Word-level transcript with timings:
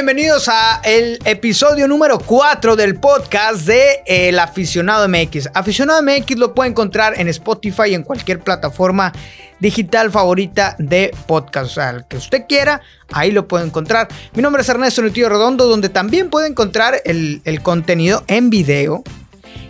Bienvenidos 0.00 0.48
a 0.48 0.80
el 0.82 1.18
episodio 1.26 1.86
número 1.86 2.18
4 2.18 2.74
del 2.74 2.98
podcast 2.98 3.66
de 3.66 4.02
El 4.06 4.38
Aficionado 4.38 5.06
MX. 5.06 5.50
Aficionado 5.52 6.02
MX 6.02 6.38
lo 6.38 6.54
puede 6.54 6.70
encontrar 6.70 7.20
en 7.20 7.28
Spotify 7.28 7.90
y 7.90 7.94
en 7.96 8.02
cualquier 8.02 8.40
plataforma 8.40 9.12
digital 9.58 10.10
favorita 10.10 10.74
de 10.78 11.14
podcast. 11.26 11.66
O 11.66 11.74
sea, 11.74 11.90
el 11.90 12.06
que 12.06 12.16
usted 12.16 12.46
quiera, 12.48 12.80
ahí 13.12 13.30
lo 13.30 13.46
puede 13.46 13.66
encontrar. 13.66 14.08
Mi 14.32 14.42
nombre 14.42 14.62
es 14.62 14.70
Ernesto 14.70 15.02
Nutillo 15.02 15.28
Redondo, 15.28 15.68
donde 15.68 15.90
también 15.90 16.30
puede 16.30 16.48
encontrar 16.48 17.02
el, 17.04 17.42
el 17.44 17.62
contenido 17.62 18.24
en 18.26 18.48
video. 18.48 19.04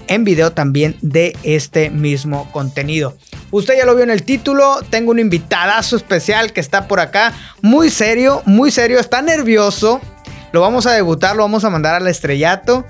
En 0.06 0.22
video 0.22 0.52
también 0.52 0.96
de 1.02 1.36
este 1.42 1.90
mismo 1.90 2.48
contenido. 2.52 3.16
Usted 3.50 3.76
ya 3.76 3.84
lo 3.84 3.96
vio 3.96 4.04
en 4.04 4.10
el 4.10 4.22
título, 4.22 4.80
tengo 4.90 5.10
un 5.10 5.18
invitadazo 5.18 5.96
especial 5.96 6.52
que 6.52 6.60
está 6.60 6.86
por 6.86 7.00
acá, 7.00 7.32
muy 7.62 7.90
serio, 7.90 8.42
muy 8.44 8.70
serio, 8.70 9.00
está 9.00 9.22
nervioso. 9.22 10.00
Lo 10.52 10.60
vamos 10.60 10.86
a 10.86 10.92
debutar, 10.92 11.36
lo 11.36 11.42
vamos 11.42 11.64
a 11.64 11.70
mandar 11.70 11.94
al 11.94 12.06
estrellato. 12.08 12.84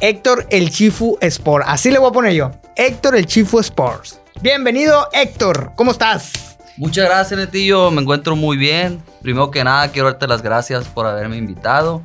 Héctor 0.00 0.46
el 0.50 0.70
Chifu 0.70 1.16
Sport, 1.20 1.64
así 1.66 1.90
le 1.90 1.98
voy 1.98 2.10
a 2.10 2.12
poner 2.12 2.32
yo. 2.34 2.50
Héctor 2.76 3.16
el 3.16 3.26
Chifu 3.26 3.58
Sports. 3.60 4.20
Bienvenido 4.42 5.08
Héctor, 5.12 5.72
¿cómo 5.76 5.92
estás? 5.92 6.58
Muchas 6.76 7.06
gracias, 7.06 7.40
Netillo. 7.40 7.90
Me 7.90 8.02
encuentro 8.02 8.36
muy 8.36 8.58
bien. 8.58 9.02
Primero 9.22 9.50
que 9.50 9.64
nada, 9.64 9.88
quiero 9.88 10.08
darte 10.10 10.26
las 10.26 10.42
gracias 10.42 10.84
por 10.88 11.06
haberme 11.06 11.38
invitado. 11.38 12.02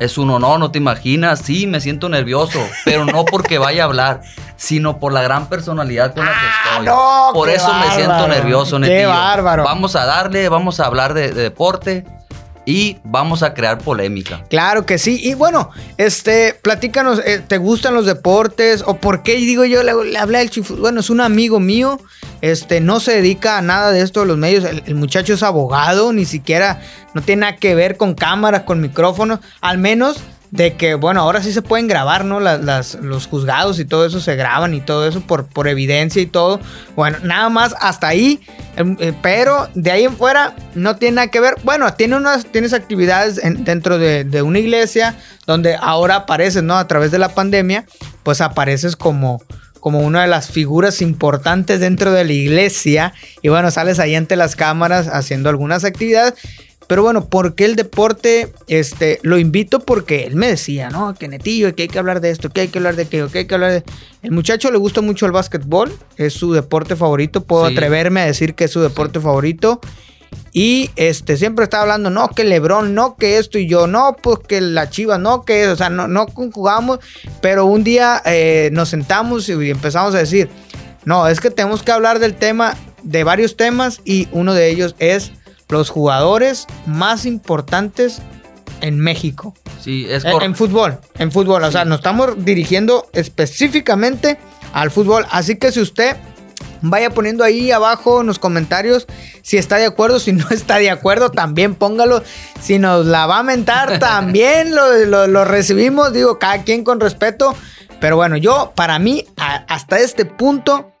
Es 0.00 0.18
un 0.18 0.30
honor, 0.30 0.58
no 0.58 0.72
te 0.72 0.78
imaginas. 0.78 1.40
Sí, 1.44 1.68
me 1.68 1.80
siento 1.80 2.08
nervioso, 2.08 2.58
pero 2.84 3.04
no 3.04 3.24
porque 3.24 3.58
vaya 3.58 3.82
a 3.82 3.86
hablar, 3.86 4.22
sino 4.56 4.98
por 4.98 5.12
la 5.12 5.22
gran 5.22 5.48
personalidad 5.48 6.14
con 6.14 6.24
la 6.24 6.32
que 6.32 6.36
Ah, 6.36 6.70
estoy. 6.72 6.86
no, 6.86 7.30
por 7.32 7.48
qué 7.48 7.54
eso 7.54 7.72
me 7.74 7.90
siento 7.94 8.26
nervioso, 8.26 8.76
qué 8.80 8.88
Netillo. 8.88 9.08
bárbaro. 9.10 9.62
Vamos 9.62 9.94
a 9.94 10.04
darle, 10.04 10.48
vamos 10.48 10.80
a 10.80 10.86
hablar 10.86 11.14
de, 11.14 11.30
de 11.32 11.42
deporte 11.42 12.04
y 12.68 12.98
vamos 13.02 13.42
a 13.42 13.54
crear 13.54 13.78
polémica. 13.78 14.44
Claro 14.50 14.84
que 14.84 14.98
sí. 14.98 15.18
Y 15.22 15.32
bueno, 15.32 15.70
este, 15.96 16.52
platícanos, 16.52 17.18
eh, 17.24 17.38
¿te 17.38 17.56
gustan 17.56 17.94
los 17.94 18.04
deportes? 18.04 18.84
¿O 18.86 18.98
por 18.98 19.22
qué 19.22 19.36
digo 19.36 19.64
yo, 19.64 19.82
le, 19.82 20.18
hablé 20.18 20.38
al 20.38 20.50
chifu? 20.50 20.76
Bueno, 20.76 21.00
es 21.00 21.08
un 21.08 21.22
amigo 21.22 21.60
mío, 21.60 21.98
este, 22.42 22.82
no 22.82 23.00
se 23.00 23.12
dedica 23.12 23.56
a 23.56 23.62
nada 23.62 23.90
de 23.90 24.02
esto 24.02 24.20
de 24.20 24.26
los 24.26 24.36
medios. 24.36 24.64
El, 24.64 24.82
el 24.84 24.96
muchacho 24.96 25.32
es 25.32 25.42
abogado, 25.42 26.12
ni 26.12 26.26
siquiera, 26.26 26.82
no 27.14 27.22
tiene 27.22 27.40
nada 27.40 27.56
que 27.56 27.74
ver 27.74 27.96
con 27.96 28.12
cámaras, 28.12 28.64
con 28.64 28.82
micrófonos, 28.82 29.40
al 29.62 29.78
menos 29.78 30.18
de 30.50 30.74
que, 30.76 30.94
bueno, 30.94 31.20
ahora 31.20 31.42
sí 31.42 31.52
se 31.52 31.60
pueden 31.62 31.88
grabar, 31.88 32.24
¿no? 32.24 32.40
Las, 32.40 32.94
los 32.94 33.26
juzgados 33.26 33.78
y 33.78 33.84
todo 33.84 34.06
eso 34.06 34.18
se 34.20 34.34
graban 34.34 34.72
y 34.74 34.80
todo 34.80 35.06
eso 35.06 35.20
por, 35.20 35.46
por 35.46 35.68
evidencia 35.68 36.22
y 36.22 36.26
todo. 36.26 36.58
Bueno, 36.96 37.18
nada 37.22 37.48
más 37.50 37.74
hasta 37.80 38.08
ahí, 38.08 38.40
em, 38.76 38.96
eh, 38.98 39.12
pero 39.22 39.68
de 39.74 39.90
ahí 39.90 40.04
en 40.04 40.16
fuera 40.16 40.54
no 40.74 40.96
tiene 40.96 41.16
nada 41.16 41.28
que 41.28 41.40
ver. 41.40 41.54
Bueno, 41.64 41.92
tiene 41.94 42.16
unas 42.16 42.46
tienes 42.46 42.72
actividades 42.72 43.38
en- 43.44 43.64
dentro 43.64 43.98
de, 43.98 44.24
de 44.24 44.40
una 44.42 44.58
iglesia 44.58 45.16
donde 45.46 45.76
ahora 45.76 46.14
apareces, 46.16 46.62
¿no? 46.62 46.76
A 46.78 46.88
través 46.88 47.10
de 47.10 47.18
la 47.18 47.28
pandemia, 47.34 47.84
pues 48.22 48.40
apareces 48.40 48.96
como 48.96 49.42
como 49.80 50.00
una 50.00 50.22
de 50.22 50.28
las 50.28 50.50
figuras 50.50 51.00
importantes 51.00 51.78
dentro 51.78 52.10
de 52.12 52.24
la 52.24 52.32
iglesia 52.32 53.14
y 53.42 53.48
bueno, 53.48 53.70
sales 53.70 54.00
ahí 54.00 54.16
ante 54.16 54.34
las 54.34 54.56
cámaras 54.56 55.06
haciendo 55.06 55.48
algunas 55.50 55.84
actividades. 55.84 56.34
Pero 56.88 57.02
bueno, 57.02 57.26
¿por 57.26 57.54
qué 57.54 57.66
el 57.66 57.76
deporte? 57.76 58.52
Este, 58.66 59.20
lo 59.22 59.38
invito 59.38 59.80
porque 59.80 60.24
él 60.24 60.34
me 60.36 60.48
decía, 60.48 60.88
¿no? 60.90 61.14
Que 61.14 61.28
netillo, 61.28 61.74
que 61.74 61.82
hay 61.82 61.88
que 61.88 61.98
hablar 61.98 62.20
de 62.20 62.30
esto, 62.30 62.48
que 62.50 62.62
hay 62.62 62.68
que 62.68 62.78
hablar 62.78 62.96
de 62.96 63.02
aquello, 63.02 63.30
que 63.30 63.38
hay 63.40 63.46
que 63.46 63.54
hablar 63.54 63.70
de... 63.72 63.84
El 64.22 64.32
muchacho 64.32 64.70
le 64.72 64.78
gusta 64.78 65.00
mucho 65.02 65.26
el 65.26 65.32
básquetbol, 65.32 65.92
es 66.16 66.32
su 66.32 66.52
deporte 66.54 66.96
favorito, 66.96 67.44
puedo 67.44 67.68
Sí. 67.68 67.74
atreverme 67.74 68.22
a 68.22 68.26
decir 68.26 68.54
que 68.54 68.64
es 68.64 68.70
su 68.70 68.80
deporte 68.80 69.20
favorito. 69.20 69.80
Y 70.52 70.90
este, 70.96 71.36
siempre 71.36 71.64
está 71.64 71.82
hablando, 71.82 72.10
no, 72.10 72.28
que 72.28 72.44
Lebron, 72.44 72.94
no, 72.94 73.16
que 73.16 73.38
esto 73.38 73.58
y 73.58 73.66
yo, 73.68 73.86
no, 73.86 74.16
pues 74.22 74.38
que 74.48 74.60
la 74.60 74.88
Chiva, 74.90 75.18
no, 75.18 75.44
que 75.44 75.62
eso, 75.64 75.72
o 75.72 75.76
sea, 75.76 75.90
no, 75.90 76.08
no 76.08 76.26
conjugamos, 76.26 77.00
pero 77.42 77.66
un 77.66 77.84
día 77.84 78.20
eh, 78.24 78.70
nos 78.72 78.88
sentamos 78.88 79.48
y 79.48 79.70
empezamos 79.70 80.14
a 80.14 80.18
decir, 80.18 80.48
no, 81.04 81.28
es 81.28 81.40
que 81.40 81.50
tenemos 81.50 81.82
que 81.82 81.92
hablar 81.92 82.18
del 82.18 82.34
tema, 82.34 82.76
de 83.02 83.24
varios 83.24 83.56
temas, 83.56 84.00
y 84.04 84.26
uno 84.32 84.54
de 84.54 84.68
ellos 84.70 84.94
es 84.98 85.32
los 85.68 85.90
jugadores 85.90 86.66
más 86.86 87.24
importantes 87.26 88.20
en 88.80 88.98
México. 89.00 89.54
Sí, 89.82 90.06
es 90.08 90.24
En, 90.24 90.32
cor- 90.32 90.42
en 90.44 90.54
fútbol, 90.54 90.98
en 91.18 91.32
fútbol. 91.32 91.64
O 91.64 91.70
sea, 91.72 91.84
nos 91.84 91.98
estamos 91.98 92.44
dirigiendo 92.44 93.08
específicamente 93.12 94.38
al 94.72 94.90
fútbol. 94.90 95.26
Así 95.30 95.56
que 95.56 95.72
si 95.72 95.80
usted 95.80 96.16
vaya 96.80 97.10
poniendo 97.10 97.42
ahí 97.42 97.72
abajo 97.72 98.20
en 98.20 98.28
los 98.28 98.38
comentarios 98.38 99.06
si 99.42 99.56
está 99.56 99.76
de 99.78 99.86
acuerdo, 99.86 100.20
si 100.20 100.32
no 100.32 100.46
está 100.50 100.76
de 100.76 100.90
acuerdo, 100.90 101.30
también 101.30 101.74
póngalo. 101.74 102.22
Si 102.60 102.78
nos 102.78 103.06
la 103.06 103.26
va 103.26 103.38
a 103.38 103.42
mentar, 103.42 103.98
también 104.00 104.74
lo, 104.74 104.92
lo- 105.06 105.26
lo 105.26 105.44
recibimos. 105.44 106.12
Digo, 106.12 106.38
cada 106.38 106.62
quien 106.62 106.84
con 106.84 107.00
respeto. 107.00 107.54
Pero 108.00 108.14
bueno, 108.16 108.36
yo, 108.36 108.72
para 108.76 108.98
mí, 109.00 109.24
a- 109.36 109.64
hasta 109.68 109.98
este 109.98 110.24
punto, 110.24 110.92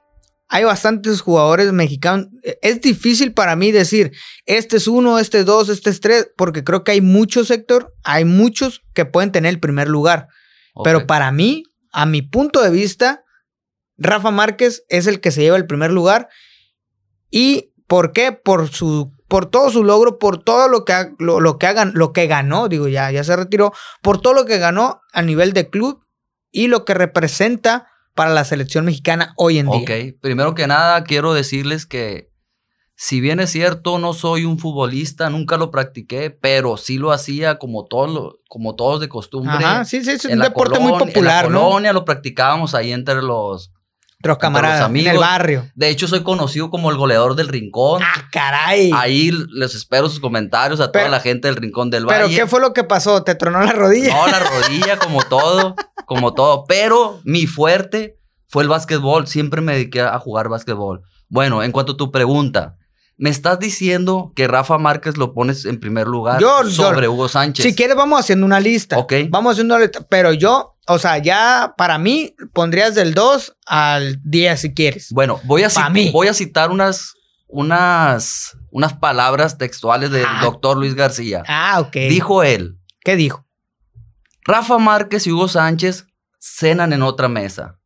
hay 0.48 0.64
bastantes 0.64 1.20
jugadores 1.20 1.72
mexicanos. 1.72 2.28
Es 2.62 2.80
difícil 2.80 3.32
para 3.34 3.54
mí 3.56 3.70
decir, 3.72 4.12
este 4.46 4.78
es 4.78 4.88
uno, 4.88 5.18
este 5.18 5.40
es 5.40 5.46
dos, 5.46 5.68
este 5.68 5.90
es 5.90 6.00
tres, 6.00 6.30
porque 6.36 6.64
creo 6.64 6.84
que 6.84 6.92
hay 6.92 7.00
muchos, 7.00 7.48
sector, 7.48 7.94
hay 8.02 8.24
muchos 8.24 8.82
que 8.94 9.04
pueden 9.04 9.30
tener 9.32 9.50
el 9.50 9.60
primer 9.60 9.88
lugar. 9.88 10.28
Pero 10.84 11.06
para 11.06 11.30
mí, 11.32 11.64
a 11.92 12.06
mi 12.06 12.22
punto 12.22 12.62
de 12.62 12.70
vista, 12.70 13.24
Rafa 13.98 14.30
Márquez 14.30 14.84
es 14.88 15.06
el 15.06 15.20
que 15.20 15.32
se 15.32 15.42
lleva 15.42 15.56
el 15.56 15.66
primer 15.66 15.90
lugar. 15.90 16.28
¿Y 17.30 17.72
por 17.86 18.12
qué? 18.12 18.32
Por 18.32 18.68
su 18.68 19.12
por 19.28 19.44
todo 19.44 19.68
su 19.70 19.84
logro, 19.84 20.18
por 20.18 20.42
todo 20.42 20.68
lo 20.68 20.86
que 20.86 20.94
ha- 20.94 21.10
lo, 21.18 21.38
lo 21.40 21.58
que 21.58 21.66
hagan, 21.66 21.92
lo 21.94 22.14
que 22.14 22.26
ganó, 22.26 22.68
digo, 22.68 22.88
ya, 22.88 23.10
ya 23.10 23.22
se 23.24 23.36
retiró, 23.36 23.74
por 24.00 24.22
todo 24.22 24.32
lo 24.32 24.46
que 24.46 24.56
ganó 24.56 25.02
a 25.12 25.20
nivel 25.20 25.52
de 25.52 25.68
club 25.68 26.02
y 26.50 26.68
lo 26.68 26.86
que 26.86 26.94
representa 26.94 27.88
para 28.18 28.34
la 28.34 28.44
selección 28.44 28.84
mexicana 28.84 29.32
hoy 29.36 29.58
en 29.58 29.70
día. 29.70 29.78
Ok, 29.80 29.90
primero 30.20 30.54
que 30.56 30.66
nada 30.66 31.04
quiero 31.04 31.34
decirles 31.34 31.86
que 31.86 32.32
si 32.96 33.20
bien 33.20 33.38
es 33.38 33.50
cierto, 33.50 34.00
no 34.00 34.12
soy 34.12 34.44
un 34.44 34.58
futbolista, 34.58 35.30
nunca 35.30 35.56
lo 35.56 35.70
practiqué, 35.70 36.30
pero 36.30 36.76
sí 36.76 36.98
lo 36.98 37.12
hacía 37.12 37.56
como 37.60 37.84
todos, 37.86 38.10
lo- 38.10 38.40
como 38.48 38.74
todos 38.74 38.98
de 39.00 39.08
costumbre. 39.08 39.64
Ajá, 39.64 39.84
sí, 39.84 40.02
sí, 40.02 40.10
es 40.10 40.24
un 40.24 40.40
deporte 40.40 40.80
muy 40.80 40.90
popular, 40.98 41.44
En 41.46 41.52
la 41.52 41.58
¿no? 41.58 41.64
colonia 41.68 41.92
lo 41.92 42.04
practicábamos 42.04 42.74
ahí 42.74 42.90
entre 42.90 43.22
los... 43.22 43.70
Entre 44.20 44.36
camaradas, 44.36 44.78
en 44.90 44.96
el 44.96 45.06
amigos. 45.08 45.20
barrio. 45.20 45.70
De 45.76 45.88
hecho, 45.90 46.08
soy 46.08 46.24
conocido 46.24 46.70
como 46.70 46.90
el 46.90 46.96
goleador 46.96 47.36
del 47.36 47.46
rincón. 47.46 48.02
¡Ah, 48.02 48.24
caray! 48.32 48.90
Ahí 48.92 49.30
les 49.52 49.76
espero 49.76 50.08
sus 50.08 50.18
comentarios 50.18 50.80
a 50.80 50.90
Pero- 50.90 51.04
toda 51.06 51.16
la 51.16 51.22
gente 51.22 51.46
del 51.46 51.56
rincón 51.56 51.88
del 51.90 52.04
¿Pero 52.04 52.24
valle. 52.24 52.34
qué 52.36 52.46
fue 52.48 52.60
lo 52.60 52.72
que 52.72 52.82
pasó? 52.82 53.22
¿Te 53.22 53.36
tronó 53.36 53.62
la 53.62 53.72
rodilla? 53.72 54.12
No, 54.14 54.26
la 54.26 54.40
rodilla, 54.40 54.98
como 54.98 55.22
todo, 55.22 55.76
como 56.06 56.34
todo. 56.34 56.64
Pero 56.66 57.20
mi 57.22 57.46
fuerte 57.46 58.18
fue 58.48 58.64
el 58.64 58.68
básquetbol. 58.68 59.28
Siempre 59.28 59.60
me 59.60 59.74
dediqué 59.74 60.00
a 60.00 60.18
jugar 60.18 60.48
básquetbol. 60.48 61.02
Bueno, 61.28 61.62
en 61.62 61.70
cuanto 61.70 61.92
a 61.92 61.96
tu 61.96 62.10
pregunta, 62.10 62.74
me 63.18 63.30
estás 63.30 63.58
diciendo 63.58 64.32
que 64.36 64.46
Rafa 64.48 64.78
Márquez 64.78 65.16
lo 65.16 65.34
pones 65.34 65.64
en 65.64 65.78
primer 65.80 66.06
lugar 66.06 66.40
Yo- 66.40 66.62
yo- 66.62 66.70
sobre 66.70 67.08
Hugo 67.08 67.28
Sánchez. 67.28 67.64
Si 67.64 67.74
quieres, 67.74 67.96
vamos 67.96 68.20
haciendo 68.20 68.46
una 68.46 68.60
lista. 68.60 68.96
Ok. 68.96 69.12
Vamos 69.28 69.52
haciendo 69.52 69.74
una 69.74 69.82
lista. 69.84 70.06
Pero 70.08 70.32
yo, 70.32 70.76
o 70.86 70.98
sea, 70.98 71.18
ya 71.18 71.74
para 71.76 71.98
mí 71.98 72.34
pondrías 72.52 72.94
del 72.94 73.14
2 73.14 73.56
al 73.66 74.20
10 74.22 74.60
si 74.60 74.72
quieres. 74.72 75.08
Bueno, 75.10 75.40
voy 75.44 75.64
a, 75.64 75.68
Pa' 75.68 75.88
cit- 75.88 75.92
mí. 75.92 76.10
voy 76.12 76.28
a 76.28 76.34
citar 76.34 76.70
unas, 76.70 77.14
unas, 77.48 78.56
unas 78.70 78.94
palabras 78.94 79.58
textuales 79.58 80.10
del 80.10 80.24
Ah. 80.26 80.40
doctor 80.42 80.76
Luis 80.78 80.94
García. 80.94 81.42
Ah, 81.48 81.80
ok. 81.80 81.92
Dijo 82.08 82.42
él, 82.42 82.76
¿Qué 83.04 83.16
dijo? 83.16 83.46
Rafa 84.44 84.78
Márquez 84.78 85.26
y 85.26 85.32
Hugo 85.32 85.48
Sánchez 85.48 86.06
cenan 86.38 86.92
en 86.92 87.02
otra 87.02 87.28
mesa. 87.28 87.77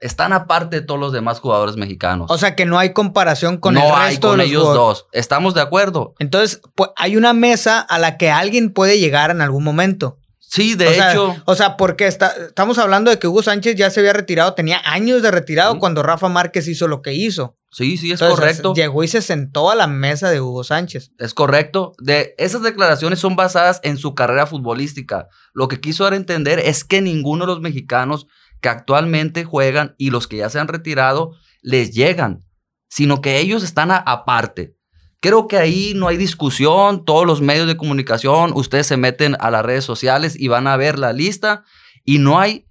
Están 0.00 0.32
aparte 0.32 0.80
de 0.80 0.82
todos 0.86 0.98
los 0.98 1.12
demás 1.12 1.40
jugadores 1.40 1.76
mexicanos. 1.76 2.30
O 2.30 2.38
sea, 2.38 2.56
que 2.56 2.64
no 2.64 2.78
hay 2.78 2.92
comparación 2.92 3.58
con 3.58 3.74
no 3.74 3.86
el 3.86 3.92
hay 3.94 4.10
resto 4.12 4.28
con 4.28 4.38
de 4.38 4.44
los 4.44 4.50
ellos 4.50 4.62
jugadores. 4.62 4.98
dos. 5.02 5.06
¿Estamos 5.12 5.54
de 5.54 5.60
acuerdo? 5.60 6.14
Entonces, 6.18 6.60
pues, 6.74 6.90
hay 6.96 7.16
una 7.16 7.32
mesa 7.34 7.80
a 7.80 7.98
la 7.98 8.16
que 8.16 8.30
alguien 8.30 8.72
puede 8.72 8.98
llegar 8.98 9.30
en 9.30 9.42
algún 9.42 9.62
momento. 9.62 10.16
Sí, 10.38 10.74
de 10.74 10.88
o 10.88 10.92
sea, 10.94 11.12
hecho. 11.12 11.36
O 11.44 11.54
sea, 11.54 11.76
porque 11.76 12.08
está, 12.08 12.32
estamos 12.48 12.78
hablando 12.78 13.08
de 13.12 13.20
que 13.20 13.28
Hugo 13.28 13.40
Sánchez 13.40 13.76
ya 13.76 13.88
se 13.90 14.00
había 14.00 14.12
retirado, 14.12 14.54
tenía 14.54 14.80
años 14.84 15.22
de 15.22 15.30
retirado 15.30 15.74
Sí. 15.74 15.78
cuando 15.78 16.02
Rafa 16.02 16.28
Márquez 16.28 16.66
hizo 16.66 16.88
lo 16.88 17.02
que 17.02 17.12
hizo. 17.12 17.54
Sí, 17.70 17.96
sí, 17.96 18.10
es 18.10 18.20
Entonces, 18.20 18.40
correcto. 18.40 18.74
Llegó 18.74 19.04
y 19.04 19.08
se 19.08 19.22
sentó 19.22 19.70
a 19.70 19.76
la 19.76 19.86
mesa 19.86 20.28
de 20.28 20.40
Hugo 20.40 20.64
Sánchez. 20.64 21.12
Es 21.18 21.34
correcto. 21.34 21.92
De, 22.00 22.34
esas 22.36 22.62
declaraciones 22.62 23.20
son 23.20 23.36
basadas 23.36 23.78
en 23.84 23.96
su 23.96 24.16
carrera 24.16 24.44
futbolística. 24.46 25.28
Lo 25.52 25.68
que 25.68 25.78
quiso 25.80 26.02
dar 26.02 26.14
a 26.14 26.16
entender 26.16 26.58
es 26.58 26.82
que 26.82 27.00
ninguno 27.00 27.44
de 27.46 27.52
los 27.52 27.60
mexicanos 27.60 28.26
que 28.60 28.68
actualmente 28.68 29.44
juegan 29.44 29.94
y 29.98 30.10
los 30.10 30.26
que 30.28 30.38
ya 30.38 30.50
se 30.50 30.58
han 30.58 30.68
retirado 30.68 31.32
les 31.62 31.92
llegan, 31.92 32.44
sino 32.88 33.20
que 33.20 33.38
ellos 33.38 33.62
están 33.62 33.90
aparte. 33.90 34.74
Creo 35.20 35.48
que 35.48 35.58
ahí 35.58 35.92
no 35.94 36.08
hay 36.08 36.16
discusión, 36.16 37.04
todos 37.04 37.26
los 37.26 37.42
medios 37.42 37.66
de 37.66 37.76
comunicación, 37.76 38.52
ustedes 38.54 38.86
se 38.86 38.96
meten 38.96 39.36
a 39.38 39.50
las 39.50 39.64
redes 39.64 39.84
sociales 39.84 40.34
y 40.38 40.48
van 40.48 40.66
a 40.66 40.76
ver 40.76 40.98
la 40.98 41.12
lista 41.12 41.64
y 42.04 42.18
no 42.18 42.38
hay 42.38 42.66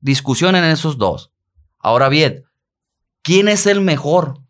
discusión 0.00 0.56
en 0.56 0.64
esos 0.64 0.98
dos. 0.98 1.32
Ahora 1.78 2.08
bien, 2.08 2.44
¿quién 3.22 3.48
es 3.48 3.66
el 3.66 3.80
mejor 3.80 4.40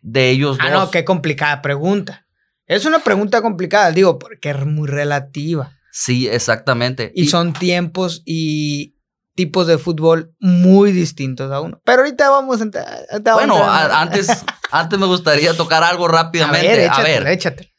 de 0.00 0.30
ellos 0.30 0.56
Ah, 0.60 0.70
dos? 0.70 0.84
no, 0.84 0.90
qué 0.90 1.04
complicada 1.04 1.60
pregunta. 1.60 2.26
Es 2.66 2.84
una 2.84 2.98
pregunta 3.00 3.42
complicada, 3.42 3.90
digo, 3.92 4.18
porque 4.18 4.50
es 4.50 4.66
muy 4.66 4.88
relativa. 4.88 5.72
Sí, 5.90 6.28
exactamente. 6.28 7.12
Y, 7.14 7.28
son 7.28 7.52
tiempos 7.52 8.22
y 8.24 8.94
tipos 9.38 9.68
de 9.68 9.78
fútbol 9.78 10.34
muy 10.40 10.90
distintos 10.90 11.52
a 11.52 11.60
uno. 11.60 11.80
Pero 11.84 12.02
ahorita 12.02 12.28
vamos 12.28 12.58
a 12.60 12.64
entrar. 12.64 13.06
Bueno, 13.34 13.56
antes, 13.62 14.26
antes 14.72 14.98
me 14.98 15.06
gustaría 15.06 15.56
tocar 15.56 15.84
algo 15.84 16.08
rápidamente. 16.08 16.88
A 16.88 17.02
ver, 17.04 17.24
échate, 17.28 17.72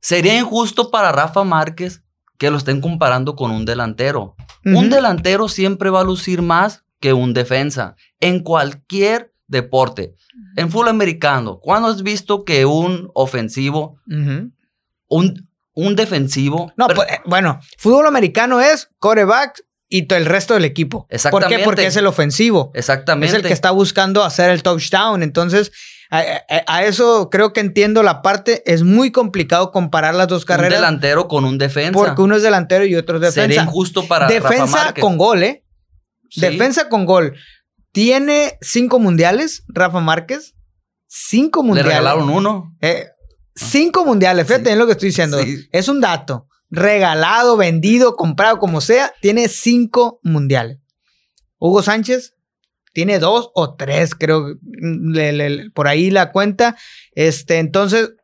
Sería 0.00 0.38
injusto 0.38 0.92
para 0.92 1.10
Rafa 1.10 1.42
Márquez 1.42 2.04
que 2.38 2.48
lo 2.48 2.58
estén 2.58 2.80
comparando 2.80 3.34
con 3.34 3.50
un 3.50 3.64
delantero. 3.64 4.36
Un 4.64 4.88
delantero 4.88 5.48
siempre 5.48 5.90
va 5.90 6.02
a 6.02 6.04
lucir 6.04 6.42
más 6.42 6.84
que 7.00 7.12
un 7.12 7.34
defensa 7.34 7.96
en 8.20 8.44
cualquier 8.44 9.34
deporte. 9.48 10.14
En 10.54 10.70
fútbol 10.70 10.90
americano, 10.90 11.58
¿cuándo 11.58 11.88
has 11.88 12.04
visto 12.04 12.44
que 12.44 12.66
un 12.66 13.10
ofensivo, 13.14 13.98
un, 14.06 15.48
un 15.74 15.96
defensivo... 15.96 16.72
No, 16.76 16.86
pues, 16.86 17.10
eh, 17.10 17.20
bueno, 17.26 17.58
fútbol 17.78 18.06
americano 18.06 18.60
es 18.60 18.88
coreback 19.00 19.64
y 19.90 20.02
todo 20.02 20.18
el 20.18 20.24
resto 20.24 20.54
del 20.54 20.64
equipo. 20.64 21.06
Exactamente. 21.10 21.48
¿Por 21.48 21.58
qué? 21.58 21.64
Porque 21.64 21.86
es 21.86 21.96
el 21.96 22.06
ofensivo. 22.06 22.70
Exactamente. 22.74 23.26
Es 23.26 23.34
el 23.34 23.46
que 23.46 23.52
está 23.52 23.72
buscando 23.72 24.22
hacer 24.22 24.48
el 24.50 24.62
touchdown. 24.62 25.22
Entonces, 25.22 25.72
a, 26.10 26.84
eso 26.84 27.28
creo 27.28 27.52
que 27.52 27.60
entiendo 27.60 28.02
la 28.04 28.22
parte. 28.22 28.62
Es 28.72 28.84
muy 28.84 29.10
complicado 29.10 29.72
comparar 29.72 30.14
las 30.14 30.28
dos 30.28 30.44
carreras. 30.44 30.78
Un 30.78 30.84
delantero 30.84 31.26
con 31.26 31.44
un 31.44 31.58
defensa. 31.58 31.92
Porque 31.92 32.22
uno 32.22 32.36
es 32.36 32.42
delantero 32.42 32.86
y 32.86 32.94
otro 32.94 33.16
es 33.16 33.22
defensa. 33.22 33.42
Sería 33.42 33.62
injusto 33.62 34.06
para 34.06 34.28
Defensa 34.28 34.94
con 34.98 35.18
gol, 35.18 35.42
¿eh? 35.42 35.64
Defensa 36.36 36.88
con 36.88 37.04
gol. 37.04 37.34
Tiene 37.92 38.58
cinco 38.60 39.00
mundiales, 39.00 39.64
Rafa 39.68 39.98
Márquez. 39.98 40.54
Cinco 41.08 41.64
mundiales. 41.64 41.92
Le 41.92 41.98
regalaron 41.98 42.30
uno. 42.30 42.76
Eh, 42.80 43.06
cinco 43.56 44.04
mundiales, 44.04 44.46
fíjate 44.46 44.70
en 44.70 44.78
lo 44.78 44.86
que 44.86 44.92
estoy 44.92 45.08
diciendo. 45.08 45.38
Es 45.72 45.88
un 45.88 46.00
dato. 46.00 46.46
Regalado, 46.70 47.56
vendido, 47.56 48.16
comprado, 48.16 48.58
como 48.58 48.80
sea, 48.80 49.12
tiene 49.20 49.48
cinco 49.48 50.20
mundiales. 50.22 50.78
Hugo 51.58 51.82
Sánchez 51.82 52.34
tiene 52.92 53.18
dos 53.18 53.50
o 53.54 53.74
tres, 53.76 54.14
creo, 54.14 54.56
por 55.74 55.88
ahí 55.88 56.10
la 56.10 56.32
cuenta. 56.32 56.76
Este, 57.12 57.58
entonces, 57.58 58.14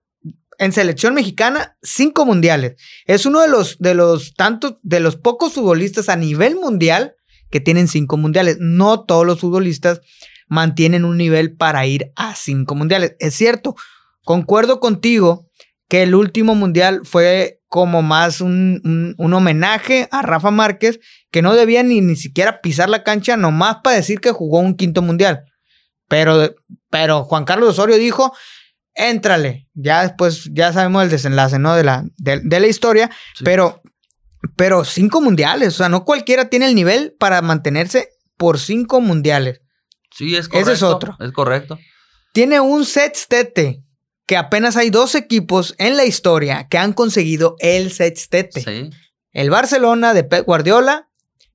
en 0.58 0.72
selección 0.72 1.14
mexicana, 1.14 1.76
cinco 1.82 2.24
mundiales. 2.24 2.74
Es 3.06 3.26
uno 3.26 3.40
de 3.40 3.48
los, 3.48 3.78
de 3.78 3.94
los 3.94 4.34
tantos, 4.34 4.76
de 4.82 5.00
los 5.00 5.16
pocos 5.16 5.52
futbolistas 5.52 6.08
a 6.08 6.16
nivel 6.16 6.56
mundial 6.56 7.14
que 7.50 7.60
tienen 7.60 7.88
cinco 7.88 8.16
mundiales. 8.16 8.56
No 8.60 9.04
todos 9.04 9.26
los 9.26 9.40
futbolistas 9.40 10.00
mantienen 10.48 11.04
un 11.04 11.16
nivel 11.16 11.56
para 11.56 11.86
ir 11.86 12.12
a 12.16 12.34
cinco 12.34 12.74
mundiales. 12.74 13.16
Es 13.18 13.34
cierto, 13.34 13.74
concuerdo 14.24 14.80
contigo 14.80 15.48
que 15.88 16.02
el 16.02 16.14
último 16.14 16.54
mundial 16.54 17.02
fue 17.04 17.60
como 17.68 18.02
más 18.02 18.40
un, 18.40 19.14
homenaje 19.18 20.08
a 20.10 20.22
Rafa 20.22 20.50
Márquez, 20.50 21.00
que 21.30 21.42
no 21.42 21.54
debía 21.54 21.82
ni, 21.82 22.00
ni 22.00 22.16
siquiera 22.16 22.60
pisar 22.60 22.88
la 22.88 23.02
cancha 23.02 23.36
nomás 23.36 23.78
para 23.82 23.96
decir 23.96 24.20
que 24.20 24.30
jugó 24.30 24.60
un 24.60 24.76
quinto 24.76 25.02
mundial. 25.02 25.44
Pero, 26.08 26.54
pero 26.90 27.24
Juan 27.24 27.44
Carlos 27.44 27.70
Osorio 27.70 27.96
dijo, 27.96 28.32
éntrale. 28.94 29.68
Ya 29.74 30.02
después, 30.02 30.48
ya 30.52 30.72
sabemos 30.72 31.04
el 31.04 31.10
desenlace, 31.10 31.58
¿no? 31.58 31.74
De 31.74 31.84
la, 31.84 32.04
de, 32.16 32.60
la 32.60 32.66
historia, 32.66 33.10
pero 33.44 33.82
pero 34.54 34.84
cinco 34.84 35.20
mundiales, 35.20 35.74
o 35.74 35.76
sea, 35.78 35.88
no 35.88 36.04
cualquiera 36.04 36.48
tiene 36.48 36.66
el 36.66 36.74
nivel 36.74 37.14
para 37.18 37.42
mantenerse 37.42 38.10
por 38.36 38.58
cinco 38.58 39.00
mundiales. 39.00 39.60
Sí, 40.12 40.36
es 40.36 40.48
correcto. 40.48 40.70
Ese 40.70 40.76
es 40.76 40.82
otro. 40.82 41.16
Es 41.18 41.32
correcto. 41.32 41.78
Tiene 42.32 42.60
un 42.60 42.84
sextete, 42.84 43.82
que 44.26 44.36
apenas 44.36 44.76
hay 44.76 44.90
dos 44.90 45.14
equipos 45.14 45.74
en 45.78 45.96
la 45.96 46.04
historia 46.04 46.68
que 46.68 46.78
han 46.78 46.92
conseguido 46.92 47.56
el 47.60 47.92
sextete. 47.92 48.60
Sí. 48.60 48.90
El 49.32 49.50
Barcelona 49.50 50.14
de 50.14 50.24
Pep 50.24 50.44
Guardiola 50.44 51.08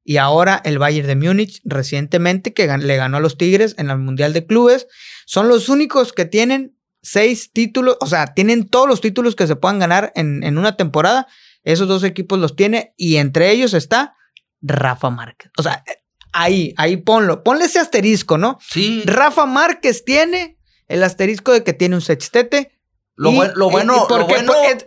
y 0.03 0.17
ahora 0.17 0.61
el 0.63 0.79
Bayern 0.79 1.07
de 1.07 1.15
Múnich 1.15 1.61
recientemente 1.63 2.53
que 2.53 2.67
le 2.77 2.95
ganó 2.95 3.17
a 3.17 3.19
los 3.19 3.37
Tigres 3.37 3.75
en 3.77 3.89
el 3.89 3.97
Mundial 3.97 4.33
de 4.33 4.45
Clubes. 4.45 4.87
Son 5.25 5.47
los 5.47 5.69
únicos 5.69 6.13
que 6.13 6.25
tienen 6.25 6.77
seis 7.01 7.51
títulos, 7.51 7.97
o 7.99 8.07
sea, 8.07 8.33
tienen 8.33 8.67
todos 8.67 8.87
los 8.87 9.01
títulos 9.01 9.35
que 9.35 9.47
se 9.47 9.55
puedan 9.55 9.79
ganar 9.79 10.11
en, 10.15 10.43
en 10.43 10.57
una 10.57 10.77
temporada 10.77 11.27
esos 11.63 11.87
dos 11.87 12.03
equipos 12.03 12.39
los 12.39 12.55
tiene 12.55 12.93
y 12.97 13.17
entre 13.17 13.51
ellos 13.51 13.73
está 13.73 14.15
Rafa 14.61 15.09
Márquez. 15.09 15.51
O 15.57 15.63
sea, 15.63 15.83
ahí, 16.31 16.73
ahí 16.77 16.97
ponlo. 16.97 17.43
Ponle 17.43 17.65
ese 17.65 17.79
asterisco, 17.79 18.37
¿no? 18.37 18.57
Sí. 18.61 19.03
Rafa 19.05 19.45
Márquez 19.45 20.05
tiene 20.05 20.57
el 20.91 21.03
asterisco 21.03 21.51
de 21.51 21.63
que 21.63 21.73
tiene 21.73 21.95
un 21.95 22.01
sextete. 22.01 22.71
Lo, 23.15 23.31
bueno, 23.31 23.53
lo 23.55 23.69
bueno, 23.69 24.07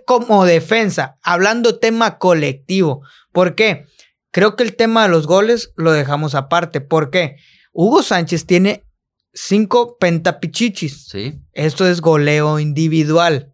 como 0.06 0.44
defensa, 0.44 1.18
hablando 1.22 1.78
tema 1.78 2.18
colectivo. 2.18 3.02
¿Por 3.32 3.54
qué? 3.54 3.86
Creo 4.30 4.56
que 4.56 4.64
el 4.64 4.74
tema 4.74 5.04
de 5.04 5.10
los 5.10 5.26
goles 5.26 5.72
lo 5.76 5.92
dejamos 5.92 6.34
aparte. 6.34 6.80
¿Por 6.80 7.10
qué? 7.10 7.36
Hugo 7.72 8.02
Sánchez 8.02 8.46
tiene 8.46 8.84
cinco 9.32 9.98
pentapichichis. 9.98 11.06
Sí. 11.08 11.40
Esto 11.52 11.86
es 11.86 12.00
goleo 12.00 12.58
individual. 12.58 13.52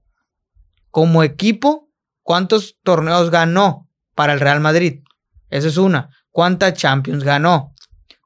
Como 0.91 1.23
equipo, 1.23 1.91
¿Cuántos 2.31 2.79
torneos 2.85 3.31
ganó 3.31 3.89
para 4.15 4.33
el 4.33 4.39
Real 4.39 4.61
Madrid? 4.61 5.03
Esa 5.49 5.67
es 5.67 5.79
una. 5.79 6.11
¿Cuántas 6.31 6.75
Champions 6.75 7.25
ganó? 7.25 7.75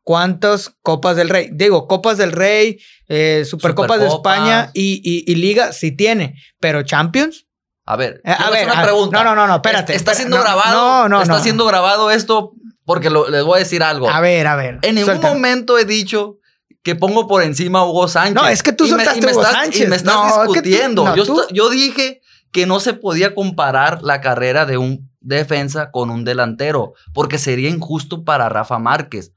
¿Cuántas 0.05 0.77
Copas 0.83 1.17
del 1.17 1.31
Rey? 1.31 1.49
Digo, 1.53 1.89
Copas 1.89 2.19
del 2.19 2.33
Rey, 2.33 2.79
eh, 3.09 3.45
Supercopas 3.47 3.99
de 3.99 4.07
España 4.07 4.71
y, 4.75 5.35
Liga 5.35 5.73
sí 5.73 5.93
tiene, 5.93 6.37
pero 6.61 6.83
Champions. 6.83 7.47
A 7.87 7.97
ver, 7.97 8.21
eh, 8.25 8.35
a 8.39 8.51
ver, 8.51 8.67
una 8.67 8.83
pregunta. 8.83 9.19
No, 9.19 9.25
no, 9.25 9.35
no, 9.35 9.47
no, 9.47 9.57
espérate. 9.57 9.95
Está 9.95 10.15
siendo 10.15 10.39
grabado. 10.41 10.73
No, 10.75 11.09
no, 11.09 11.23
Está 11.23 11.41
siendo 11.41 11.67
grabado 11.67 12.11
esto 12.11 12.53
porque 12.85 13.11
les 13.11 13.45
voy 13.45 13.57
a 13.57 13.59
decir 13.61 13.83
algo. 13.83 14.09
A 14.09 14.21
ver, 14.21 14.47
a 14.47 14.57
ver. 14.57 14.79
En 14.83 14.95
ningún 14.95 15.21
momento 15.21 15.79
he 15.79 15.87
dicho 15.87 16.39
que 16.83 16.95
pongo 16.95 17.27
por 17.27 17.43
encima 17.43 17.81
a 17.81 17.85
Hugo 17.85 18.07
Sánchez. 18.09 18.35
No, 18.35 18.47
es 18.47 18.63
que 18.63 18.73
tú 18.73 18.87
soltaste 18.87 19.27
a 19.27 19.33
Hugo 19.33 19.43
Sánchez. 19.43 19.83
Y 19.83 19.87
me 19.87 19.97
estás 19.97 20.47
discutiendo. 20.47 21.17
yo, 21.17 21.49
yo 21.51 21.71
dije 21.71 22.21
que 22.53 22.67
no 22.67 22.79
se 22.79 22.93
podía 22.93 23.35
comparar 23.35 24.03
la 24.03 24.21
carrera 24.21 24.67
de 24.67 24.77
un 24.77 25.11
defensa 25.21 25.91
con 25.91 26.11
un 26.11 26.25
delantero, 26.25 26.93
porque 27.13 27.39
sería 27.39 27.71
injusto 27.71 28.25
para 28.25 28.49
Rafa 28.49 28.79
Márquez. 28.79 29.33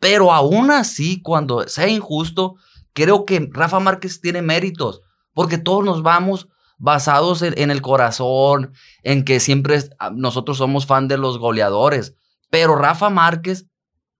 Pero 0.00 0.32
aún 0.32 0.70
así, 0.70 1.20
cuando 1.22 1.66
sea 1.68 1.88
injusto, 1.88 2.56
creo 2.92 3.24
que 3.24 3.48
Rafa 3.52 3.80
Márquez 3.80 4.20
tiene 4.20 4.42
méritos, 4.42 5.02
porque 5.34 5.58
todos 5.58 5.84
nos 5.84 6.02
vamos 6.02 6.48
basados 6.78 7.42
en, 7.42 7.70
el 7.70 7.82
corazón, 7.82 8.72
en 9.02 9.24
que 9.24 9.40
siempre 9.40 9.82
nosotros 10.14 10.58
somos 10.58 10.86
fan 10.86 11.08
de 11.08 11.18
los 11.18 11.38
goleadores. 11.38 12.14
Pero 12.50 12.76
Rafa 12.76 13.10
Márquez 13.10 13.66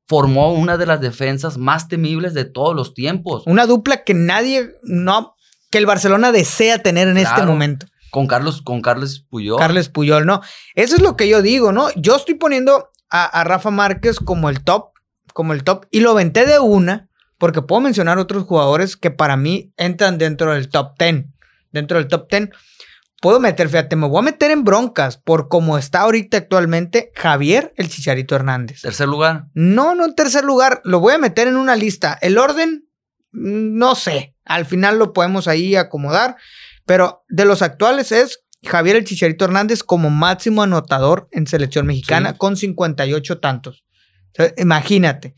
formó 0.07 0.53
una 0.53 0.77
de 0.77 0.87
las 0.87 1.01
defensas 1.01 1.59
más 1.59 1.87
temibles 1.87 2.35
de 2.35 2.45
todos 2.45 2.75
los 2.75 2.95
tiempos. 2.95 3.45
Una 3.47 3.67
dupla 3.67 4.03
que 4.03 4.15
nadie, 4.15 4.71
no, 4.83 5.35
que 5.71 5.79
el 5.79 5.87
Barcelona 5.87 6.33
desea 6.33 6.83
tener 6.83 7.09
en 7.09 7.19
este 7.19 7.43
momento. 7.43 7.87
Con 8.11 8.27
Carlos, 8.27 8.63
con 8.63 8.81
Carles 8.81 9.21
Puyol. 9.29 9.59
Carles 9.59 9.91
Puyol, 9.91 10.25
no. 10.25 10.41
Eso 10.75 10.97
es 10.97 11.03
lo 11.03 11.17
que 11.17 11.29
yo 11.29 11.43
digo, 11.43 11.73
¿no? 11.73 11.89
Yo 11.95 12.17
estoy 12.17 12.35
poniendo 12.35 12.91
a, 13.11 13.45
Rafa 13.45 13.71
Márquez 13.71 14.19
como 14.19 14.49
el 14.49 14.65
top, 14.65 14.93
como 15.39 15.53
el 15.53 15.63
top, 15.63 15.87
y 15.93 16.01
lo 16.01 16.15
venté 16.15 16.47
de 16.47 16.59
una, 16.59 17.09
porque 17.39 17.63
puedo 17.63 17.81
mencionar 17.81 18.19
otros 18.19 18.43
jugadores 18.43 18.97
que 18.97 19.13
para 19.13 19.37
mí 19.37 19.73
entran 19.77 20.19
dentro 20.19 20.53
del 20.53 20.69
top 20.69 20.99
10. 20.99 21.27
Dentro 21.71 21.99
del 21.99 22.09
top 22.09 22.29
10. 22.29 22.49
Puedo 23.23 23.39
meter, 23.39 23.69
fíjate, 23.69 23.95
me 23.95 24.09
voy 24.09 24.19
a 24.19 24.23
meter 24.23 24.51
en 24.51 24.65
broncas 24.65 25.17
por 25.17 25.47
cómo 25.47 25.79
está 25.79 26.01
ahorita 26.01 26.39
actualmente 26.39 27.13
Javier 27.15 27.73
el 27.77 27.89
Chicharito 27.89 28.35
Hernández. 28.35 28.81
¿Tercer 28.83 29.07
lugar? 29.07 29.45
No, 29.55 29.95
no 29.95 30.07
en 30.07 30.17
tercer 30.17 30.43
lugar. 30.43 30.81
Lo 30.83 30.99
voy 30.99 31.15
a 31.15 31.19
meter 31.19 31.47
en 31.47 31.57
una 31.57 31.77
lista. 31.77 32.19
El 32.21 32.37
orden, 32.37 32.89
mm, 33.31 33.79
no 33.79 33.95
sé. 33.95 34.35
Al 34.45 34.67
final 34.67 34.99
lo 34.99 35.13
podemos 35.13 35.47
ahí 35.47 35.77
acomodar. 35.77 36.35
Pero 36.85 37.25
de 37.29 37.45
los 37.45 37.63
actuales 37.63 38.11
es 38.11 38.41
Javier 38.65 38.97
el 38.97 39.05
Chicharito 39.05 39.45
Hernández 39.45 39.85
como 39.85 40.11
máximo 40.11 40.65
anotador 40.65 41.29
en 41.31 41.47
selección 41.47 41.87
mexicana 41.87 42.37
con 42.37 42.57
58 42.57 43.39
tantos. 43.39 43.85
Imagínate. 44.57 45.35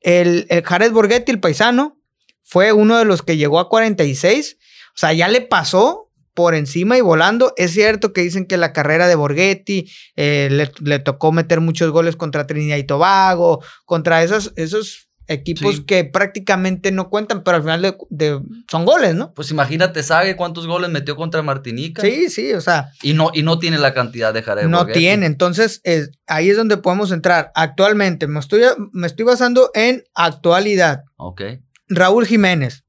El, 0.00 0.46
el 0.48 0.62
Jared 0.64 0.92
Borghetti, 0.92 1.32
el 1.32 1.40
paisano, 1.40 2.00
fue 2.42 2.72
uno 2.72 2.98
de 2.98 3.04
los 3.04 3.22
que 3.22 3.36
llegó 3.36 3.60
a 3.60 3.68
46. 3.68 4.56
O 4.60 4.98
sea, 4.98 5.12
ya 5.12 5.28
le 5.28 5.42
pasó 5.42 6.08
por 6.38 6.54
encima 6.54 6.96
y 6.96 7.00
volando. 7.00 7.52
Es 7.56 7.72
cierto 7.72 8.12
que 8.12 8.20
dicen 8.22 8.46
que 8.46 8.56
la 8.56 8.72
carrera 8.72 9.08
de 9.08 9.16
Borghetti 9.16 9.90
eh, 10.14 10.48
le, 10.80 10.98
tocó 11.00 11.32
meter 11.32 11.60
muchos 11.60 11.90
goles 11.90 12.14
contra 12.14 12.46
Trinidad 12.46 12.76
y 12.76 12.84
Tobago, 12.84 13.60
contra 13.84 14.22
esos 14.22 15.07
equipos 15.28 15.82
que 15.82 16.04
prácticamente 16.04 16.90
no 16.90 17.10
cuentan, 17.10 17.44
pero 17.44 17.58
al 17.58 17.62
final 17.62 17.96
de, 18.08 18.40
son 18.68 18.84
goles, 18.84 19.14
¿no? 19.14 19.32
Pues 19.34 19.50
imagínate, 19.50 20.02
¿sabe 20.02 20.34
cuántos 20.36 20.66
goles 20.66 20.90
metió 20.90 21.14
contra 21.16 21.42
Martinica? 21.42 22.02
Sí, 22.02 22.30
sí, 22.30 22.52
o 22.54 22.60
sea. 22.60 22.90
Y 23.02 23.12
no, 23.12 23.30
y 23.34 23.42
no 23.42 23.58
tiene 23.58 23.78
la 23.78 23.94
cantidad 23.94 24.32
de 24.32 24.42
Jared 24.42 24.66
No 24.66 24.86
tiene, 24.86 25.26
entonces 25.26 25.82
ahí 26.26 26.50
es 26.50 26.56
donde 26.56 26.78
podemos 26.78 27.12
entrar. 27.12 27.52
Actualmente, 27.54 28.26
me 28.26 28.40
estoy, 28.40 28.62
me 28.92 29.06
estoy 29.06 29.26
basando 29.26 29.70
en 29.74 30.02
actualidad. 30.14 31.04
Ok. 31.16 31.42
Raúl 31.88 32.26
Jiménez, 32.26 32.84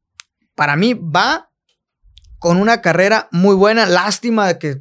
para 0.55 0.75
mí 0.75 0.93
va 0.93 1.50
con 2.39 2.58
una 2.58 2.81
carrera 2.81 3.27
muy 3.31 3.55
buena. 3.55 3.86
Lástima 3.86 4.48
de 4.48 4.60
que 4.60 4.77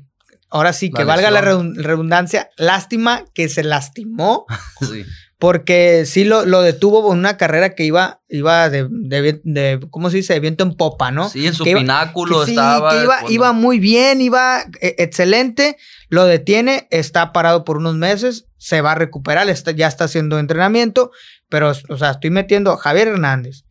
ahora 0.48 0.72
sí, 0.72 0.90
que 0.90 1.04
La 1.04 1.16
valga 1.16 1.30
la 1.30 1.40
redundancia, 1.40 2.50
lástima 2.56 3.24
que 3.34 3.48
se 3.48 3.64
lastimó, 3.64 4.46
Sí. 4.80 5.04
Porque 5.38 6.04
sí 6.04 6.24
lo, 6.24 6.44
lo 6.44 6.62
detuvo 6.62 7.12
en 7.12 7.18
una 7.20 7.36
carrera 7.36 7.74
que 7.76 7.84
iba, 7.84 8.20
iba 8.28 8.68
de, 8.70 8.88
de, 8.90 9.40
de- 9.44 9.80
¿cómo 9.90 10.10
se 10.10 10.16
dice? 10.16 10.34
De 10.34 10.40
viento 10.40 10.64
en 10.64 10.74
popa, 10.74 11.10
¿no? 11.12 11.28
Sí, 11.28 11.46
en 11.46 11.54
su 11.54 11.62
Que 11.64 11.70
iba- 11.70 11.80
pináculo 11.80 12.40
que 12.40 12.46
sí, 12.46 12.50
estaba. 12.52 12.90
que 12.90 13.02
iba, 13.04 13.18
iba 13.30 13.52
muy 13.52 13.78
bien, 13.78 14.20
iba 14.20 14.62
eh, 14.80 14.96
excelente, 14.98 15.76
lo 16.08 16.24
detiene, 16.24 16.88
está 16.90 17.32
parado 17.32 17.64
por 17.64 17.76
unos 17.76 17.94
meses, 17.94 18.46
se 18.56 18.80
va 18.80 18.92
a 18.92 18.94
recuperar, 18.96 19.48
está, 19.48 19.70
ya 19.70 19.86
está 19.86 20.04
haciendo 20.04 20.40
entrenamiento, 20.40 21.12
pero, 21.48 21.70
o 21.88 21.96
sea, 21.96 22.10
estoy 22.10 22.30
metiendo 22.30 22.72
a 22.72 22.76
Javier 22.76 23.06
Hernández, 23.08 23.62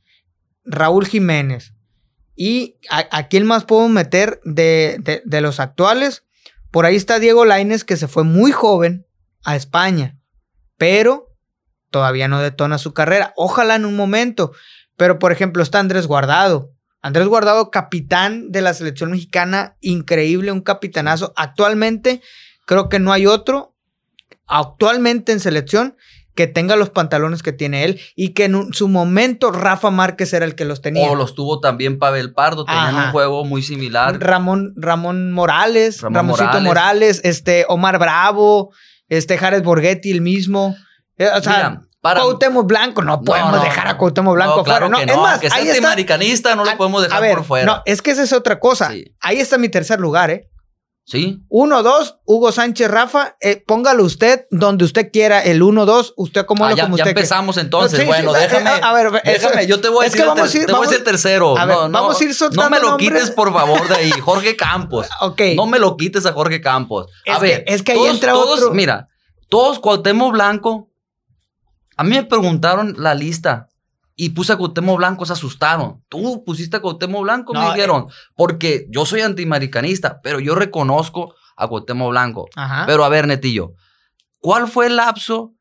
Raúl 0.63 1.05
Jiménez, 1.05 1.73
y 2.35 2.77
a, 2.89 3.07
a 3.11 3.27
quién 3.27 3.45
más 3.45 3.65
puedo 3.65 3.89
meter 3.89 4.39
de, 4.45 4.97
de- 5.01 5.21
de 5.25 5.41
los 5.41 5.59
actuales. 5.59 6.23
Por 6.71 6.85
ahí 6.85 6.95
está 6.95 7.19
Diego 7.19 7.43
Laines, 7.45 7.83
que 7.83 7.97
se 7.97 8.07
fue 8.07 8.23
muy 8.23 8.51
joven 8.51 9.05
a 9.43 9.55
España, 9.57 10.17
pero 10.77 11.25
todavía 11.91 12.27
no 12.27 12.39
detona 12.39 12.77
su 12.77 12.93
carrera. 12.93 13.33
Ojalá 13.35 13.75
en 13.75 13.85
un 13.85 13.95
momento. 13.95 14.51
Pero, 14.95 15.19
por 15.19 15.31
ejemplo, 15.31 15.61
está 15.63 15.79
Andrés 15.79 16.07
Guardado. 16.07 16.71
Andrés 17.01 17.27
Guardado, 17.27 17.69
capitán 17.69 18.51
de 18.51 18.61
la 18.61 18.73
selección 18.73 19.11
mexicana, 19.11 19.77
increíble, 19.81 20.51
un 20.51 20.61
capitanazo. 20.61 21.33
Actualmente, 21.35 22.21
creo 22.65 22.89
que 22.89 22.99
no 22.99 23.13
hay 23.13 23.27
otro, 23.27 23.75
actualmente 24.47 25.31
en 25.31 25.39
selección, 25.39 25.95
que 26.35 26.45
tenga 26.45 26.75
los 26.75 26.91
pantalones 26.91 27.41
que 27.41 27.51
tiene 27.51 27.83
él 27.83 27.99
y 28.15 28.29
que 28.29 28.45
en 28.45 28.53
un- 28.53 28.71
su 28.73 28.87
momento 28.87 29.51
Rafa 29.51 29.89
Márquez 29.89 30.33
era 30.33 30.45
el 30.45 30.53
que 30.53 30.65
los 30.65 30.81
tenía. 30.83 31.09
O 31.09 31.15
los 31.15 31.33
tuvo 31.33 31.59
también 31.59 31.97
Pavel 31.97 32.31
Pardo, 32.33 32.63
tenían 32.63 32.95
Ajá. 32.95 33.05
un 33.07 33.11
juego 33.11 33.43
muy 33.43 33.63
similar. 33.63 34.19
Ramón, 34.19 34.73
Ramón 34.75 35.31
Morales, 35.31 36.01
Ramón 36.01 36.15
Ramoncito 36.15 36.45
Morales. 36.47 36.63
Morales. 36.63 37.21
este, 37.23 37.65
Omar 37.69 37.97
Bravo, 37.97 38.71
este, 39.09 39.37
Jared 39.39 39.63
Borghetti, 39.63 40.11
el 40.11 40.21
mismo. 40.21 40.75
Eh, 41.17 41.29
O 41.35 41.41
sea, 41.41 41.53
Mira, 41.69 41.81
para- 42.01 42.21
Cuauhtémoc 42.21 42.67
Blanco, 42.67 43.01
no 43.03 43.21
podemos 43.21 43.51
no, 43.53 43.63
dejar 43.63 43.87
a 43.87 43.93
no. 43.93 43.97
Cuauhtémoc 43.97 44.35
Blanco 44.35 44.57
No, 44.57 44.63
claro 44.63 44.87
fuera. 44.87 44.89
No, 44.89 45.05
que 45.05 45.11
es 45.11 45.17
no, 45.17 45.23
más, 45.23 45.39
que 45.39 45.49
sea 45.49 45.57
ahí 45.57 45.67
está. 46.31 46.55
no 46.55 46.63
lo 46.65 46.77
podemos 46.77 47.01
dejar 47.03 47.17
a 47.17 47.21
ver, 47.21 47.35
por 47.37 47.45
fuera. 47.45 47.65
No, 47.65 47.81
es 47.85 48.01
que 48.01 48.11
esa 48.11 48.23
es 48.23 48.33
otra 48.33 48.59
cosa. 48.59 48.91
Sí. 48.91 49.05
Ahí 49.21 49.39
está 49.39 49.57
mi 49.57 49.69
tercer 49.69 49.99
lugar, 49.99 50.29
¿eh? 50.31 50.49
Sí, 51.09 51.39
Uno, 51.47 51.83
dos, 51.83 52.17
Hugo 52.25 52.51
Sánchez 52.51 52.91
Rafa, 52.91 53.37
eh, 53.39 53.63
póngalo 53.65 54.03
usted 54.03 54.45
donde 54.51 54.83
usted 54.83 55.09
quiera, 55.09 55.39
el 55.41 55.63
uno, 55.63 55.85
dos, 55.85 56.13
usted 56.17 56.45
como 56.45 56.65
Ah, 56.65 56.71
lo 56.71 56.75
ya, 56.75 56.83
como 56.83 56.97
ya 56.97 57.03
usted 57.03 57.13
quiera. 57.13 57.21
empezamos 57.21 57.55
entonces. 57.55 57.97
Sí, 57.97 58.01
sí, 58.03 58.07
bueno, 58.07 58.35
eh, 58.35 58.39
déjame. 58.41 58.69
a 58.83 58.91
ver, 58.91 59.21
déjame, 59.23 59.67
yo 59.67 59.79
te 59.79 59.87
voy 59.87 60.03
a 60.03 60.07
es 60.07 60.11
decir, 60.11 60.25
que 60.25 60.27
vamos 60.27 60.53
a 60.53 60.57
ir- 60.57 60.65
te 60.65 60.65
voy 60.65 60.69
a 60.71 60.73
vamos- 60.73 60.87
decir 60.89 60.97
el 60.99 61.03
tercero. 61.05 61.57
a 61.57 61.63
ver, 61.65 61.75
no, 61.77 61.87
no, 61.87 61.93
vamos 62.01 62.19
a 62.19 62.23
ir 62.25 62.29
No 62.31 62.35
soltando 62.35 62.69
me 62.71 62.79
lo 62.81 62.89
nombres. 62.89 63.09
quites, 63.09 63.31
por 63.31 63.53
favor, 63.53 63.87
de 63.87 63.95
ahí. 63.95 64.11
Jorge 64.11 64.57
Campos. 64.57 65.07
Ok. 65.21 65.41
No 65.55 65.65
me 65.65 65.79
lo 65.79 65.95
quites 65.95 66.25
a 66.25 66.33
Jorge 66.33 66.59
Campos. 66.59 67.07
A 67.25 67.31
Es 67.35 67.37
que- 67.39 67.43
ver, 67.45 67.63
es 67.67 67.83
que 67.83 67.93
ahí 67.93 67.97
todos, 67.99 68.11
entra 68.13 68.33
todos, 68.33 68.59
otro- 68.63 68.73
Mira, 68.73 69.07
todos 69.49 69.79
Cuauhtémoc 69.79 70.33
Blanco. 70.33 70.89
A 71.97 72.03
mí 72.03 72.11
me 72.11 72.23
preguntaron 72.23 72.95
la 72.97 73.13
lista 73.15 73.67
y 74.15 74.29
puse 74.29 74.53
a 74.53 74.57
Cuauhtémoc 74.57 74.97
Blanco, 74.97 75.25
se 75.25 75.33
asustaron. 75.33 76.03
Tú 76.09 76.43
pusiste 76.45 76.77
a 76.77 76.79
Cuauhtémoc 76.79 77.23
Blanco, 77.23 77.53
No, 77.53 77.61
me 77.61 77.67
eh. 77.67 77.73
dijeron. 77.73 78.05
Porque 78.35 78.87
yo 78.89 79.05
soy 79.05 79.21
antimaricanista, 79.21 80.21
pero 80.23 80.39
yo 80.39 80.55
reconozco 80.55 81.35
a 81.55 81.67
Cuauhtémoc 81.67 82.09
Blanco. 82.11 82.47
Ajá. 82.55 82.85
Pero 82.87 83.03
a 83.03 83.09
ver, 83.09 83.27
Netillo, 83.27 83.73
¿cuál 84.39 84.67
fue 84.67 84.87
el 84.87 84.95
lapso 84.95 85.53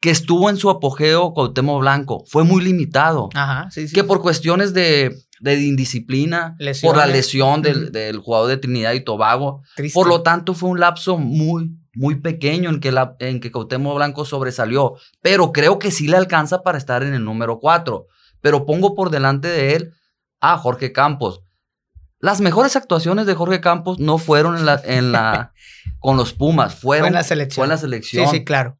que 0.00 0.10
estuvo 0.10 0.48
en 0.50 0.56
su 0.56 0.70
apogeo 0.70 1.32
Cuauhtémoc 1.34 1.80
Blanco? 1.80 2.24
Fue 2.26 2.44
muy 2.44 2.62
limitado. 2.62 3.28
Ajá, 3.34 3.70
sí, 3.70 3.88
sí. 3.88 3.94
Que 3.94 4.04
por 4.04 4.22
cuestiones 4.22 4.72
de, 4.72 5.14
de 5.40 5.60
indisciplina, 5.60 6.54
Lesiones. 6.58 6.82
por 6.82 6.96
la 6.96 7.06
lesión 7.12 7.60
del, 7.62 7.90
del 7.92 8.18
jugador 8.18 8.48
de 8.48 8.56
Trinidad 8.56 8.92
y 8.92 9.04
Tobago, 9.04 9.62
Triste. 9.76 9.94
por 9.94 10.06
lo 10.08 10.22
tanto 10.22 10.54
fue 10.54 10.68
un 10.70 10.80
lapso 10.80 11.18
muy, 11.18 11.70
muy 11.94 12.20
pequeño 12.20 12.70
en 12.70 12.80
que, 12.80 12.92
la, 12.92 13.16
en 13.18 13.40
que 13.40 13.50
Cuauhtémoc 13.50 13.96
Blanco 13.96 14.24
sobresalió. 14.24 14.94
Pero 15.22 15.52
creo 15.52 15.78
que 15.78 15.90
sí 15.90 16.08
le 16.08 16.16
alcanza 16.16 16.62
para 16.62 16.78
estar 16.78 17.02
en 17.02 17.14
el 17.14 17.24
número 17.24 17.58
4. 17.58 18.06
Pero 18.40 18.64
pongo 18.66 18.94
por 18.94 19.10
delante 19.10 19.48
de 19.48 19.74
él 19.76 19.92
a 20.40 20.56
Jorge 20.58 20.92
Campos. 20.92 21.42
Las 22.20 22.40
mejores 22.40 22.76
actuaciones 22.76 23.26
de 23.26 23.34
Jorge 23.34 23.60
Campos 23.60 23.98
no 23.98 24.18
fueron 24.18 24.56
en 24.58 24.66
la, 24.66 24.80
en 24.84 25.12
la, 25.12 25.52
con 25.98 26.16
los 26.16 26.32
Pumas, 26.34 26.74
fueron 26.74 27.04
Fue 27.04 27.08
en 27.08 27.14
la 27.14 27.24
selección. 27.24 27.54
fue 27.54 27.64
en 27.64 27.70
la 27.70 27.76
Sí, 27.76 27.80
selección. 27.82 28.28
sí, 28.30 28.44
claro. 28.44 28.76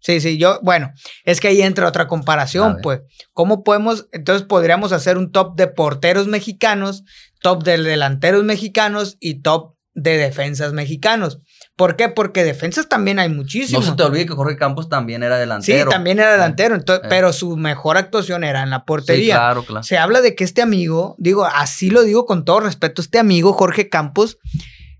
Sí, 0.00 0.20
sí, 0.20 0.36
yo, 0.36 0.60
bueno, 0.62 0.92
es 1.24 1.40
que 1.40 1.48
ahí 1.48 1.62
entra 1.62 1.88
otra 1.88 2.06
comparación, 2.06 2.80
pues. 2.82 3.00
¿Cómo 3.32 3.64
podemos, 3.64 4.06
entonces 4.12 4.46
podríamos 4.46 4.92
hacer 4.92 5.16
un 5.16 5.32
top 5.32 5.56
de 5.56 5.66
porteros 5.66 6.26
mexicanos, 6.26 7.04
top 7.40 7.62
de 7.64 7.78
delanteros 7.82 8.44
mexicanos 8.44 9.16
y 9.18 9.40
top 9.40 9.76
de 9.94 10.18
defensas 10.18 10.74
mexicanos? 10.74 11.40
¿Por 11.76 11.96
qué? 11.96 12.08
Porque 12.08 12.44
defensas 12.44 12.88
también 12.88 13.18
hay 13.18 13.28
No 13.28 13.34
muchísimos. 13.36 13.84
se 13.84 13.92
te 13.92 14.02
olvide 14.04 14.26
que 14.26 14.34
Jorge 14.34 14.56
Campos 14.56 14.88
también 14.88 15.22
era 15.24 15.34
Sí, 15.36 15.40
delantero. 15.40 15.90
también 15.90 16.20
era 16.20 16.30
delantero, 16.32 16.74
entonces, 16.76 17.04
Eh. 17.04 17.08
pero 17.10 17.32
su 17.32 17.56
mejor 17.56 17.96
actuación 17.96 18.44
era 18.44 18.62
en 18.62 18.70
la 18.70 18.78
Sí, 18.78 18.82
portería. 18.86 19.34
claro, 19.36 19.64
claro. 19.64 19.82
Se 19.82 19.98
habla 19.98 20.20
de 20.20 20.34
que 20.36 20.44
este 20.44 20.62
amigo, 20.62 21.16
digo, 21.18 21.44
así 21.44 21.90
lo 21.90 22.02
digo 22.02 22.26
con 22.26 22.44
todo 22.44 22.60
respeto, 22.60 23.02
este 23.02 23.18
amigo 23.18 23.52
Jorge 23.52 23.88
Campos, 23.88 24.38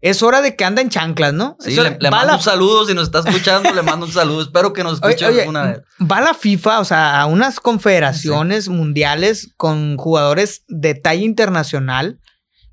es 0.00 0.22
hora 0.22 0.42
de 0.42 0.54
que 0.56 0.64
anda 0.66 0.82
en 0.82 0.90
chanclas, 0.90 1.32
¿no? 1.32 1.56
Sí, 1.60 1.76
le, 1.76 1.86
a 2.08 2.10
mando 2.10 2.26
la- 2.26 2.34
un 2.36 2.42
saludo. 2.42 2.84
Si 2.84 2.92
nos 2.92 3.04
está 3.04 3.20
escuchando, 3.20 3.72
le 3.72 3.80
mando 3.80 4.04
un 4.04 4.12
saludo. 4.12 4.42
Espero 4.42 4.72
que 4.74 4.82
nos 4.82 4.94
escuche 5.02 5.24
oye, 5.26 5.40
alguna 5.42 5.62
vez. 5.62 5.80
va 6.02 6.20
la 6.20 6.34
FIFA, 6.34 6.80
o 6.80 6.84
sea, 6.84 7.20
a 7.20 7.26
unas 7.26 7.58
confederaciones 7.58 8.68
mundiales 8.68 9.52
con 9.56 9.96
jugadores 9.96 10.64
de 10.68 10.94
talla 10.94 11.22
internacional, 11.22 12.18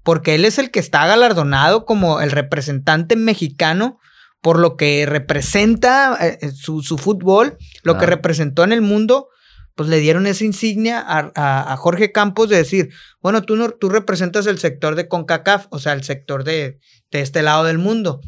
porque 0.04 0.36
él 0.36 0.46
es 0.46 0.58
el 0.60 0.72
que 0.72 0.80
está 0.80 1.06
galardonado 1.08 1.86
como 1.86 2.22
el 2.22 2.32
representante 2.32 3.16
mexicano 3.16 3.98
por 4.42 4.58
lo 4.58 4.76
que 4.76 5.06
representa 5.06 6.18
eh, 6.20 6.40
eh, 6.42 6.52
su, 6.52 6.82
su 6.82 6.98
fútbol, 6.98 7.58
lo 7.84 7.94
que 7.94 8.00
Claro. 8.00 8.16
representó 8.16 8.64
en 8.64 8.72
el 8.72 8.82
mundo, 8.82 9.28
pues 9.76 9.88
le 9.88 10.00
dieron 10.00 10.26
esa 10.26 10.44
insignia 10.44 11.00
a, 11.00 11.32
a- 11.36 11.74
a 11.74 11.78
Jorge 11.78 12.12
Campos 12.12 12.50
de 12.50 12.58
decir, 12.58 12.90
bueno, 13.22 13.44
tú, 13.44 13.56
no, 13.56 13.70
tú 13.70 13.90
representas 13.90 14.48
el 14.48 14.58
sector 14.58 14.96
de 14.96 15.08
CONCACAF, 15.08 15.68
o 15.70 15.78
sea, 15.80 15.94
el 15.94 16.04
sector 16.04 16.44
de, 16.44 16.80
de 17.12 17.22
este 17.22 17.44
lado 17.44 17.64
del 17.66 17.78
mundo. 17.78 18.20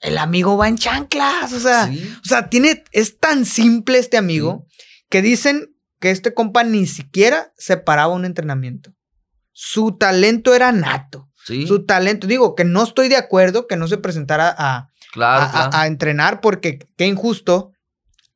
El 0.00 0.18
amigo 0.18 0.56
va 0.56 0.66
en 0.68 0.78
chanclas, 0.78 1.52
o 1.52 1.60
sea, 1.60 1.86
Sí. 1.86 2.12
o 2.24 2.26
sea, 2.28 2.48
tiene, 2.48 2.82
es 2.90 3.18
tan 3.18 3.44
simple 3.44 3.98
este 3.98 4.16
amigo 4.16 4.66
que 5.08 5.22
dicen 5.22 5.68
que 6.00 6.10
este 6.10 6.34
compa 6.34 6.64
ni 6.64 6.86
siquiera 6.86 7.52
se 7.56 7.76
paraba 7.76 8.12
un 8.14 8.24
entrenamiento. 8.24 8.92
Su 9.52 9.96
talento 9.98 10.54
era 10.54 10.72
nato. 10.72 11.28
Sí, 11.44 11.66
Su 11.66 11.84
talento, 11.86 12.26
digo 12.26 12.54
que 12.54 12.64
no 12.64 12.82
estoy 12.84 13.08
de 13.08 13.16
acuerdo 13.16 13.66
que 13.66 13.76
no 13.76 13.88
se 13.88 13.96
presentara 13.98 14.54
a, 14.56 14.90
claro, 15.12 15.42
a- 15.42 15.46
a- 15.46 15.50
claro. 15.52 15.70
a 15.72 15.86
entrenar 15.86 16.40
porque 16.40 16.78
qué 16.96 17.06
injusto 17.06 17.72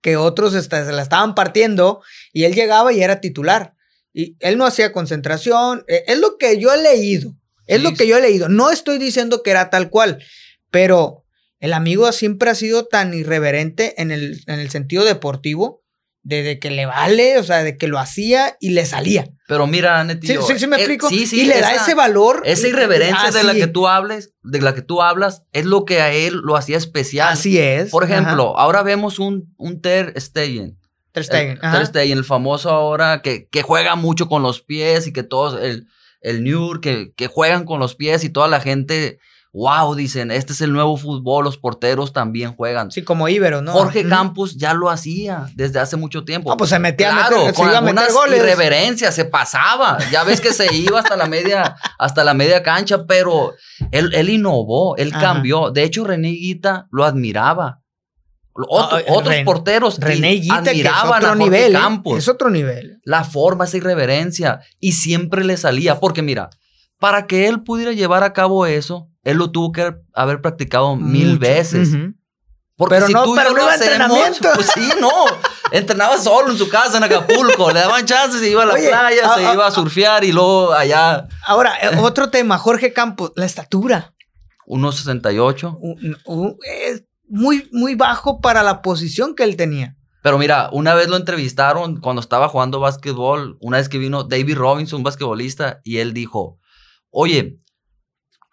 que 0.01 0.17
otros 0.17 0.53
se 0.53 0.93
la 0.93 1.03
estaban 1.03 1.35
partiendo 1.35 2.03
y 2.33 2.45
él 2.45 2.55
llegaba 2.55 2.93
y 2.93 3.03
era 3.03 3.21
titular. 3.21 3.75
Y 4.13 4.37
él 4.41 4.59
no 4.59 4.65
hacía 4.67 4.93
concentración. 4.93 5.85
eh, 5.89 6.05
Es 6.07 6.19
lo 6.19 6.37
que 6.39 6.59
yo 6.61 6.73
he 6.73 6.83
leído. 6.83 7.35
Es 7.67 7.79
Sí, 7.79 7.83
lo 7.83 7.95
que 7.95 8.07
yo 8.07 8.17
he 8.17 8.21
leído. 8.23 8.49
No 8.49 8.71
estoy 8.71 8.99
diciendo 8.99 9.43
que 9.43 9.51
era 9.51 9.71
tal 9.71 9.91
cual, 9.91 10.23
pero 10.71 11.25
el 11.61 11.73
amigo 11.73 12.11
siempre 12.13 12.51
ha 12.51 12.55
sido 12.55 12.87
tan 12.87 13.15
irreverente 13.15 14.01
en 14.01 14.11
el, 14.11 14.43
en 14.47 14.61
el 14.61 14.71
sentido 14.71 15.05
deportivo, 15.05 15.83
de, 16.25 16.43
de 16.43 16.59
que 16.59 16.71
le 16.71 16.87
vale, 16.87 17.39
o 17.39 17.45
sea, 17.45 17.63
de 17.63 17.77
que 17.77 17.87
lo 17.87 17.99
hacía 17.99 18.57
y 18.59 18.71
le 18.71 18.85
salía. 18.87 19.27
Pero 19.47 19.67
mira, 19.67 20.01
Sí, 20.01 20.07
Netillo. 20.09 20.43
sí, 20.43 20.59
sí 20.59 20.67
me 20.67 20.77
eh, 20.77 20.81
explico. 20.81 21.09
sí, 21.09 21.27
sí, 21.27 21.43
y 21.43 21.45
le 21.45 21.61
da 21.61 21.75
ese 21.75 21.95
valor. 21.95 22.43
Esa 22.45 22.67
irreverencia 22.67 23.31
de 23.31 23.45
la 23.45 23.55
que 23.55 23.67
tú 23.67 23.87
hables, 23.87 24.33
de 24.43 24.61
la 24.61 24.75
que 24.75 24.83
tú 24.83 25.03
hablas, 25.03 25.43
es 25.53 25.67
lo 25.67 25.85
que 25.85 26.01
a 26.01 26.13
él 26.13 26.35
lo 26.43 26.57
hacía 26.57 26.77
especial. 26.79 27.29
Así 27.35 27.59
es. 27.59 27.91
Por 27.91 28.05
Ajá. 28.05 28.15
ejemplo, 28.15 28.59
ahora 28.59 28.83
vemos 28.83 29.19
un, 29.19 29.55
un 29.59 29.81
Ter 29.81 30.19
Stegen. 30.21 30.79
Ter 31.13 31.25
Stegen, 31.25 31.59
El. 31.63 31.71
Ter 31.73 31.87
Stegen, 31.87 32.19
el 32.19 32.25
famoso 32.25 32.71
ahora 32.71 33.23
que, 33.23 33.47
que 33.49 33.63
juega 33.63 33.95
mucho 33.95 34.27
con 34.27 34.43
los 34.43 34.63
pies 34.63 35.07
y 35.07 35.13
que 35.13 35.23
todos, 35.23 35.63
el, 35.63 35.87
el 36.23 36.43
Nur, 36.43 36.81
que, 36.81 37.13
que 37.15 37.27
juegan 37.29 37.65
con 37.67 37.79
los 37.79 37.95
pies 37.95 38.25
y 38.25 38.31
toda 38.31 38.49
la 38.49 38.61
gente, 38.61 39.19
wow, 39.57 39.95
dicen, 39.95 40.33
este 40.33 40.53
es 40.53 40.61
el 40.63 40.73
nuevo 40.73 40.97
fútbol, 40.97 41.45
los 41.45 41.57
porteros 41.57 42.13
también 42.13 42.57
juegan. 42.57 42.91
Sí, 42.91 43.03
como 43.05 43.29
Ibero, 43.29 43.63
¿no? 43.63 43.71
Jorge. 43.71 44.07
Campos 44.09 44.57
ya 44.57 44.75
lo 44.75 44.91
hacía 44.91 45.47
desde 45.55 45.79
hace 45.79 45.97
mucho 45.97 46.25
tiempo. 46.25 46.51
Ah, 46.53 46.57
pues 46.57 46.71
se 46.71 46.79
metía 46.81 47.13
a 47.13 47.31
meter- 47.31 47.47
se 47.47 47.55
con 47.55 47.69
iba 47.69 47.79
a 47.79 47.81
meter 47.81 47.99
algunas 48.01 48.13
goles. 48.13 48.39
irreverencias, 48.41 49.15
se 49.15 49.25
pasaba. 49.25 49.97
Ya 50.11 50.25
ves 50.25 50.41
que 50.41 50.53
se 50.53 50.75
iba 50.75 50.99
hasta 50.99 51.17
la 51.17 51.27
media, 51.27 51.77
hasta 52.01 52.25
la 52.25 52.35
media 52.35 52.65
cancha, 52.65 53.07
pero 53.07 53.53
él, 53.93 54.13
él 54.13 54.29
innovó, 54.29 54.97
él 54.97 55.13
Ajá. 55.15 55.21
cambió. 55.35 55.71
De 55.71 55.85
hecho, 55.85 56.03
René 56.03 56.31
Guita 56.31 56.89
lo 56.91 57.05
admiraba. 57.05 57.81
Otro- 58.57 58.99
Ah, 58.99 59.03
otros 59.09 59.35
Ren- 59.35 59.45
porteros 59.45 59.99
René 60.01 60.33
Guita, 60.33 60.63
que 60.65 60.71
es 60.71 60.87
admiraban 60.87 61.07
otro 61.17 61.27
a 61.29 61.31
Jorge 61.31 61.45
nivel. 61.45 61.71
¿eh? 61.77 61.79
Campos. 61.79 62.19
Es 62.19 62.29
otro 62.29 62.51
nivel. 62.51 63.01
La 63.05 63.23
forma, 63.25 63.65
esa 63.65 63.77
irreverencia. 63.77 64.61
Y 64.81 64.93
siempre 64.93 65.45
le 65.45 65.57
salía. 65.57 65.99
Porque 66.01 66.23
mira, 66.23 66.51
para 67.01 67.27
que 67.27 67.47
él 67.49 67.63
pudiera 67.63 67.93
llevar 67.93 68.23
a 68.25 68.33
cabo 68.33 68.67
eso, 68.67 69.09
él 69.25 69.37
lo 69.39 69.51
tuvo 69.51 69.73
que 69.73 69.95
haber 70.15 70.41
practicado 70.41 70.97
mil 70.97 71.39
veces. 71.39 71.91
Porque 72.77 72.97
Pero 72.97 73.07
si 73.07 73.13
no- 73.13 73.23
tú 73.25 73.35
pero 73.37 73.51
yo 73.51 73.57
no 73.57 73.63
lo 73.63 73.69
hacemos, 73.71 74.39
pues 74.55 74.69
sí, 74.75 74.89
no. 75.01 75.09
Entrenaba 75.71 76.19
solo 76.19 76.51
en 76.51 76.59
su 76.59 76.69
casa 76.69 76.97
en 76.99 77.05
Acapulco. 77.05 77.69
Le 77.71 77.81
daban 77.81 78.05
chances, 78.05 78.41
se 78.41 78.51
iba 78.51 78.65
a 78.65 78.67
la 78.67 78.75
Oye, 78.75 78.89
playa, 78.89 79.21
ah, 79.25 79.35
se 79.37 79.47
ah, 79.47 79.55
iba 79.55 79.67
a 79.67 79.71
surfear 79.71 80.25
y 80.25 80.33
luego 80.33 80.73
allá. 80.73 81.27
Ahora, 81.47 81.75
eh, 81.81 81.97
otro 82.01 82.31
tema, 82.31 82.59
Jorge 82.59 82.93
Campos, 82.93 83.33
la 83.37 83.45
estatura. 83.47 84.13
1.68. 84.67 85.77
Un- 85.81 86.17
un- 86.27 86.57
es 86.65 87.05
muy, 87.29 87.69
muy 87.73 87.95
bajo 87.95 88.41
para 88.41 88.63
la 88.63 88.83
posición 88.83 89.35
que 89.35 89.45
él 89.45 89.57
tenía. 89.57 89.97
Pero 90.23 90.39
mira, 90.39 90.69
una 90.73 90.95
vez 90.95 91.09
lo 91.09 91.17
entrevistaron 91.17 92.01
cuando 92.01 92.21
estaba 92.21 92.49
jugando 92.49 92.81
básquetbol, 92.81 93.57
una 93.61 93.77
vez 93.77 93.89
que 93.89 93.99
vino 93.99 94.25
David 94.25 94.57
Robinson, 94.57 94.99
un 94.99 95.03
basquetbolista, 95.05 95.81
y 95.85 95.99
él 95.99 96.13
dijo, 96.15 96.59
oye, 97.11 97.59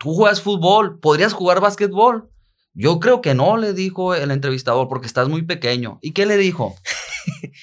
tú 0.02 0.16
juegas 0.16 0.42
fútbol, 0.42 1.00
¿podrías 1.00 1.34
jugar 1.34 1.62
básquetbol? 1.62 2.32
Yo 2.74 3.00
creo 3.00 3.22
que 3.22 3.36
no, 3.36 3.56
le 3.58 3.74
dijo 3.74 4.16
el 4.16 4.32
entrevistador, 4.32 4.88
porque 4.88 5.06
estás 5.06 5.30
muy 5.30 5.44
pequeño. 5.44 6.00
¿Y 6.02 6.14
qué 6.14 6.26
le 6.26 6.38
dijo? 6.38 6.76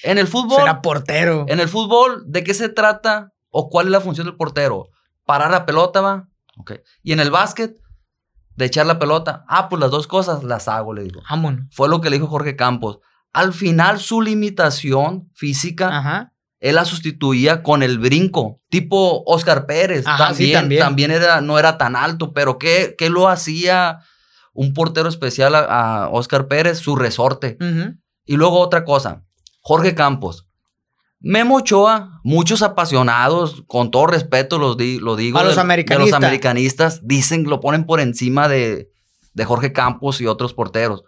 en 0.03 0.17
el 0.17 0.27
fútbol, 0.27 0.59
Será 0.59 0.81
portero. 0.81 1.45
en 1.49 1.59
el 1.59 1.67
fútbol, 1.67 2.23
¿de 2.27 2.45
qué 2.45 2.53
se 2.53 2.69
trata 2.69 3.33
o 3.49 3.69
cuál 3.69 3.87
es 3.87 3.91
la 3.91 3.99
función 3.99 4.25
del 4.25 4.37
portero? 4.37 4.87
Parar 5.25 5.51
la 5.51 5.65
pelota, 5.65 5.99
va. 5.99 6.29
Ok. 6.57 6.75
Y 7.03 7.11
en 7.11 7.19
el 7.19 7.29
básquet, 7.29 7.75
de 8.55 8.65
echar 8.65 8.85
la 8.85 8.99
pelota. 8.99 9.43
Ah, 9.47 9.67
pues 9.67 9.81
las 9.81 9.91
dos 9.91 10.07
cosas 10.07 10.43
las 10.43 10.69
hago, 10.69 10.93
le 10.93 11.03
digo. 11.03 11.21
Vámonos. 11.29 11.65
Fue 11.71 11.89
lo 11.89 11.99
que 11.99 12.09
le 12.09 12.17
dijo 12.17 12.27
Jorge 12.27 12.55
Campos. 12.55 12.99
Al 13.33 13.51
final, 13.51 13.99
su 13.99 14.21
limitación 14.21 15.29
física, 15.33 15.89
Ajá. 15.97 16.33
Él 16.59 16.75
la 16.75 16.85
sustituía 16.85 17.63
con 17.63 17.83
el 17.83 17.99
brinco, 17.99 18.59
tipo 18.69 19.23
Oscar 19.25 19.65
Pérez. 19.65 20.05
Ajá, 20.05 20.33
sí, 20.33 20.51
también, 20.51 20.81
también. 20.81 21.11
era, 21.11 21.41
no 21.41 21.57
era 21.59 21.77
tan 21.77 21.95
alto, 21.95 22.33
pero 22.33 22.57
¿qué, 22.57 22.95
qué 22.97 23.09
lo 23.09 23.27
hacía 23.29 23.99
un 24.53 24.73
portero 24.73 25.07
especial 25.09 25.55
a, 25.55 26.03
a 26.03 26.09
Oscar 26.09 26.47
Pérez? 26.47 26.79
Su 26.79 26.95
resorte. 26.95 27.57
Y 28.25 28.35
luego 28.35 28.59
otra 28.59 28.83
cosa, 28.83 29.23
Jorge 29.61 29.95
Campos. 29.95 30.45
Memo 31.21 31.57
Ochoa, 31.57 32.21
muchos 32.23 32.61
apasionados, 32.61 33.63
con 33.67 33.91
todo 33.91 34.07
respeto 34.07 34.57
los 34.57 34.77
di- 34.77 34.99
lo 34.99 35.15
digo, 35.17 35.37
A 35.39 35.43
los 35.43 35.51
de- 35.51 35.55
de 35.55 35.61
americanistas. 35.61 36.09
los 36.11 36.13
americanistas, 36.17 37.07
dicen, 37.07 37.43
lo 37.43 37.59
ponen 37.59 37.85
por 37.85 37.99
encima 37.99 38.47
de, 38.47 38.89
de 39.33 39.45
Jorge 39.45 39.73
Campos 39.73 40.21
y 40.21 40.27
otros 40.27 40.53
porteros. 40.53 41.03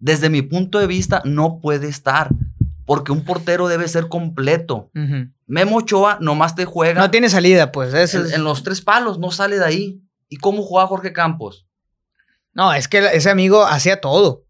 Desde 0.00 0.30
mi 0.30 0.42
punto 0.42 0.80
de 0.80 0.88
vista, 0.88 1.22
no 1.24 1.60
puede 1.60 1.88
estar, 1.88 2.30
porque 2.86 3.12
un 3.12 3.24
portero 3.24 3.68
debe 3.68 3.86
ser 3.88 4.08
completo. 4.08 4.90
Ujú. 4.94 5.30
Memo 5.46 5.76
Ochoa 5.78 6.18
nomás 6.20 6.54
te 6.54 6.64
juega 6.64 7.00
No 7.00 7.10
tiene 7.10 7.28
salida, 7.28 7.72
pues. 7.72 7.92
eso 7.94 8.22
es- 8.24 8.32
en 8.32 8.44
los 8.44 8.62
tres 8.62 8.80
palos, 8.80 9.18
no 9.18 9.30
sale 9.30 9.58
de 9.58 9.64
ahí. 9.64 10.00
¿Y 10.28 10.36
cómo 10.38 10.62
juega 10.62 10.86
Jorge 10.86 11.12
Campos? 11.12 11.66
No, 12.54 12.72
es 12.72 12.88
que 12.88 12.98
ese 13.12 13.30
amigo 13.30 13.64
hacía 13.64 14.00
todo. 14.00 14.44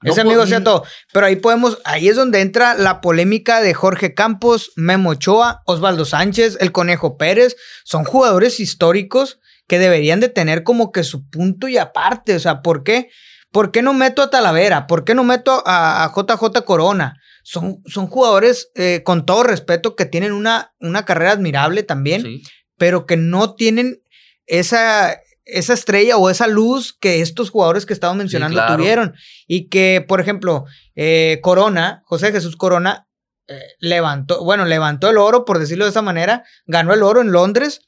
No 0.00 0.12
ese 0.12 0.20
amigo 0.20 0.42
hacía 0.42 0.62
todo. 0.62 0.84
Pero 1.12 1.26
ahí 1.26 1.36
podemos, 1.36 1.78
ahí 1.84 2.08
es 2.08 2.14
donde 2.16 2.40
entra 2.40 2.74
la 2.74 3.00
polémica 3.00 3.60
de 3.60 3.74
Jorge 3.74 4.14
Campos, 4.14 4.70
Memo 4.76 5.10
Ochoa, 5.10 5.62
Osvaldo 5.66 6.04
Sánchez, 6.04 6.56
el 6.60 6.70
Conejo 6.70 7.16
Pérez. 7.16 7.56
Son 7.84 8.04
jugadores 8.04 8.60
históricos 8.60 9.40
que 9.66 9.80
deberían 9.80 10.20
de 10.20 10.28
tener 10.28 10.62
como 10.62 10.92
que 10.92 11.02
su 11.02 11.28
punto 11.28 11.66
y 11.66 11.78
aparte. 11.78 12.36
O 12.36 12.38
sea, 12.40 12.62
¿por 12.62 12.84
qué? 12.84 13.10
¿Por 13.50 13.72
qué 13.72 13.82
no 13.82 13.92
meto 13.92 14.22
a 14.22 14.30
Talavera? 14.30 14.86
¿Por 14.86 15.04
qué 15.04 15.14
no 15.16 15.24
meto 15.24 15.62
a, 15.66 16.04
a 16.04 16.12
JJ 16.14 16.62
Corona? 16.64 17.16
Son, 17.50 17.82
son 17.86 18.08
jugadores, 18.08 18.70
eh, 18.74 19.02
con 19.04 19.24
todo 19.24 19.42
respeto, 19.42 19.96
que 19.96 20.04
tienen 20.04 20.32
una, 20.32 20.74
una 20.80 21.04
carrera 21.06 21.32
admirable 21.32 21.82
también 21.82 22.20
Sí. 22.22 22.42
pero 22.76 23.06
que 23.06 23.16
no 23.16 23.54
tienen 23.54 24.02
esa, 24.46 25.16
esa 25.46 25.72
estrella 25.72 26.18
o 26.18 26.28
esa 26.28 26.46
luz 26.46 26.96
que 27.00 27.20
estos 27.22 27.48
jugadores 27.50 27.86
que 27.86 27.94
estaba 27.94 28.12
mencionando 28.14 28.56
claro. 28.58 28.76
tuvieron. 28.76 29.14
Y 29.46 29.68
que, 29.68 30.04
por 30.06 30.20
ejemplo, 30.20 30.64
eh, 30.94 31.38
Corona, 31.42 32.02
José 32.04 32.32
Jesús 32.32 32.56
Corona, 32.56 33.06
eh, 33.46 33.58
levantó, 33.78 34.44
bueno, 34.44 34.66
levantó 34.66 35.08
el 35.08 35.16
oro, 35.16 35.44
por 35.46 35.58
decirlo 35.58 35.84
de 35.84 35.90
esa 35.90 36.02
manera, 36.02 36.44
ganó 36.66 36.92
el 36.92 37.02
oro 37.02 37.20
en 37.22 37.32
Londres. 37.32 37.80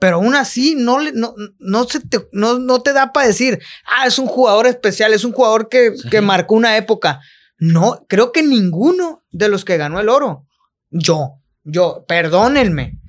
Pero 0.00 0.16
aún 0.16 0.36
así 0.36 0.76
no, 0.76 1.00
le- 1.00 1.10
no, 1.12 1.34
no, 1.58 1.82
se 1.88 1.98
te, 1.98 2.20
no, 2.30 2.60
no 2.60 2.82
te 2.82 2.92
da 2.92 3.12
para 3.12 3.26
decir, 3.26 3.58
ah, 3.84 4.06
es 4.06 4.20
un 4.20 4.26
jugador 4.28 4.68
especial, 4.68 5.12
es 5.12 5.24
un 5.24 5.32
jugador 5.32 5.68
que, 5.68 5.90
Sí. 5.96 6.08
que 6.08 6.20
marcó 6.20 6.54
una 6.54 6.76
época. 6.76 7.20
No, 7.58 8.04
creo 8.08 8.32
que 8.32 8.42
ninguno 8.42 9.22
de 9.30 9.48
los 9.48 9.64
que 9.64 9.76
ganó 9.76 9.98
el 10.00 10.08
oro. 10.08 10.46
Yo, 10.90 11.40
yo, 11.64 12.04
perdónenme, 12.08 13.00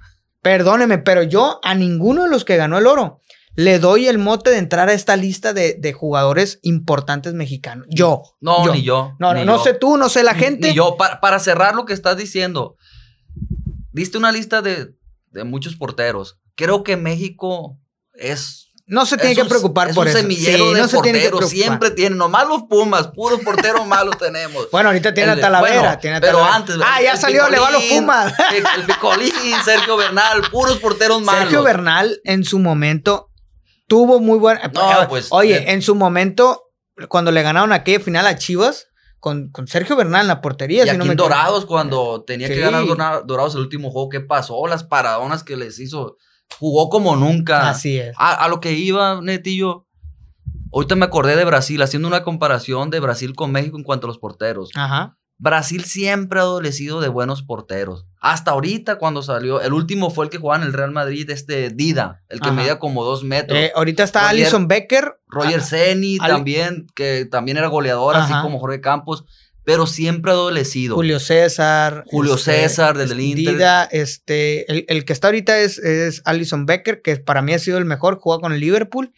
perdónenme, 0.41 0.97
pero 0.97 1.23
yo 1.23 1.59
a 1.63 1.75
ninguno 1.75 2.23
de 2.23 2.29
los 2.29 2.45
que 2.45 2.57
ganó 2.57 2.77
el 2.77 2.87
oro 2.87 3.21
le 3.55 3.77
doy 3.79 4.07
el 4.07 4.17
mote 4.19 4.51
de 4.51 4.57
entrar 4.57 4.87
a 4.89 4.93
esta 4.93 5.15
lista 5.17 5.53
de, 5.53 5.73
de 5.73 5.91
jugadores 5.93 6.59
importantes 6.61 7.33
mexicanos. 7.33 7.87
Yo. 7.89 8.23
No, 8.39 8.65
yo. 8.65 8.73
ni 8.73 8.83
yo. 8.83 9.15
No, 9.19 9.33
ni 9.33 9.41
no, 9.45 9.57
no 9.57 9.63
sé 9.63 9.73
tú, 9.73 9.97
no 9.97 10.07
sé 10.09 10.23
la 10.23 10.33
gente. 10.33 10.69
Ni 10.69 10.73
yo, 10.75 10.95
Pa- 10.97 11.19
para 11.19 11.39
cerrar 11.39 11.75
lo 11.75 11.85
que 11.85 11.93
estás 11.93 12.15
diciendo, 12.15 12.75
diste 13.91 14.17
una 14.17 14.31
lista 14.31 14.61
de, 14.61 14.93
de 15.31 15.43
muchos 15.43 15.75
porteros. 15.75 16.39
Creo 16.55 16.83
que 16.83 16.95
México 16.97 17.77
es. 18.13 18.68
No 18.91 19.05
se 19.05 19.15
tiene 19.17 19.31
es 19.31 19.37
que 19.37 19.43
un- 19.43 19.47
preocupar 19.49 19.89
es 19.89 19.95
por 19.95 20.05
un 20.05 20.09
eso. 20.09 20.17
semillero 20.19 20.65
Sí, 20.69 20.73
de 20.73 20.81
no 20.81 20.87
se 20.87 20.99
tiene 21.01 21.19
que. 21.29 21.45
Siempre 21.47 21.91
tienen, 21.91 22.17
nomás 22.17 22.47
los 22.47 22.63
Pumas, 22.63 23.07
puros 23.09 23.39
porteros 23.41 23.85
malos 23.85 24.17
tenemos. 24.17 24.67
Bueno, 24.71 24.89
ahorita 24.89 25.13
tiene 25.13 25.31
a 25.31 25.39
Talavera. 25.39 25.79
bueno, 25.81 25.97
tiene 25.99 26.17
a 26.17 26.19
pero 26.21 26.39
Talavera. 26.39 26.55
antes. 26.55 26.75
Ah, 26.83 27.01
ya 27.01 27.15
salió, 27.15 27.47
le 27.49 27.59
va 27.59 27.67
a 27.67 27.71
los 27.71 27.81
Picolín, 27.83 28.01
Pumas. 28.03 28.33
El, 28.77 28.83
Picolín, 28.85 29.31
Sergio 29.63 29.95
Bernal, 29.95 30.41
puros 30.51 30.77
porteros 30.79 31.21
malos. 31.21 31.41
Sergio 31.43 31.63
Bernal 31.63 32.19
en 32.23 32.43
su 32.43 32.57
momento 32.59 33.29
tuvo 33.87 34.19
muy 34.19 34.37
buena. 34.39 34.69
No, 34.73 35.07
pues, 35.07 35.27
Oye, 35.31 35.55
eh. 35.57 35.71
en 35.71 35.81
su 35.81 35.93
momento, 35.95 36.63
cuando 37.09 37.31
le 37.31 37.41
ganaron 37.43 37.71
aquella 37.73 37.99
final 37.99 38.25
a 38.27 38.37
Chivas, 38.37 38.87
con, 39.19 39.49
con 39.51 39.67
Sergio 39.67 39.95
Bernal 39.97 40.21
en 40.21 40.27
la 40.29 40.41
portería. 40.41 40.81
Y 40.81 40.85
si 40.85 40.89
aquí 40.89 40.97
no 40.97 41.03
en 41.03 41.09
me. 41.09 41.15
Dorados, 41.15 41.65
cuando 41.65 42.23
tenía 42.25 42.47
Sí. 42.47 42.53
que 42.55 42.59
ganar 42.61 42.85
Dora- 42.85 43.21
Dorados 43.25 43.53
el 43.55 43.61
último 43.61 43.91
juego, 43.91 44.09
¿qué 44.09 44.19
pasó? 44.21 44.65
Las 44.67 44.83
paradonas 44.83 45.43
que 45.43 45.57
les 45.57 45.77
hizo. 45.79 46.15
Jugó 46.57 46.89
como 46.89 47.15
nunca. 47.15 47.69
Así 47.69 47.97
es. 47.97 48.15
A, 48.17 48.33
a 48.33 48.47
lo 48.47 48.59
que 48.59 48.73
iba, 48.73 49.21
Netillo. 49.21 49.85
Ahorita 50.73 50.95
me 50.95 51.05
acordé 51.05 51.35
de 51.35 51.45
Brasil, 51.45 51.81
haciendo 51.81 52.07
una 52.07 52.23
comparación 52.23 52.89
de 52.89 52.99
Brasil 52.99 53.33
con 53.35 53.51
México 53.51 53.77
en 53.77 53.83
cuanto 53.83 54.07
a 54.07 54.09
los 54.09 54.19
porteros. 54.19 54.69
Ajá. 54.75 55.15
Brasil 55.41 55.85
siempre 55.85 56.39
ha 56.39 56.43
adolecido 56.43 56.99
de 56.99 57.07
buenos 57.07 57.43
porteros. 57.43 58.05
Hasta 58.19 58.51
ahorita, 58.51 58.97
cuando 58.97 59.21
salió, 59.23 59.61
el 59.61 59.71
último 59.71 60.09
fue 60.11 60.25
el 60.25 60.29
que 60.31 60.37
jugaba 60.37 60.61
en 60.61 60.67
el 60.67 60.73
Real 60.73 60.91
Madrid, 60.91 61.29
este 61.29 61.69
Dida, 61.69 62.23
el 62.27 62.41
que 62.41 62.49
Ajá. 62.49 62.55
medía 62.57 62.77
como 62.77 63.05
dos 63.05 63.23
metros. 63.23 63.57
Eh, 63.57 63.71
ahorita 63.73 64.03
está 64.03 64.19
Roger- 64.23 64.31
Alison 64.41 64.67
Becker. 64.67 65.13
Roger 65.27 65.61
Ah, 65.61 65.63
Ceni 65.63 66.17
al- 66.19 66.29
también, 66.31 66.87
que 66.93 67.25
también 67.25 67.55
era 67.57 67.67
goleador, 67.67 68.17
así 68.17 68.33
como 68.41 68.59
Jorge 68.59 68.81
Campos, 68.81 69.23
pero 69.69 69.85
siempre 69.85 70.31
ha 70.31 70.33
adolecido. 70.33 70.95
Julio 70.95 71.19
César. 71.19 72.03
Julio 72.07 72.37
César, 72.39 72.97
del 72.97 73.11
este, 73.11 73.21
Inter. 73.21 73.53
Dida, 73.53 73.83
este, 73.83 74.71
el, 74.71 74.85
el 74.87 75.05
que 75.05 75.13
está 75.13 75.27
ahorita 75.27 75.59
es, 75.59 75.77
es 75.77 76.23
Alison 76.25 76.65
Becker, 76.65 77.03
que 77.03 77.17
para 77.17 77.43
mí 77.43 77.53
ha 77.53 77.59
sido 77.59 77.77
el 77.77 77.85
mejor, 77.85 78.17
juega 78.19 78.41
con 78.41 78.51
el 78.51 78.59
Liverpool. 78.59 79.13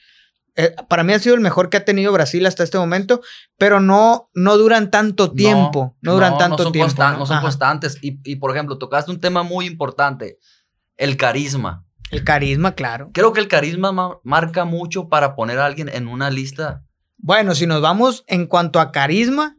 Eh, 0.57 0.75
para 0.89 1.05
mí 1.05 1.13
ha 1.13 1.19
sido 1.19 1.35
el 1.35 1.39
mejor 1.41 1.69
que 1.69 1.77
ha 1.77 1.85
tenido 1.85 2.11
Brasil 2.11 2.45
hasta 2.45 2.65
este 2.65 2.77
momento, 2.77 3.21
pero 3.57 3.79
no, 3.79 4.29
no 4.33 4.57
duran 4.57 4.91
tanto 4.91 5.31
tiempo. 5.31 5.95
No, 6.01 6.15
duran 6.15 6.37
tanto 6.37 6.63
son 6.63 6.73
tiempo. 6.73 6.93
constan- 6.93 7.13
¿no? 7.13 7.19
no 7.19 7.25
son 7.25 7.37
Ajá. 7.37 7.43
constantes. 7.43 7.97
Y, 8.01 8.19
y, 8.29 8.35
por 8.35 8.51
ejemplo, 8.51 8.77
tocaste 8.77 9.09
un 9.09 9.21
tema 9.21 9.43
muy 9.43 9.65
importante, 9.67 10.37
el 10.97 11.15
carisma. 11.15 11.85
El 12.09 12.25
carisma, 12.25 12.75
claro. 12.75 13.09
Creo 13.13 13.31
que 13.31 13.39
el 13.39 13.47
carisma 13.47 13.93
ma- 13.93 14.19
marca 14.25 14.65
mucho 14.65 15.07
para 15.07 15.33
poner 15.33 15.59
a 15.59 15.65
alguien 15.65 15.87
en 15.87 16.09
una 16.09 16.29
lista. 16.29 16.83
Bueno, 17.17 17.55
si 17.55 17.67
nos 17.67 17.81
vamos 17.81 18.25
en 18.27 18.47
cuanto 18.47 18.81
a 18.81 18.91
carisma, 18.91 19.55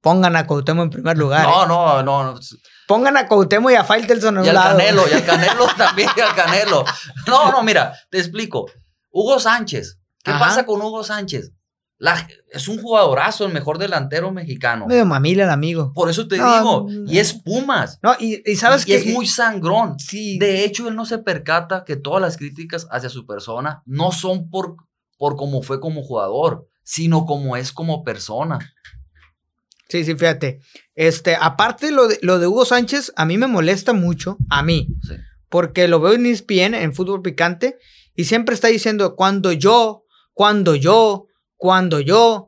pongan 0.00 0.36
a 0.36 0.46
Cuauhtémoc 0.46 0.84
en 0.84 0.90
primer 0.90 1.18
lugar. 1.18 1.42
No, 1.46 1.64
¿eh? 1.64 1.66
no, 1.68 2.02
no. 2.02 2.32
no. 2.34 2.40
Pongan 2.86 3.16
a 3.16 3.26
Cuauhtémoc 3.28 3.70
y 3.72 3.74
a 3.74 3.84
Faitelson 3.84 4.38
en 4.38 4.44
Y 4.44 4.48
un 4.48 4.48
al 4.50 4.54
lado. 4.54 4.76
Canelo, 4.78 5.02
y 5.08 5.12
al 5.12 5.24
Canelo 5.26 5.66
también, 5.76 6.08
y 6.16 6.20
al 6.20 6.34
Canelo. 6.34 6.84
No, 7.26 7.52
no, 7.52 7.62
mira, 7.62 7.94
te 8.10 8.18
explico. 8.18 8.66
Hugo 9.10 9.38
Sánchez. 9.40 9.98
¿Qué 10.22 10.30
Ajá. 10.30 10.40
pasa 10.46 10.66
con 10.66 10.80
Hugo 10.80 11.02
Sánchez? 11.04 11.52
La- 12.00 12.28
es 12.52 12.68
un 12.68 12.80
jugadorazo, 12.80 13.44
el 13.44 13.52
mejor 13.52 13.76
delantero 13.78 14.30
mexicano. 14.30 14.86
Medio 14.86 15.04
mamila 15.04 15.44
el 15.44 15.50
amigo. 15.50 15.92
Por 15.94 16.08
eso 16.08 16.28
te 16.28 16.36
No, 16.38 16.54
digo, 16.56 16.86
no. 16.88 17.10
y 17.12 17.18
es 17.18 17.32
Pumas. 17.34 17.98
No, 18.02 18.14
y, 18.20 18.40
y 18.50 18.56
sabes 18.56 18.82
y 18.82 18.86
que 18.86 18.96
es 18.96 19.06
muy 19.06 19.26
sangrón. 19.26 19.98
Sí. 19.98 20.38
De 20.38 20.64
hecho, 20.64 20.86
él 20.88 20.94
no 20.94 21.04
se 21.06 21.18
percata 21.18 21.82
que 21.84 21.96
todas 21.96 22.22
las 22.22 22.36
críticas 22.36 22.86
hacia 22.92 23.08
su 23.08 23.26
persona 23.26 23.82
no 23.84 24.12
son 24.12 24.48
por, 24.48 24.76
por 25.18 25.34
cómo 25.36 25.60
fue 25.62 25.80
como 25.80 26.02
jugador, 26.04 26.68
sino 26.84 27.26
como 27.26 27.56
es 27.56 27.72
como 27.72 28.04
persona. 28.04 28.58
Sí, 29.88 30.04
sí, 30.04 30.14
fíjate. 30.14 30.60
Este, 30.94 31.36
aparte 31.40 31.90
lo 31.90 32.08
de, 32.08 32.18
lo 32.22 32.38
de 32.38 32.46
Hugo 32.46 32.64
Sánchez, 32.64 33.12
a 33.16 33.24
mí 33.24 33.38
me 33.38 33.46
molesta 33.46 33.92
mucho, 33.92 34.36
a 34.50 34.62
mí, 34.62 34.88
Sí. 35.06 35.14
porque 35.48 35.88
lo 35.88 36.00
veo 36.00 36.12
en 36.14 36.26
ESPN, 36.26 36.74
en 36.74 36.94
Fútbol 36.94 37.22
Picante, 37.22 37.78
y 38.14 38.24
siempre 38.24 38.54
está 38.54 38.68
diciendo, 38.68 39.16
cuando 39.16 39.52
yo, 39.52 40.04
cuando 40.34 40.74
yo, 40.74 41.26
cuando 41.56 42.00
yo. 42.00 42.44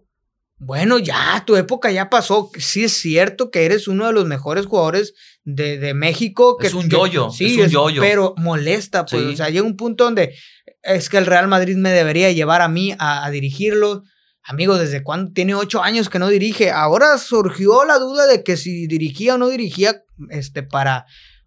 Bueno, 0.63 0.99
ya, 0.99 1.43
tu 1.47 1.57
época 1.57 1.91
ya 1.91 2.11
pasó. 2.11 2.51
Sí 2.59 2.85
es 2.85 2.93
cierto 2.93 3.51
que 3.51 3.65
eres 3.65 3.89
uno 3.89 4.07
de 4.07 4.13
los 4.13 4.27
mejores 4.27 4.67
jugadores 4.67 5.15
de, 5.43 5.79
de 5.79 5.95
México. 5.95 6.59
Que, 6.59 6.67
Es 6.67 6.75
un 6.75 6.91
yoyo, 6.91 7.31
Sí, 7.31 7.59
es 7.59 7.69
un 7.69 7.73
yoyo. 7.73 8.03
pero 8.03 8.35
molesta, 8.37 9.07
pues. 9.07 9.23
Sí. 9.23 9.29
O 9.33 9.37
sea, 9.39 9.49
llega 9.49 9.65
un 9.65 9.77
punto 9.79 10.05
donde 10.05 10.35
es 10.83 11.09
que 11.09 11.17
el 11.17 11.25
Real 11.25 11.49
Madrid 11.49 11.77
me 11.77 11.91
debería 11.91 12.31
llevar 12.33 12.61
a 12.61 12.69
mí 12.69 12.95
a, 12.99 13.25
a 13.25 13.31
dirigirlo. 13.31 14.03
Amigo, 14.43 14.79
¿desde 14.79 15.03
cuándo? 15.03 15.33
Tiene 15.33 15.55
ocho 15.55 15.83
años 15.83 16.09
que 16.09 16.19
no 16.19 16.29
dirige. 16.29 16.71
Ahora 16.71 17.19
surgió 17.19 17.85
la 17.85 17.99
duda 17.99 18.27
de 18.27 18.43
que 18.43 18.57
si 18.57 18.87
dirigía 18.87 19.35
o 19.35 19.39
no 19.39 19.49
dirigía 19.49 20.03
este, 20.31 20.63
para, 20.63 21.07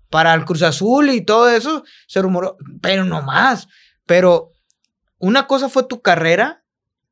para 0.10 0.34
el 0.34 0.46
Cruz 0.46 0.62
Azul 0.62 1.10
y 1.10 1.22
todo 1.22 1.50
eso. 1.50 1.84
Se 2.08 2.22
rumoró, 2.22 2.58
pero 2.82 3.04
no 3.04 3.22
más. 3.22 3.68
Pero 4.06 4.52
una 5.18 5.48
cosa 5.48 5.70
fue 5.70 5.84
tu 5.84 6.02
carrera 6.02 6.64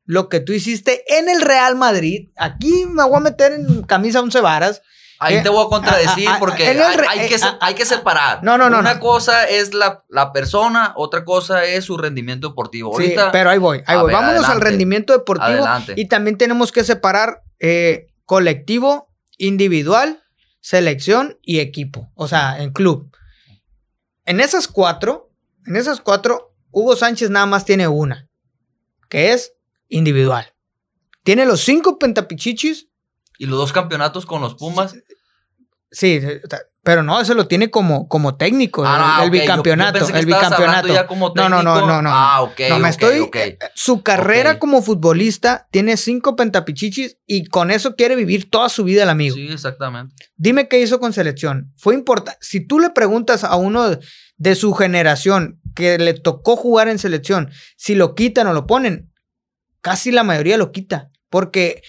lo 0.06 0.30
que 0.30 0.40
tú 0.40 0.52
hiciste 0.54 1.04
en 1.18 1.30
el 1.30 1.42
Real 1.42 1.76
Madrid. 1.76 2.30
Aquí 2.36 2.86
me 2.86 3.04
voy 3.04 3.18
a 3.18 3.22
meter 3.22 3.54
en 3.54 3.84
camisa 3.84 4.22
once 4.22 4.42
varas. 4.42 4.82
Ahí 5.24 5.36
Eh, 5.36 5.42
te 5.44 5.50
voy 5.50 5.64
a 5.66 5.70
contradecir 5.70 6.28
ah, 6.28 6.34
ah, 6.36 6.40
porque 6.40 6.72
en 6.72 6.78
el 6.78 6.82
hay, 6.84 6.98
re- 6.98 7.06
hay 7.08 7.28
que, 7.30 7.36
eh, 7.36 7.40
ah, 7.44 7.58
hay 7.62 7.76
que 7.76 7.86
separar. 7.86 8.44
No, 8.44 8.58
no, 8.58 8.70
no, 8.72 8.80
Una 8.80 8.96
no. 8.96 9.00
cosa 9.00 9.48
es 9.48 9.74
la, 9.76 10.04
la 10.10 10.34
persona, 10.34 10.94
otra 10.98 11.24
cosa 11.24 11.64
es 11.64 11.86
su 11.86 11.96
rendimiento 11.98 12.50
deportivo. 12.50 12.90
Sí, 12.98 13.04
Ahorita, 13.04 13.32
pero 13.32 13.52
ahí 13.52 13.60
voy, 13.60 13.84
ahí 13.86 13.98
voy. 13.98 14.08
ver, 14.08 14.16
Vámonos 14.16 14.50
al 14.50 14.60
rendimiento 14.62 15.14
deportivo. 15.14 15.48
Adelante. 15.48 15.94
Y 15.96 16.08
también 16.08 16.38
tenemos 16.38 16.72
que 16.72 16.84
separar 16.84 17.44
eh, 17.60 18.08
colectivo, 18.26 19.10
individual, 19.38 20.24
selección 20.60 21.38
y 21.44 21.60
equipo. 21.60 22.12
O 22.16 22.28
sea, 22.28 22.62
en 22.62 22.72
club. 22.72 23.16
En 24.26 24.40
esas 24.40 24.68
cuatro, 24.68 25.32
en 25.68 25.76
esas 25.76 26.02
cuatro, 26.02 26.54
Hugo 26.72 26.96
Sánchez 26.96 27.30
nada 27.30 27.46
más 27.46 27.66
tiene 27.66 27.88
una, 27.88 28.28
que 29.10 29.34
es 29.34 29.54
individual. 29.88 30.54
Tiene 31.24 31.46
los 31.46 31.62
cinco 31.62 32.00
pentapichichis, 32.00 32.88
y 33.42 33.48
los 33.48 33.58
dos 33.58 33.74
campeonatos 33.74 34.26
con 34.26 34.42
los 34.42 34.56
Pumas. 34.56 34.96
sí, 35.92 36.22
pero 36.84 37.04
no, 37.04 37.20
eso 37.22 37.34
lo 37.36 37.48
tiene 37.48 37.70
como, 37.70 38.08
como 38.08 38.36
técnico, 38.38 38.84
Ah, 38.86 39.20
el, 39.24 39.30
yo- 39.30 39.36
yo 39.36 39.42
bicampeonato, 39.42 40.08
el 40.16 40.26
bicampeonato. 40.26 40.94
ya 40.94 41.06
como 41.06 41.32
No, 41.36 41.48
no, 41.50 41.62
no, 41.62 41.86
no, 41.86 42.02
no. 42.02 42.10
Ah, 42.12 42.42
ok, 42.42 42.60
no, 42.70 42.80
me 42.80 42.90
estoy. 42.90 43.30
Su 43.76 44.02
carrera 44.02 44.58
como 44.58 44.82
futbolista 44.82 45.68
tiene 45.72 45.98
cinco 45.98 46.36
pentapichichis 46.36 47.18
y 47.28 47.46
con 47.46 47.70
eso 47.72 47.96
quiere 47.96 48.16
vivir 48.16 48.50
toda 48.50 48.70
su 48.70 48.84
vida 48.84 49.04
el 49.04 49.10
amigo. 49.10 49.36
Sí, 49.36 49.48
exactamente. 49.52 50.16
Dime 50.38 50.68
qué 50.68 50.80
hizo 50.82 51.00
con 51.00 51.14
selección. 51.14 51.72
Fue 51.78 51.94
importante. 51.94 52.40
Si 52.42 52.66
tú 52.66 52.80
le 52.80 52.90
preguntas 52.90 53.44
a 53.44 53.56
uno 53.58 53.98
de 54.38 54.56
su 54.56 54.74
generación 54.74 55.60
que 55.76 55.98
le 56.00 56.14
tocó 56.16 56.56
jugar 56.56 56.88
en 56.88 56.98
selección, 57.00 57.52
si 57.78 57.94
lo 57.96 58.16
quitan 58.16 58.48
o 58.48 58.54
lo 58.54 58.66
ponen, 58.66 59.12
casi 59.82 60.12
la 60.12 60.24
mayoría 60.24 60.58
lo 60.58 60.72
quita. 60.72 61.10
Porque 61.30 61.82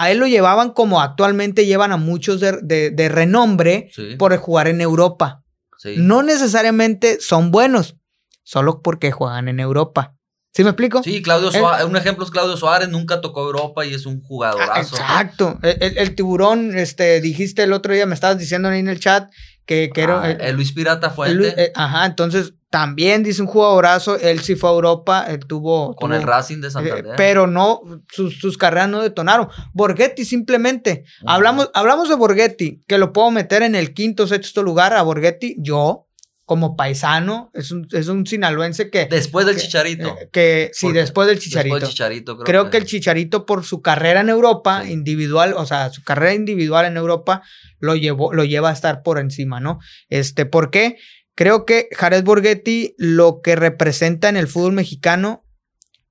a 0.00 0.10
él 0.10 0.18
lo 0.18 0.26
llevaban 0.26 0.70
como 0.72 1.00
actualmente 1.00 1.66
llevan 1.66 1.92
a 1.92 1.96
muchos 1.96 2.40
de, 2.40 2.58
de- 2.62 2.90
de 2.90 3.08
renombre 3.08 3.90
Sí, 3.94 4.16
por 4.16 4.36
jugar 4.36 4.68
en 4.68 4.80
Europa. 4.80 5.42
sí. 5.76 5.94
No 5.98 6.22
necesariamente 6.22 7.18
son 7.20 7.50
buenos, 7.50 7.96
solo 8.44 8.80
porque 8.82 9.10
juegan 9.12 9.48
en 9.48 9.60
Europa. 9.60 10.14
¿Sí 10.54 10.64
me 10.64 10.70
explico? 10.70 11.02
Sí, 11.02 11.22
Claudio 11.22 11.48
Él- 11.50 11.58
Suárez, 11.60 11.86
un 11.86 11.96
ejemplo 11.96 12.24
es 12.24 12.30
Claudio 12.30 12.56
Suárez, 12.56 12.88
nunca 12.88 13.20
tocó 13.20 13.42
Europa 13.44 13.84
y 13.84 13.94
es 13.94 14.06
un 14.06 14.20
Ah, 14.22 14.26
jugadorazo. 14.26 14.96
exacto. 14.96 15.58
El, 15.62 15.76
el- 15.82 15.98
el 15.98 16.14
tiburón, 16.14 16.76
este, 16.76 17.20
dijiste 17.20 17.62
el 17.62 17.72
otro 17.72 17.92
día, 17.92 18.06
me 18.06 18.14
estabas 18.14 18.38
diciendo 18.38 18.68
ahí 18.68 18.80
en 18.80 18.88
el 18.88 18.98
chat 18.98 19.30
que, 19.66 19.90
que 19.94 20.00
era. 20.02 20.22
Ah, 20.22 20.30
eh, 20.30 20.38
el 20.40 20.56
Luis 20.56 20.72
Pirata 20.72 21.08
el- 21.08 21.12
Fuente 21.12 21.54
eh, 21.62 21.72
ajá, 21.74 22.06
entonces 22.06 22.54
también 22.70 23.22
dice 23.22 23.40
un 23.42 23.48
jugadorazo. 23.48 24.18
Él 24.18 24.40
sí 24.40 24.54
fue 24.54 24.68
a 24.70 24.72
Europa, 24.74 25.24
él 25.28 25.40
tuvo. 25.46 25.94
con 25.94 26.10
tuvo- 26.10 26.16
el 26.20 26.22
Racing 26.26 26.60
de 26.60 26.68
eh, 26.68 26.70
Santander. 26.70 27.14
pero 27.16 27.46
no, 27.46 27.80
sus, 28.10 28.38
sus 28.38 28.58
carreras 28.58 28.88
no 28.88 29.00
detonaron. 29.02 29.48
Borghetti 29.72 30.24
simplemente. 30.24 31.04
Hablamos, 31.26 31.70
hablamos 31.74 32.08
de 32.08 32.14
Borghetti, 32.16 32.80
que 32.86 32.98
lo 32.98 33.12
puedo 33.12 33.30
meter 33.30 33.62
en 33.62 33.74
el 33.74 33.94
quinto, 33.94 34.26
sexto 34.26 34.62
lugar 34.62 34.92
a 34.92 35.02
Borghetti. 35.02 35.56
Yo, 35.58 36.06
como 36.44 36.76
paisano, 36.76 37.50
es 37.54 37.70
un, 37.72 37.86
es 37.92 38.08
un 38.08 38.26
sinaloense 38.26 38.90
que. 38.90 39.06
Después 39.06 39.44
del 39.46 39.56
que- 39.56 39.62
Chicharito. 39.62 40.08
eh, 40.20 40.28
que 40.32 40.70
sí, 40.72 40.86
Porque 40.86 41.00
después 41.00 41.28
del 41.28 41.38
Chicharito. 41.38 41.74
Después 41.74 41.82
del 41.82 41.90
Chicharito, 41.90 42.34
creo, 42.36 42.44
Creo 42.44 42.70
que 42.70 42.76
el 42.78 42.84
Chicharito 42.86 43.46
por 43.46 43.64
su 43.64 43.80
carrera 43.82 44.20
en 44.20 44.28
Europa, 44.28 44.82
Sí. 44.84 44.92
individual, 44.92 45.54
o 45.56 45.64
sea, 45.66 45.90
su 45.90 46.02
carrera 46.02 46.34
individual 46.34 46.86
en 46.86 46.96
Europa 46.96 47.42
lo 47.80 47.94
llevó, 47.96 48.32
lo 48.34 48.44
lleva 48.44 48.70
a 48.70 48.72
estar 48.72 49.02
por 49.02 49.18
encima, 49.18 49.60
¿no? 49.60 49.78
Este, 50.08 50.46
¿por 50.46 50.70
qué? 50.70 50.96
Creo 51.38 51.64
que 51.64 51.88
Jared 51.96 52.24
Borghetti 52.24 52.96
lo 52.98 53.42
que 53.42 53.54
representa 53.54 54.28
en 54.28 54.36
el 54.36 54.48
fútbol 54.48 54.72
mexicano 54.72 55.44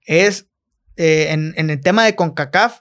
es 0.05 0.47
eh, 0.95 1.27
en, 1.31 1.53
en 1.57 1.69
el 1.69 1.81
tema 1.81 2.05
de 2.05 2.15
CONCACAF 2.15 2.79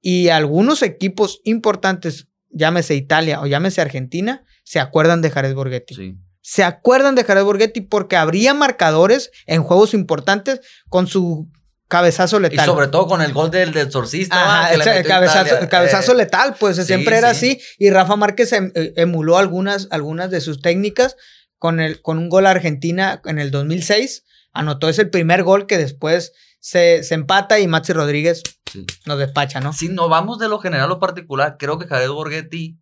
y 0.00 0.30
algunos 0.30 0.80
equipos 0.82 1.42
importantes, 1.44 2.28
llámese 2.48 2.94
Italia 2.94 3.42
o 3.42 3.46
llámese 3.46 3.82
Argentina, 3.82 4.46
se 4.64 4.80
acuerdan 4.80 5.20
de 5.20 5.28
Jared 5.30 5.54
Borghetti 5.54 5.94
Sí. 5.94 6.16
se 6.40 6.64
acuerdan 6.64 7.16
de 7.16 7.24
Jared 7.24 7.44
Borghetti 7.44 7.82
porque 7.82 8.16
habría 8.16 8.54
marcadores 8.54 9.30
en 9.44 9.62
juegos 9.62 9.92
importantes 9.92 10.60
con 10.88 11.06
su 11.06 11.50
cabezazo 11.88 12.38
Y 12.38 12.44
letal. 12.44 12.64
sobre 12.64 12.88
todo 12.88 13.06
con 13.08 13.20
el 13.20 13.34
gol 13.34 13.50
del, 13.50 13.76
exorcista. 13.76 14.42
Ajá, 14.62 14.72
el, 14.72 14.80
cabezazo, 15.04 15.40
Italia. 15.42 15.58
el 15.60 15.68
cabezazo 15.68 16.12
Eh, 16.12 16.16
letal, 16.16 16.56
pues 16.58 16.76
sí, 16.76 16.84
siempre 16.84 17.18
era 17.18 17.34
sí. 17.34 17.58
así. 17.58 17.62
Y 17.78 17.90
Rafa 17.90 18.16
Márquez 18.16 18.54
em- 18.54 18.72
eh, 18.74 18.94
emuló 18.96 19.36
algunas, 19.36 19.88
algunas 19.90 20.30
de 20.30 20.40
sus 20.40 20.62
técnicas 20.62 21.14
con, 21.64 21.80
el, 21.80 22.02
con 22.02 22.18
un 22.18 22.28
gol 22.28 22.44
a 22.46 22.50
Argentina 22.50 23.22
en 23.24 23.38
el 23.38 23.50
2006. 23.50 24.24
Anotó 24.52 24.90
ese 24.90 25.06
primer 25.06 25.42
gol 25.44 25.66
que 25.66 25.78
después 25.78 26.34
se, 26.60 27.02
se 27.04 27.14
empata 27.14 27.58
y 27.58 27.66
Maxi 27.66 27.94
Rodríguez 27.94 28.42
sí. 28.70 28.84
nos 29.06 29.18
despacha, 29.18 29.60
¿no? 29.60 29.72
Si 29.72 29.88
no 29.88 30.10
vamos 30.10 30.38
de 30.38 30.50
lo 30.50 30.58
general 30.58 30.84
a 30.84 30.88
lo 30.88 30.98
particular, 31.00 31.56
creo 31.58 31.78
que 31.78 31.86
Jared 31.86 32.10
Borghetti, 32.10 32.78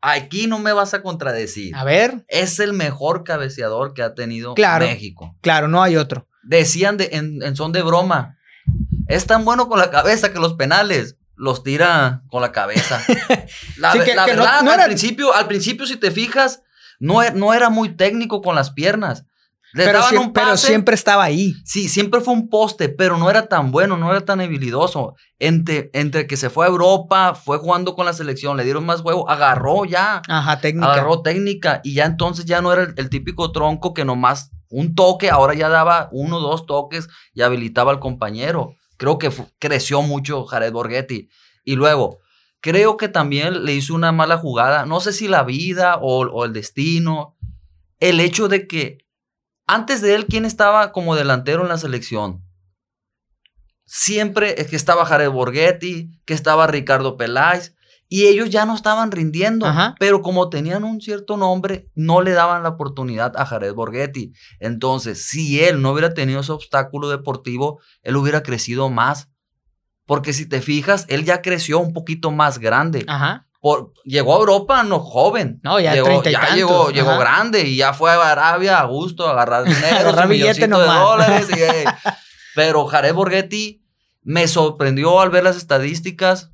aquí 0.00 0.46
no 0.46 0.60
me 0.60 0.72
vas 0.72 0.94
a 0.94 1.02
contradecir. 1.02 1.74
A 1.74 1.82
ver, 1.82 2.24
Es 2.28 2.60
el 2.60 2.72
mejor 2.72 3.24
cabeceador 3.24 3.94
que 3.94 4.02
ha 4.02 4.14
tenido 4.14 4.54
Claro. 4.54 4.86
México. 4.86 5.36
claro, 5.40 5.66
no 5.66 5.82
hay 5.82 5.96
otro. 5.96 6.28
Decían 6.44 6.98
de, 6.98 7.08
en, 7.14 7.42
en 7.42 7.56
son 7.56 7.72
de 7.72 7.82
broma, 7.82 8.38
es 9.08 9.26
tan 9.26 9.44
bueno 9.44 9.68
con 9.68 9.80
la 9.80 9.90
cabeza 9.90 10.32
que 10.32 10.38
los 10.38 10.54
penales 10.54 11.16
los 11.34 11.64
tira 11.64 12.22
con 12.30 12.42
la 12.42 12.52
cabeza. 12.52 13.02
La, 13.76 13.92
Sí, 13.92 13.98
que- 14.04 14.14
la 14.14 14.24
que 14.24 14.34
no- 14.34 14.42
verdad, 14.42 14.62
no 14.62 14.70
al, 14.70 14.76
era- 14.78 14.86
principio, 14.86 15.34
al 15.34 15.48
principio, 15.48 15.84
si 15.86 15.96
te 15.96 16.12
fijas, 16.12 16.62
no, 16.98 17.22
e- 17.22 17.32
no 17.32 17.54
era 17.54 17.70
muy 17.70 17.90
técnico 17.96 18.40
con 18.42 18.54
las 18.54 18.70
piernas. 18.70 19.24
Pero, 19.74 19.92
daban 19.98 20.14
siem- 20.14 20.20
un 20.20 20.32
pero 20.32 20.46
pase, 20.48 20.66
siempre 20.68 20.94
estaba 20.94 21.24
ahí. 21.24 21.52
Sí, 21.66 21.90
siempre 21.90 22.22
fue 22.22 22.32
un 22.32 22.48
poste, 22.48 22.88
pero 22.88 23.18
no 23.18 23.28
era 23.28 23.48
tan 23.48 23.70
bueno, 23.70 23.98
no 23.98 24.10
era 24.10 24.22
tan 24.24 24.40
habilidoso. 24.40 25.14
Entre, 25.38 25.90
entre 25.92 26.26
que 26.26 26.38
se 26.38 26.48
fue 26.48 26.64
a 26.64 26.70
Europa, 26.70 27.34
fue 27.34 27.58
jugando 27.58 27.94
con 27.94 28.06
la 28.06 28.14
selección, 28.14 28.56
le 28.56 28.64
dieron 28.64 28.86
más 28.86 29.02
juego, 29.02 29.28
agarró 29.28 29.84
ya, 29.84 30.22
Ajá, 30.26 30.60
técnica. 30.60 30.92
agarró 30.94 31.20
técnica 31.20 31.82
y 31.84 31.92
ya 31.92 32.06
entonces 32.06 32.46
ya 32.46 32.62
no 32.62 32.72
era 32.72 32.84
el, 32.84 32.94
el 32.96 33.10
típico 33.10 33.52
tronco 33.52 33.92
que 33.92 34.06
nomás 34.06 34.50
un 34.70 34.94
toque, 34.94 35.28
ahora 35.30 35.52
ya 35.52 35.68
daba 35.68 36.08
uno, 36.12 36.40
dos 36.40 36.64
toques 36.64 37.08
y 37.34 37.42
habilitaba 37.42 37.92
al 37.92 38.00
compañero. 38.00 38.72
Creo 38.96 39.18
que 39.18 39.30
creció 39.58 40.00
mucho 40.00 40.44
Jared 40.46 40.72
Borghetti. 40.72 41.28
Y 41.64 41.76
luego, 41.76 42.20
creo 42.60 42.96
que 42.96 43.08
también 43.08 43.64
le 43.64 43.74
hizo 43.74 43.94
una 43.94 44.12
mala 44.12 44.38
jugada, 44.38 44.86
no 44.86 45.00
sé 45.00 45.12
si 45.12 45.28
la 45.28 45.44
vida 45.44 45.96
o, 46.00 46.26
o 46.26 46.44
el 46.44 46.52
destino, 46.52 47.36
el 48.00 48.20
hecho 48.20 48.48
de 48.48 48.66
que 48.66 48.98
antes 49.66 50.00
de 50.00 50.14
él, 50.14 50.26
¿quién 50.26 50.44
estaba 50.44 50.92
como 50.92 51.14
delantero 51.14 51.62
en 51.62 51.68
la 51.68 51.76
selección? 51.76 52.42
Siempre 53.84 54.60
es 54.60 54.68
que 54.68 54.76
estaba 54.76 55.04
Jared 55.04 55.30
Borghetti, 55.30 56.10
que 56.24 56.34
estaba 56.34 56.66
Ricardo 56.66 57.16
Peláez, 57.16 57.74
y 58.08 58.26
ellos 58.26 58.48
ya 58.48 58.64
no 58.64 58.74
estaban 58.74 59.10
rindiendo, 59.10 59.66
Ajá. 59.66 59.94
pero 59.98 60.22
como 60.22 60.48
tenían 60.48 60.84
un 60.84 61.00
cierto 61.00 61.36
nombre, 61.36 61.90
no 61.94 62.22
le 62.22 62.32
daban 62.32 62.62
la 62.62 62.70
oportunidad 62.70 63.36
a 63.36 63.44
Jared 63.44 63.74
Borghetti. 63.74 64.32
Entonces, 64.60 65.26
si 65.26 65.60
él 65.60 65.82
no 65.82 65.92
hubiera 65.92 66.14
tenido 66.14 66.40
ese 66.40 66.52
obstáculo 66.52 67.10
deportivo, 67.10 67.80
él 68.02 68.16
hubiera 68.16 68.42
crecido 68.42 68.88
más. 68.88 69.28
Porque 70.08 70.32
si 70.32 70.46
te 70.48 70.60
fijas, 70.62 71.04
él 71.08 71.24
ya 71.24 71.42
creció 71.42 71.78
un 71.78 71.92
poquito 71.92 72.30
más 72.32 72.58
grande. 72.58 73.04
Ajá. 73.06 73.46
Por- 73.60 73.92
llegó 74.04 74.34
a 74.34 74.38
Europa 74.38 74.82
no 74.82 75.00
joven. 75.00 75.60
No, 75.62 75.78
ya 75.78 75.92
llegó, 75.92 76.22
ya 76.24 76.40
tantos, 76.40 76.56
llegó, 76.56 76.90
llegó 76.90 77.18
grande 77.18 77.62
y 77.68 77.76
ya 77.76 77.92
fue 77.92 78.10
a 78.10 78.30
Arabia 78.32 78.78
a 78.80 78.84
gusto 78.86 79.26
a 79.28 79.32
agarrar 79.32 79.64
dinero, 79.68 79.96
Agarrar 79.98 80.28
billete 80.28 80.66
milloncito 80.66 80.80
de 80.80 80.86
nomás. 80.86 81.00
dólares. 81.02 81.48
y, 81.54 81.60
eh, 81.62 81.84
pero 82.54 82.86
Jared 82.86 83.12
Borghetti 83.14 83.84
me 84.22 84.48
sorprendió 84.48 85.20
al 85.20 85.28
ver 85.30 85.44
las 85.44 85.56
estadísticas. 85.56 86.50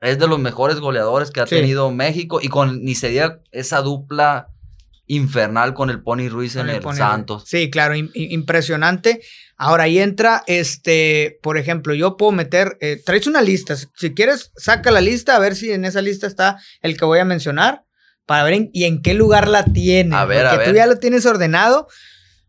Es 0.00 0.18
de 0.18 0.26
los 0.26 0.38
mejores 0.40 0.80
goleadores 0.80 1.30
que 1.30 1.40
ha 1.40 1.46
Sí. 1.46 1.54
tenido 1.56 1.90
México 1.92 2.40
y 2.42 2.48
con 2.48 2.82
ni 2.84 2.94
se 2.96 3.10
diga 3.10 3.40
esa 3.52 3.80
dupla 3.82 4.48
infernal 5.06 5.72
con 5.74 5.90
el 5.90 6.02
Pony 6.02 6.28
Ruiz 6.28 6.54
en 6.56 6.62
Con 6.62 6.70
el 6.70 6.76
el 6.76 6.82
Pony 6.82 6.96
Santos. 6.96 7.44
Sí, 7.46 7.70
claro, 7.70 7.94
im- 7.94 8.10
im- 8.14 8.30
impresionante. 8.32 9.20
Ahora 9.60 9.84
ahí 9.84 9.98
entra, 9.98 10.44
este, 10.46 11.38
por 11.42 11.58
ejemplo, 11.58 11.92
yo 11.92 12.16
puedo 12.16 12.30
meter, 12.32 12.76
eh, 12.80 13.02
traes 13.04 13.26
una 13.26 13.42
lista, 13.42 13.74
si- 13.76 14.14
quieres, 14.14 14.52
saca 14.56 14.90
la 14.92 15.00
lista, 15.00 15.34
a 15.34 15.40
ver 15.40 15.56
si 15.56 15.72
en 15.72 15.84
esa 15.84 16.00
lista 16.00 16.26
está 16.28 16.56
el 16.80 16.96
que 16.96 17.04
voy 17.04 17.18
a 17.18 17.24
mencionar, 17.24 17.82
para 18.24 18.44
ver 18.44 18.52
en- 18.54 18.70
y 18.72 18.84
en 18.84 19.02
qué 19.02 19.14
lugar 19.14 19.48
la 19.48 19.64
tiene. 19.64 20.14
A 20.14 20.24
ver, 20.26 20.46
a 20.46 20.50
porque 20.50 20.64
tú 20.66 20.70
ver. 20.70 20.76
ya 20.78 20.86
lo 20.86 20.98
tienes 20.98 21.26
ordenado. 21.26 21.88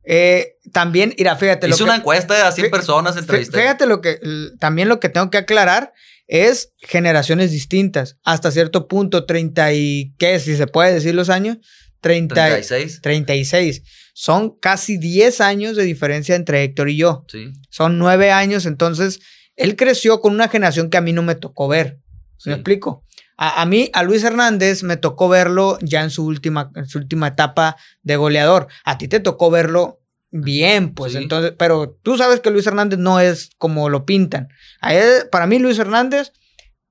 Eh, 0.04 0.54
también, 0.72 1.14
mira, 1.18 1.36
fíjate. 1.36 1.68
lo 1.68 1.74
Hice 1.74 1.84
que- 1.84 1.90
una 1.90 1.96
encuesta 1.98 2.36
de 2.36 2.42
a 2.44 2.52
100 2.52 2.68
Fí- 2.68 2.72
personas 2.72 3.18
entrevisté. 3.18 3.60
Fíjate 3.60 3.86
lo 3.86 4.02
que 4.02 4.20
también 4.60 4.88
lo 4.88 5.00
que 5.00 5.10
tengo 5.10 5.30
que 5.30 5.38
aclarar 5.40 5.94
es 6.28 6.74
generaciones 6.78 7.52
distintas. 7.52 8.18
Hasta 8.24 8.52
cierto 8.52 8.88
punto, 8.88 9.26
30 9.26 9.74
y 9.74 10.14
qué, 10.20 10.40
si 10.40 10.56
se 10.56 10.68
puede 10.68 10.94
decir 10.94 11.16
los 11.16 11.30
años, 11.30 11.58
30, 12.02 12.36
36. 12.36 13.02
36. 13.02 13.82
Son 14.22 14.50
casi 14.60 14.98
10 14.98 15.40
años 15.40 15.78
de 15.78 15.84
diferencia 15.86 16.36
entre 16.36 16.62
Héctor 16.64 16.90
y 16.90 16.98
yo. 16.98 17.24
Sí. 17.30 17.54
Son 17.70 17.98
9 17.98 18.32
años, 18.32 18.66
entonces 18.66 19.22
él 19.56 19.78
creció 19.78 20.20
con 20.20 20.34
una 20.34 20.50
generación 20.50 20.90
que 20.90 20.98
a 20.98 21.02
mí 21.02 21.14
no 21.14 21.22
me 21.24 21.36
tocó 21.36 21.70
ver. 21.70 22.00
sí. 22.38 22.50
¿Me 22.50 22.56
explico? 22.56 23.06
A, 23.38 23.62
a 23.62 23.66
mí, 23.66 23.90
a 23.94 24.04
Luis 24.04 24.22
Hernández, 24.26 24.84
me 24.84 24.98
tocó 24.98 25.30
verlo 25.30 25.78
ya 25.82 26.02
en 26.04 26.10
su 26.10 26.26
última, 26.26 26.70
en 26.76 26.86
su 26.86 26.98
última 26.98 27.30
etapa 27.30 27.78
de 28.02 28.18
goleador. 28.18 28.68
A 28.84 28.98
ti 28.98 29.08
te 29.08 29.22
tocó 29.22 29.50
verlo 29.50 30.02
bien, 30.32 30.94
pues 30.94 31.14
Sí. 31.14 31.20
entonces, 31.20 31.54
pero 31.58 31.98
tú 32.04 32.18
sabes 32.18 32.42
que 32.42 32.52
Luis 32.52 32.68
Hernández 32.68 33.00
no 33.00 33.22
es 33.22 33.52
como 33.58 33.88
lo 33.88 34.06
pintan. 34.06 34.50
A 34.82 34.94
él- 34.94 35.30
para 35.32 35.48
mí 35.48 35.60
Luis 35.60 35.80
Hernández 35.80 36.34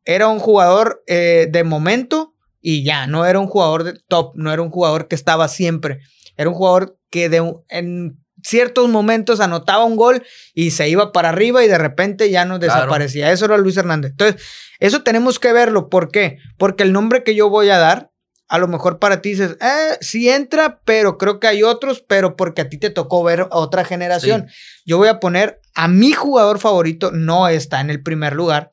era 0.07 0.29
un 0.29 0.39
jugador 0.39 1.03
eh, 1.07 1.47
de 1.51 1.63
momento 1.65 2.35
y 2.63 2.85
ya, 2.85 3.07
no 3.07 3.27
era 3.27 3.39
un 3.39 3.47
jugador 3.49 3.85
de 3.85 4.01
top, 4.09 4.33
no 4.35 4.51
era 4.51 4.63
un 4.63 4.71
jugador 4.71 5.09
que 5.09 5.15
estaba 5.15 5.49
siempre, 5.49 6.01
era 6.39 6.49
un 6.49 6.55
jugador 6.55 6.98
que 7.11 7.29
de, 7.29 7.55
en 7.69 8.19
ciertos 8.43 8.89
momentos 8.89 9.41
anotaba 9.41 9.85
un 9.85 9.97
gol 9.97 10.23
y 10.55 10.71
se 10.71 10.89
iba 10.89 11.11
para 11.13 11.31
arriba 11.31 11.65
y 11.65 11.69
de 11.69 11.79
repente 11.79 12.31
ya 12.31 12.45
no 12.45 12.59
Claro. 12.59 12.75
desaparecía. 12.75 13.33
Eso 13.33 13.47
era 13.47 13.57
Luis 13.59 13.77
Hernández. 13.77 14.13
Entonces, 14.13 14.43
eso 14.79 15.03
tenemos 15.03 15.39
que 15.39 15.53
verlo. 15.53 15.89
¿Por 15.89 16.11
qué? 16.11 16.39
Porque 16.57 16.85
el 16.85 16.93
nombre 16.93 17.25
que 17.25 17.35
yo 17.35 17.49
voy 17.51 17.69
a 17.71 17.79
dar, 17.79 18.13
a 18.47 18.59
lo 18.59 18.69
mejor 18.69 18.99
para 18.99 19.21
ti 19.21 19.31
dices, 19.31 19.57
eh, 19.61 19.99
sí 20.01 20.29
entra, 20.31 20.81
pero 20.85 21.19
creo 21.19 21.41
que 21.41 21.49
hay 21.49 21.63
otros, 21.65 22.01
pero 22.07 22.37
porque 22.37 22.63
a 22.63 22.69
ti 22.69 22.79
te 22.79 22.91
tocó 22.91 23.23
ver 23.25 23.41
a 23.51 23.59
otra 23.59 23.85
generación. 23.85 24.47
Yo 24.87 24.99
voy 24.99 25.09
a 25.09 25.21
poner 25.21 25.61
a 25.75 25.89
mi 25.89 26.13
jugador 26.13 26.59
favorito, 26.59 27.11
no 27.13 27.49
está 27.49 27.81
en 27.81 27.91
el 27.91 28.03
primer 28.03 28.35
lugar, 28.35 28.73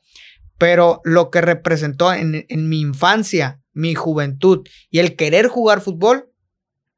pero 0.58 1.02
lo 1.04 1.30
que 1.32 1.42
representó 1.42 2.14
en, 2.14 2.46
en 2.48 2.70
mi 2.70 2.80
infancia, 2.82 3.60
mi 3.74 3.96
juventud 3.96 4.66
y 4.90 5.00
el 5.00 5.16
querer 5.18 5.48
jugar 5.48 5.82
fútbol, 5.82 6.32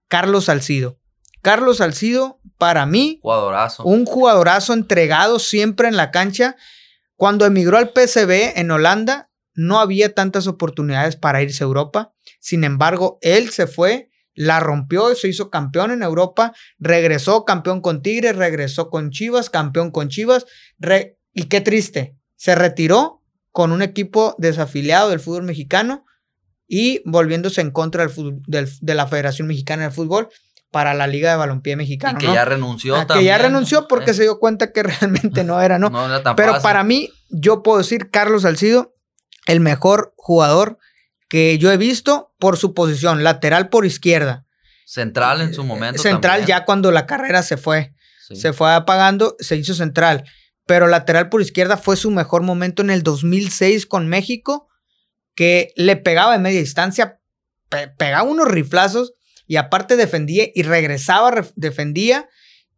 Carlos 0.07 0.45
Salcido. 0.45 0.99
Carlos 1.41 1.77
Salcido, 1.77 2.39
para 2.57 2.85
mí, 2.85 3.19
Jugadorazo. 3.21 3.83
un 3.83 4.05
jugadorazo 4.05 4.73
entregado 4.73 5.39
siempre 5.39 5.87
en 5.87 5.95
la 5.95 6.11
cancha. 6.11 6.55
Cuando 7.15 7.45
emigró 7.45 7.77
al 7.77 7.91
PSV 7.93 8.53
en 8.59 8.71
Holanda, 8.71 9.29
no 9.53 9.79
había 9.79 10.13
tantas 10.13 10.47
oportunidades 10.47 11.15
para 11.15 11.41
irse 11.41 11.63
a 11.63 11.67
Europa. 11.67 12.13
Sin 12.39 12.63
embargo, 12.63 13.17
él 13.21 13.49
se 13.49 13.65
fue, 13.67 14.09
la 14.35 14.59
rompió, 14.59 15.15
se 15.15 15.27
hizo 15.29 15.49
campeón 15.49 15.91
en 15.91 16.03
Europa, 16.03 16.53
regresó 16.77 17.43
campeón 17.45 17.81
con 17.81 18.01
Tigres, 18.03 18.35
regresó 18.35 18.89
con 18.89 19.09
Chivas, 19.09 19.49
campeón 19.49 19.89
con 19.91 20.09
Chivas. 20.09 20.45
re- 20.77 21.17
y 21.33 21.45
qué 21.45 21.61
triste, 21.61 22.15
se 22.35 22.53
retiró 22.55 23.23
con 23.51 23.71
un 23.71 23.81
equipo 23.81 24.35
desafiliado 24.37 25.09
del 25.09 25.19
fútbol 25.19 25.43
mexicano 25.43 26.05
y 26.67 27.01
volviéndose 27.05 27.61
en 27.61 27.71
contra 27.71 28.03
del 28.03 28.11
fútbol- 28.13 28.41
del- 28.47 28.69
de 28.81 28.93
la 28.95 29.07
Federación 29.07 29.47
Mexicana 29.47 29.83
de 29.85 29.91
Fútbol 29.91 30.29
para 30.71 30.93
la 30.93 31.07
Liga 31.07 31.31
de 31.31 31.37
Balompié 31.37 31.73
y 31.73 31.75
Mexicano. 31.77 32.19
que 32.19 32.27
¿no? 32.27 32.33
ya 32.33 32.45
renunció 32.45 32.95
Ah, 32.95 33.07
también. 33.07 33.19
que 33.19 33.25
ya 33.27 33.37
renunció 33.37 33.87
porque 33.87 34.11
Eh, 34.11 34.13
se 34.13 34.23
dio 34.23 34.37
cuenta 34.39 34.71
que 34.71 34.83
realmente 34.83 35.43
no 35.43 35.61
era, 35.61 35.79
¿no? 35.79 35.89
no 35.89 36.05
era 36.05 36.21
tan 36.23 36.35
Pero 36.35 36.53
fácil. 36.53 36.63
para 36.63 36.83
mí, 36.83 37.09
yo 37.29 37.63
puedo 37.63 37.77
decir 37.79 38.09
Carlos 38.11 38.41
Salcido, 38.43 38.93
el 39.45 39.59
mejor 39.59 40.13
jugador 40.17 40.77
que 41.29 41.57
yo 41.57 41.71
he 41.71 41.77
visto 41.77 42.33
por 42.39 42.57
su 42.57 42.73
posición, 42.73 43.23
lateral 43.23 43.69
por 43.69 43.85
izquierda. 43.85 44.45
Central 44.85 45.41
en 45.41 45.53
su 45.53 45.63
momento. 45.63 46.01
Central 46.01 46.39
también. 46.41 46.47
ya 46.59 46.65
cuando 46.65 46.91
la 46.91 47.05
carrera 47.05 47.43
se 47.43 47.57
fue, 47.57 47.93
Sí. 48.27 48.35
se 48.35 48.53
fue 48.53 48.73
apagando, 48.73 49.35
se 49.39 49.55
hizo 49.55 49.73
central. 49.73 50.23
Pero 50.65 50.87
lateral 50.87 51.29
por 51.29 51.41
izquierda 51.41 51.77
fue 51.77 51.95
su 51.95 52.11
mejor 52.11 52.41
momento 52.43 52.81
en 52.81 52.89
el 52.89 53.03
2006 53.03 53.85
con 53.85 54.07
México, 54.09 54.67
que 55.35 55.71
le 55.75 55.95
pegaba 55.95 56.33
de 56.33 56.39
media 56.39 56.59
distancia, 56.59 57.19
pe- 57.69 57.87
pegaba 57.89 58.23
unos 58.23 58.47
riflazos 58.49 59.13
y 59.47 59.55
aparte 59.55 59.95
defendía 59.95 60.47
y 60.53 60.63
regresaba, 60.63 61.47
defendía 61.55 62.27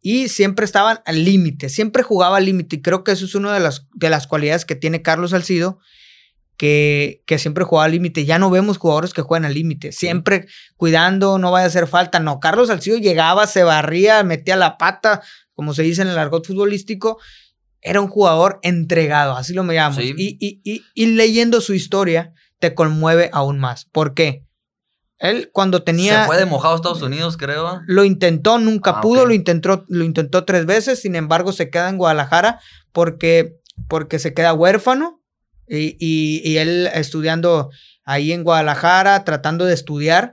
y 0.00 0.28
siempre 0.28 0.64
estaban 0.64 1.00
al 1.04 1.24
límite, 1.24 1.68
siempre 1.68 2.02
jugaba 2.02 2.38
al 2.38 2.46
límite. 2.46 2.76
Y 2.76 2.82
creo 2.82 3.04
que 3.04 3.12
eso 3.12 3.24
es 3.24 3.34
una 3.34 3.52
de 3.52 3.60
las, 3.60 3.86
de 3.92 4.08
las 4.08 4.26
cualidades 4.26 4.64
que 4.64 4.76
tiene 4.76 5.02
Carlos 5.02 5.32
Salcido, 5.32 5.78
que, 6.56 7.22
que 7.26 7.38
siempre 7.38 7.64
jugaba 7.64 7.86
al 7.86 7.92
límite. 7.92 8.24
Ya 8.24 8.38
no 8.38 8.50
vemos 8.50 8.78
jugadores 8.78 9.12
que 9.12 9.22
juegan 9.22 9.44
al 9.44 9.54
límite, 9.54 9.92
siempre 9.92 10.46
cuidando, 10.76 11.38
no 11.38 11.50
vaya 11.50 11.64
a 11.64 11.68
hacer 11.68 11.86
falta. 11.86 12.20
No, 12.20 12.40
Carlos 12.40 12.68
Salcido 12.68 12.98
llegaba, 12.98 13.46
se 13.46 13.62
barría, 13.62 14.22
metía 14.22 14.56
la 14.56 14.78
pata, 14.78 15.22
como 15.54 15.74
se 15.74 15.82
dice 15.82 16.02
en 16.02 16.08
el 16.08 16.18
argot 16.18 16.46
futbolístico. 16.46 17.18
Era 17.82 18.00
un 18.00 18.08
jugador 18.08 18.58
entregado, 18.62 19.36
así 19.36 19.54
lo 19.54 19.64
llamamos. 19.64 20.02
Sí. 20.02 20.14
Y, 20.16 20.36
y, 20.38 20.60
y, 20.64 20.82
y 20.94 21.06
leyendo 21.06 21.60
su 21.60 21.74
historia 21.74 22.32
te 22.58 22.74
conmueve 22.74 23.30
aún 23.32 23.58
más. 23.58 23.86
¿Por 23.86 24.12
qué? 24.14 24.44
Él 25.20 25.50
cuando 25.52 25.82
tenía... 25.84 26.22
Se 26.22 26.26
fue 26.26 26.38
de 26.38 26.46
mojado 26.46 26.72
a 26.74 26.76
Estados 26.76 27.02
Unidos, 27.02 27.36
creo. 27.36 27.80
Lo 27.86 28.04
intentó, 28.04 28.58
nunca 28.58 28.94
Ah, 28.96 29.00
pudo, 29.00 29.26
lo, 29.26 29.34
intentó, 29.34 29.84
lo 29.88 30.04
intentó 30.04 30.44
tres 30.44 30.66
veces, 30.66 31.00
sin 31.00 31.14
embargo 31.14 31.52
se 31.52 31.70
queda 31.70 31.88
en 31.90 31.98
Guadalajara 31.98 32.58
porque, 32.92 33.58
porque 33.88 34.18
se 34.18 34.32
queda 34.34 34.54
huérfano 34.54 35.22
y, 35.68 35.96
y- 36.00 36.40
y 36.44 36.56
él 36.56 36.88
estudiando 36.94 37.70
ahí 38.04 38.32
en 38.32 38.42
Guadalajara, 38.44 39.22
tratando 39.24 39.66
de 39.66 39.74
estudiar, 39.74 40.32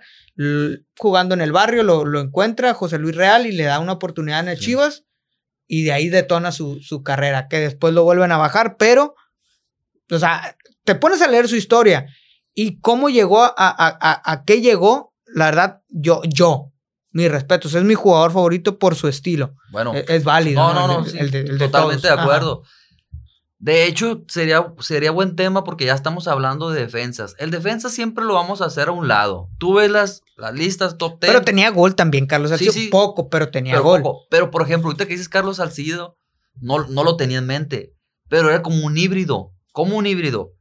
jugando 0.98 1.36
en 1.36 1.42
el 1.42 1.52
barrio, 1.52 1.84
lo, 1.84 2.06
lo 2.06 2.22
encuentra 2.22 2.74
José 2.74 2.98
Luis 2.98 3.16
Real 3.16 3.46
y 3.46 3.52
le 3.52 3.64
da 3.66 3.80
una 3.80 3.94
oportunidad 3.94 4.40
en 4.40 4.48
el 4.48 4.58
Sí. 4.58 4.66
Chivas 4.66 5.04
y 5.68 5.84
de 5.84 5.92
ahí 5.92 6.08
detona 6.10 6.52
su, 6.54 6.80
su 6.82 7.04
carrera, 7.04 7.48
que 7.50 7.60
después 7.60 7.94
lo 7.94 8.04
vuelven 8.06 8.32
a 8.32 8.38
bajar, 8.38 8.78
pero, 8.78 9.16
o 10.10 10.18
sea, 10.18 10.56
te 10.86 10.96
pones 10.96 11.22
a 11.22 11.28
leer 11.28 11.48
su 11.50 11.58
historia 11.58 12.06
y 12.60 12.80
cómo 12.80 13.10
llegó 13.10 13.44
a, 13.44 13.54
a, 13.56 13.72
a, 13.78 14.32
a 14.34 14.44
qué 14.44 14.62
llegó, 14.62 15.14
la 15.28 15.46
verdad, 15.46 15.82
yo, 15.90 16.22
yo, 16.28 16.72
mis 17.12 17.30
respetos, 17.30 17.76
es 17.76 17.84
mi 17.84 17.94
jugador 17.94 18.32
favorito 18.32 18.80
por 18.80 18.96
su 18.96 19.08
estilo. 19.08 19.54
Bueno, 19.72 19.94
Es, 19.94 20.10
es 20.10 20.24
válido. 20.24 20.62
no, 20.62 20.74
no, 20.74 20.88
no, 20.88 21.00
El 21.00 21.04
de- 21.06 21.12
sí, 21.12 21.18
el 21.20 21.32
de- 21.32 21.40
el 21.42 21.58
de 21.60 21.66
totalmente 21.68 22.08
todos. 22.08 22.18
de 22.18 22.22
acuerdo. 22.24 22.64
De 23.60 23.86
hecho, 23.86 24.24
sería, 24.28 24.74
sería 24.80 25.12
buen 25.12 25.36
tema 25.36 25.64
porque 25.64 25.86
ya 25.86 25.94
estamos 25.94 26.28
hablando 26.28 26.70
de 26.70 26.82
defensas. 26.82 27.36
El 27.40 27.50
defensa 27.52 27.90
siempre 27.90 28.24
lo 28.26 28.34
vamos 28.36 28.62
a 28.62 28.66
hacer 28.66 28.88
a 28.88 28.92
un 28.92 29.08
lado. 29.08 29.50
Tú 29.60 29.74
ves 29.76 29.90
las, 29.90 30.22
las 30.36 30.54
listas 30.54 30.98
top 30.98 31.20
10. 31.20 31.32
Pero 31.34 31.44
tenía 31.44 31.70
gol 31.72 31.96
también, 31.96 32.28
Carlos 32.28 32.50
Sí, 32.52 32.66
Salcido. 32.66 32.74
sí. 32.74 32.88
Poco, 32.90 33.30
pero 33.30 33.50
tenía 33.50 33.74
pero, 33.74 33.84
gol. 33.84 34.02
poco. 34.04 34.26
Pero, 34.30 34.52
por 34.52 34.62
ejemplo, 34.62 34.90
ahorita 34.90 35.06
que 35.06 35.14
dices 35.14 35.30
Carlos 35.30 35.58
Salcido, 35.58 36.18
no, 36.60 36.88
no 36.88 37.04
lo 37.04 37.18
tenía 37.18 37.40
en 37.40 37.46
mente. 37.48 37.94
Pero 38.30 38.50
era 38.50 38.62
como 38.62 38.86
un 38.86 38.96
híbrido. 38.98 39.52
Como 39.72 39.98
un 39.98 40.06
híbrido. 40.06 40.52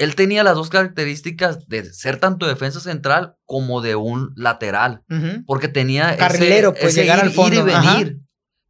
Él 0.00 0.14
tenía 0.14 0.42
las 0.42 0.54
dos 0.54 0.70
características 0.70 1.68
de 1.68 1.92
ser 1.92 2.16
tanto 2.16 2.46
defensa 2.46 2.80
central 2.80 3.34
como 3.44 3.82
de 3.82 3.96
un 3.96 4.32
lateral. 4.34 5.02
Porque 5.46 5.68
tenía 5.68 6.16
Carrilero, 6.16 6.70
ese, 6.70 6.80
pues, 6.80 6.92
ese 6.94 7.02
llegar 7.02 7.18
ir, 7.18 7.24
al 7.24 7.30
fondo, 7.32 7.60
ir 7.60 7.68
y 7.68 7.70
ajá. 7.70 7.92
venir. 7.98 8.18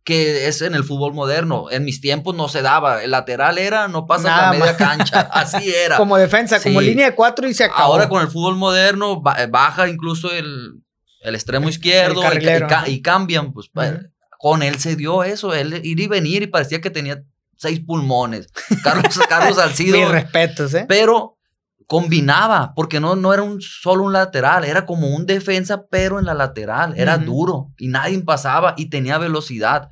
Que 0.02 0.48
es 0.48 0.60
en 0.60 0.74
el 0.74 0.82
fútbol 0.82 1.14
moderno. 1.14 1.70
En 1.70 1.84
mis 1.84 2.00
tiempos 2.00 2.34
no 2.34 2.48
se 2.48 2.62
daba. 2.62 3.04
El 3.04 3.12
lateral 3.12 3.58
era, 3.58 3.86
no 3.86 4.08
Nada 4.08 4.46
la 4.46 4.50
media 4.58 4.72
más. 4.72 4.76
cancha. 4.76 5.20
Así 5.20 5.72
era. 5.84 5.98
Como 5.98 6.16
defensa, 6.16 6.60
como 6.60 6.80
línea 6.80 7.06
de 7.06 7.14
cuatro 7.14 7.46
y 7.46 7.54
se 7.54 7.62
acabó. 7.62 7.92
Ahora 7.92 8.08
con 8.08 8.22
el 8.22 8.28
fútbol 8.28 8.56
moderno 8.56 9.22
eh, 9.38 9.46
baja 9.48 9.88
incluso 9.88 10.32
el, 10.32 10.82
el 11.20 11.34
extremo 11.36 11.68
izquierdo 11.68 12.22
y 12.86 13.02
cambian. 13.02 13.52
Pues. 13.52 13.70
Con 14.36 14.64
él 14.64 14.80
se 14.80 14.96
dio 14.96 15.22
eso, 15.22 15.54
él 15.54 15.80
ir 15.84 16.00
y 16.00 16.08
venir 16.08 16.42
y 16.42 16.48
parecía 16.48 16.80
que 16.80 16.90
tenía 16.90 17.22
seis 17.60 17.80
pulmones. 17.80 18.48
Carlos, 18.82 19.18
Carlos 19.28 19.56
Salcido. 19.56 19.98
Mis 19.98 20.08
respetos, 20.08 20.72
¿eh? 20.74 20.86
pero 20.88 21.36
combinaba, 21.86 22.72
porque 22.74 23.00
no, 23.00 23.16
no 23.16 23.34
era 23.34 23.42
un, 23.42 23.60
solo 23.60 24.04
un 24.04 24.12
lateral, 24.12 24.64
era 24.64 24.86
como 24.86 25.08
un 25.08 25.26
defensa, 25.26 25.86
pero 25.90 26.18
en 26.18 26.24
la 26.24 26.34
lateral. 26.34 26.94
Era 26.96 27.18
duro 27.18 27.72
y 27.76 27.88
nadie 27.88 28.18
pasaba 28.20 28.74
y 28.76 28.86
tenía 28.86 29.18
velocidad. 29.18 29.90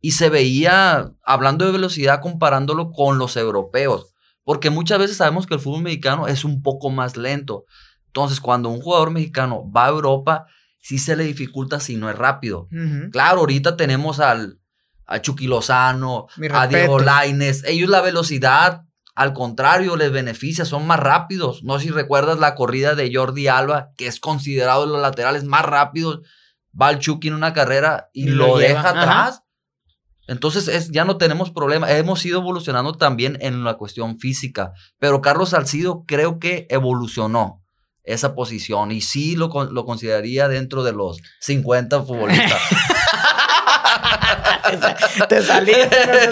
Y 0.00 0.12
se 0.12 0.30
veía, 0.30 1.10
hablando 1.24 1.66
de 1.66 1.72
velocidad, 1.72 2.20
comparándolo 2.20 2.90
con 2.92 3.18
los 3.18 3.36
europeos, 3.36 4.14
porque 4.44 4.70
muchas 4.70 4.98
veces 4.98 5.18
sabemos 5.18 5.46
que 5.46 5.54
el 5.54 5.60
fútbol 5.60 5.82
mexicano 5.82 6.26
es 6.26 6.44
un 6.44 6.62
poco 6.62 6.88
más 6.88 7.16
lento. 7.16 7.64
Entonces, 8.06 8.40
cuando 8.40 8.70
un 8.70 8.80
jugador 8.80 9.10
mexicano 9.10 9.70
va 9.70 9.86
a 9.86 9.90
Europa, 9.90 10.46
sí 10.78 10.98
se 10.98 11.16
le 11.16 11.24
dificulta 11.24 11.80
si 11.80 11.96
no 11.96 12.08
es 12.08 12.16
rápido. 12.16 12.68
Claro, 13.10 13.40
ahorita 13.40 13.76
tenemos 13.76 14.20
al, 14.20 14.59
a 15.10 15.20
Chucky 15.20 15.46
Lozano, 15.46 16.28
a 16.52 16.66
Diego. 16.68 17.00
Laines. 17.00 17.64
Ellos 17.64 17.90
la 17.90 18.00
velocidad, 18.00 18.82
al 19.14 19.32
contrario, 19.32 19.96
les 19.96 20.12
beneficia, 20.12 20.64
son 20.64 20.86
más 20.86 21.00
rápidos. 21.00 21.64
No 21.64 21.78
sé 21.78 21.86
si 21.86 21.90
recuerdas 21.90 22.38
la 22.38 22.54
corrida 22.54 22.94
de 22.94 23.10
Jordi 23.12 23.48
Alba, 23.48 23.90
que 23.96 24.06
es 24.06 24.20
considerado 24.20 24.86
de 24.86 24.92
los 24.92 25.02
laterales 25.02 25.44
más 25.44 25.64
rápidos. 25.64 26.20
Va 26.80 26.90
el 26.90 27.00
Chucky 27.00 27.28
en 27.28 27.34
una 27.34 27.52
carrera 27.52 28.08
y, 28.12 28.28
Y 28.28 28.30
lo 28.30 28.56
deja 28.56 28.90
ajá. 28.90 29.02
atrás. 29.02 29.42
Entonces 30.28 30.68
es, 30.68 30.92
ya 30.92 31.04
no 31.04 31.16
tenemos 31.16 31.50
problema. 31.50 31.90
Hemos 31.90 32.24
ido 32.24 32.38
evolucionando 32.38 32.92
también 32.92 33.36
en 33.40 33.64
la 33.64 33.74
cuestión 33.74 34.20
física. 34.20 34.72
Pero 35.00 35.20
Carlos 35.20 35.50
Salcido 35.50 36.04
creo 36.06 36.38
que 36.38 36.68
evolucionó 36.70 37.64
esa 38.04 38.36
posición 38.36 38.92
y 38.92 39.00
sí 39.00 39.34
lo, 39.34 39.48
lo 39.70 39.84
consideraría 39.84 40.46
dentro 40.46 40.84
de 40.84 40.92
los 40.92 41.20
50 41.40 42.02
futbolistas. 42.04 42.60
Te 44.70 44.76
te 45.28 45.42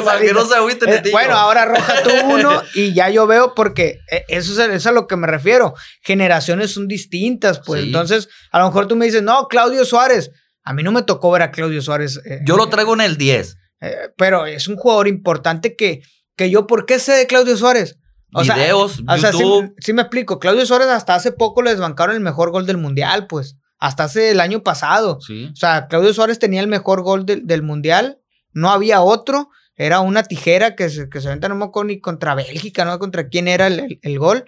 Para 0.05 0.21
que 0.21 0.33
no 0.33 0.45
saliste. 0.45 0.49
se 0.49 0.55
agüiten 0.55 0.88
Eh, 0.88 1.03
bueno, 1.11 1.35
ahora 1.35 1.62
arroja 1.62 2.03
tú 2.03 2.11
uno 2.31 2.62
y 2.75 2.93
ya 2.95 3.09
yo 3.11 3.27
veo 3.27 3.55
porque 3.55 3.99
eh, 4.11 4.25
eso 4.29 4.53
es, 4.53 4.59
eso 4.59 4.73
es 4.73 4.87
a 4.87 4.93
lo 4.93 5.07
que 5.07 5.17
me 5.17 5.27
refiero. 5.27 5.75
Generaciones 6.03 6.73
son 6.73 6.88
distintas, 6.88 7.61
pues. 7.64 7.81
Sí. 7.83 7.87
Entonces, 7.88 8.29
a 8.53 8.59
lo 8.61 8.67
mejor 8.67 8.87
tú 8.87 8.97
me 8.97 9.07
dices, 9.07 9.23
no, 9.23 9.49
Claudio 9.49 9.85
Suárez. 9.85 10.31
A 10.64 10.73
mí 10.75 10.83
no 10.83 10.93
me 10.93 11.03
tocó 11.03 11.31
ver 11.31 11.43
a 11.43 11.51
Claudio 11.51 11.81
Suárez. 11.83 12.21
eh, 12.25 12.41
Yo 12.45 12.57
lo 12.57 12.69
traigo 12.69 12.95
en 12.95 13.01
el 13.01 13.17
10. 13.17 13.57
eh, 13.81 13.97
pero 14.17 14.47
es 14.47 14.69
un 14.69 14.77
jugador 14.77 15.09
importante 15.09 15.75
que, 15.77 16.03
que 16.37 16.51
yo, 16.51 16.67
¿por 16.67 16.85
qué 16.87 16.99
sé 16.99 17.12
de 17.12 17.27
Claudio 17.27 17.57
Suárez? 17.57 17.97
O 18.35 18.45
sea, 18.45 18.57
Videos, 18.57 19.01
O 19.09 19.17
sea, 19.17 19.33
sí, 19.33 19.38
YouTube. 19.38 19.75
sí 19.79 19.93
me 19.95 20.03
explico. 20.03 20.38
Claudio 20.38 20.67
Suárez 20.67 20.88
hasta 20.88 21.14
hace 21.14 21.33
poco 21.33 21.62
le 21.62 21.71
desbancaron 21.71 22.14
el 22.14 22.21
mejor 22.21 22.51
gol 22.51 22.67
del 22.67 22.77
mundial, 22.77 23.27
pues. 23.27 23.57
Hasta 23.79 24.05
hace 24.05 24.31
el 24.31 24.41
año 24.41 24.62
pasado. 24.62 25.21
Sí. 25.21 25.51
O 25.53 25.57
sea, 25.57 25.87
Claudio 25.88 26.12
Suárez 26.12 26.38
tenía 26.38 26.61
el 26.61 26.69
mejor 26.69 27.03
gol 27.03 27.25
del, 27.27 27.47
del 27.47 27.62
Mundial, 27.62 28.19
no 28.53 28.71
había 28.71 29.01
otro, 29.03 29.51
era 29.77 30.01
una 30.01 30.25
tijera 30.25 30.75
que 30.75 30.91
se, 30.91 31.09
que 31.09 31.21
se 31.21 31.29
aventa, 31.29 31.49
no 31.49 31.55
me 31.55 31.64
acuerdo 31.67 31.88
ni 31.88 32.01
contra 32.01 32.35
Bélgica, 32.35 32.85
no 32.85 32.99
contra 32.99 33.29
quién 33.29 33.47
era 33.49 33.67
el, 33.69 33.79
el- 33.81 33.99
el 34.03 34.19
gol. 34.19 34.45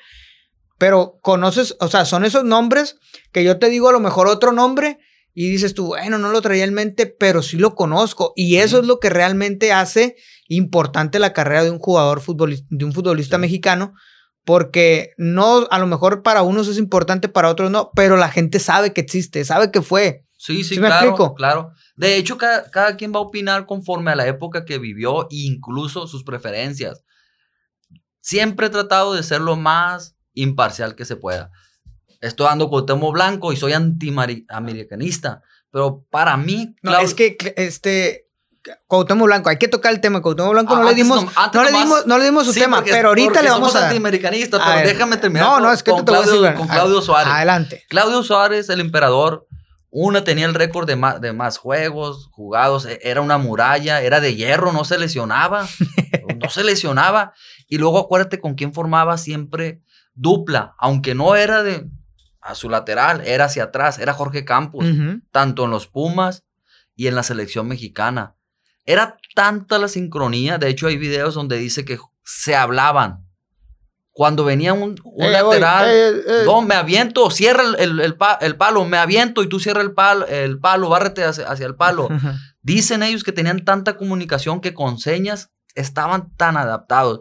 Pero 0.79 1.19
conoces, 1.21 1.77
o 1.81 1.89
sea, 1.89 2.05
son 2.07 2.25
esos 2.25 2.45
nombres 2.45 2.97
que 3.33 3.45
yo 3.45 3.59
te 3.59 3.69
digo 3.69 3.89
a 3.89 3.93
lo 3.93 4.01
mejor 4.01 4.27
otro 4.29 4.53
nombre 4.53 4.99
y 5.35 5.51
dices 5.51 5.75
tú, 5.75 5.89
bueno, 5.89 6.19
no 6.19 6.31
lo 6.31 6.41
traía 6.41 6.65
en 6.65 6.75
mente, 6.75 7.07
pero 7.07 7.43
sí 7.43 7.59
lo 7.59 7.75
conozco. 7.75 8.33
Y 8.35 8.57
eso 8.57 8.77
Sí. 8.79 8.83
es 8.83 8.87
lo 8.89 8.99
que 8.99 9.11
realmente 9.11 9.73
hace 9.73 10.17
importante 10.49 11.19
la 11.19 11.33
carrera 11.33 11.63
de 11.65 11.71
un 11.71 11.79
jugador 11.79 12.21
futbolista, 12.21 12.67
de 12.71 12.85
un 12.85 12.93
futbolista 12.93 13.37
Sí. 13.37 13.41
mexicano, 13.43 13.93
porque 14.45 15.13
no, 15.17 15.67
a 15.71 15.79
lo 15.79 15.87
mejor 15.87 16.23
para 16.23 16.43
unos 16.43 16.69
es 16.69 16.79
importante, 16.79 17.29
para 17.29 17.49
otros 17.51 17.71
no, 17.71 17.91
pero 17.95 18.17
la 18.17 18.29
gente 18.31 18.59
sabe 18.59 18.93
que 18.93 19.01
existe, 19.01 19.45
sabe 19.45 19.71
que 19.71 19.83
fue. 19.83 20.25
Sí, 20.37 20.65
sí, 20.65 20.75
¿Sí 20.77 20.81
me 20.81 20.87
claro, 20.87 21.09
explico? 21.09 21.35
claro. 21.35 21.73
De 21.97 22.17
hecho, 22.17 22.39
cada, 22.39 22.71
cada 22.71 22.97
quien 22.97 23.13
va 23.13 23.19
a 23.19 23.23
opinar 23.23 23.67
conforme 23.67 24.11
a 24.11 24.17
la 24.17 24.27
época 24.27 24.65
que 24.65 24.79
vivió 24.79 25.25
e 25.25 25.37
incluso 25.45 26.07
sus 26.07 26.25
preferencias. 26.25 27.05
Siempre 28.21 28.67
he 28.67 28.71
tratado 28.71 29.13
de 29.15 29.23
ser 29.23 29.41
lo 29.43 29.57
más 29.57 30.17
imparcial 30.33 30.95
que 30.95 31.05
se 31.05 31.17
pueda. 31.17 31.51
Estoy 32.23 32.47
dando 32.47 32.69
Cuauhtémoc 32.71 33.13
Blanco 33.13 33.53
y 33.53 33.57
soy 33.57 33.73
anti-americanista, 33.75 35.43
pero 35.71 36.05
para 36.11 36.37
mí... 36.37 36.75
No, 36.83 36.93
Clau- 36.93 37.03
es 37.05 37.15
que 37.15 37.37
este 37.57 38.30
Cuauhtémoc 38.87 39.27
Blanco, 39.27 39.49
hay 39.49 39.57
que 39.59 39.69
tocar 39.69 39.93
el 39.93 40.01
tema 40.01 40.21
Cuauhtémoc 40.21 40.53
Blanco, 40.53 40.75
no 40.77 40.81
Ah, 40.83 40.85
le 40.85 40.91
antes 40.91 41.05
dimos 41.05 41.27
antes 41.37 41.55
no 41.61 41.65
le 41.65 41.73
dimos 41.79 42.07
no 42.07 42.19
le 42.19 42.25
dimos 42.25 42.45
su 42.47 42.53
Sí, 42.53 42.61
tema, 42.61 42.77
porque- 42.79 42.91
pero 42.93 43.09
ahorita 43.09 43.43
le 43.43 43.49
vamos 43.51 43.69
somos 43.71 43.83
a 43.83 43.87
antiamericanistas, 43.87 44.61
pero 44.65 44.87
déjame 44.89 45.17
terminar 45.17 45.47
No, 45.47 45.55
con, 45.55 45.63
no, 45.63 45.73
es 45.73 45.83
que 45.83 45.91
con 45.91 46.05
te 46.05 46.13
Claudio, 46.13 46.55
con 46.57 46.69
Claudio 46.69 47.01
Suárez. 47.01 47.33
Adelante. 47.33 47.85
Claudio 47.89 48.23
Suárez, 48.23 48.69
el 48.69 48.81
emperador, 48.81 49.47
una 49.91 50.23
tenía 50.25 50.47
el 50.47 50.55
récord 50.55 50.87
de 50.87 50.97
más, 50.97 51.21
de 51.21 51.33
más 51.33 51.57
juegos 51.59 52.29
jugados, 52.33 52.85
e- 52.87 53.01
era 53.03 53.23
una 53.23 53.39
muralla, 53.39 54.03
era 54.03 54.21
de 54.21 54.35
hierro, 54.37 54.73
no 54.73 54.85
se 54.85 54.99
lesionaba, 54.99 55.67
no 56.43 56.51
se 56.51 56.63
lesionaba. 56.63 57.33
Y 57.67 57.79
luego 57.79 57.99
acuérdate 57.99 58.41
con 58.41 58.55
quién 58.55 58.73
formaba 58.75 59.17
siempre 59.19 59.81
dupla, 60.15 60.75
aunque 60.79 61.15
no 61.15 61.35
era 61.35 61.63
de 61.63 61.87
a 62.43 62.55
su 62.55 62.69
lateral, 62.69 63.23
era 63.27 63.47
hacia 63.47 63.65
atrás, 63.65 63.99
era 63.99 64.13
Jorge 64.15 64.45
Campos, 64.45 64.85
tanto 65.31 65.65
en 65.65 65.71
los 65.71 65.87
Pumas 65.87 66.45
y 66.95 67.07
en 67.07 67.15
la 67.15 67.23
selección 67.23 67.67
mexicana. 67.69 68.35
Era 68.91 69.17
tanta 69.35 69.79
la 69.79 69.89
sincronía, 69.89 70.59
de 70.59 70.69
hecho 70.69 70.87
hay 70.89 70.97
videos 70.97 71.35
donde 71.35 71.57
dice 71.59 71.85
que 71.85 71.99
se 72.25 72.55
hablaban. 72.57 73.27
Cuando 74.13 74.45
venía 74.45 74.73
un, 74.73 74.97
un 75.05 75.25
Eh, 75.25 75.31
lateral, 75.31 75.89
eh, 75.89 76.09
eh, 76.27 76.43
no, 76.45 76.61
me 76.63 76.75
aviento, 76.75 77.31
cierra 77.31 77.63
el, 77.63 77.77
el- 77.79 78.01
el 78.01 78.17
pa- 78.17 78.39
el 78.41 78.57
palo, 78.57 78.85
me 78.85 78.99
aviento 78.99 79.43
y 79.43 79.49
tú 79.49 79.61
cierra 79.61 79.81
el 79.83 79.93
palo, 79.93 80.27
el 80.27 80.59
palo, 80.59 80.89
bárrete 80.89 81.25
hacia, 81.25 81.47
hacia 81.49 81.67
el 81.67 81.77
palo. 81.77 82.09
Dicen 82.63 83.03
ellos 83.03 83.23
que 83.25 83.33
tenían 83.33 83.65
tanta 83.65 83.97
comunicación 83.97 84.61
que 84.61 84.75
con 84.75 84.99
señas 84.99 85.51
estaban 85.75 86.35
tan 86.37 86.57
adaptados. 86.57 87.21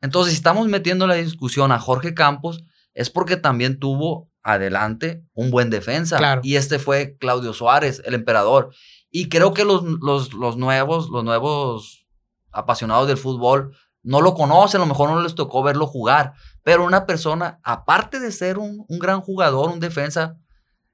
Entonces, 0.00 0.32
si 0.32 0.36
estamos 0.38 0.68
metiendo 0.68 1.06
la 1.06 1.14
discusión 1.14 1.72
a 1.72 1.78
Jorge 1.78 2.14
Campos, 2.14 2.62
es 2.94 3.10
porque 3.10 3.36
también 3.36 3.78
tuvo 3.78 4.30
adelante 4.42 5.22
un 5.34 5.50
buen 5.50 5.68
defensa. 5.68 6.16
Claro. 6.16 6.40
Y 6.44 6.56
este 6.56 6.78
fue 6.78 7.16
Claudio 7.18 7.52
Suárez, 7.52 8.00
el 8.06 8.14
emperador. 8.14 8.70
Y 9.10 9.28
creo 9.28 9.52
que 9.52 9.64
los, 9.64 9.82
los, 9.82 10.32
los 10.34 10.56
nuevos, 10.56 11.08
los 11.10 11.24
nuevos 11.24 12.06
apasionados 12.52 13.08
del 13.08 13.16
fútbol 13.16 13.76
no 14.02 14.20
lo 14.20 14.34
conocen, 14.34 14.80
a 14.80 14.84
lo 14.84 14.88
mejor 14.88 15.10
no 15.10 15.20
les 15.20 15.34
tocó 15.34 15.62
verlo 15.62 15.86
jugar. 15.86 16.34
Pero 16.62 16.84
una 16.84 17.06
persona, 17.06 17.60
aparte 17.62 18.20
de 18.20 18.32
ser 18.32 18.58
un, 18.58 18.84
un 18.88 18.98
gran 18.98 19.20
jugador, 19.20 19.70
un 19.70 19.80
defensa, 19.80 20.36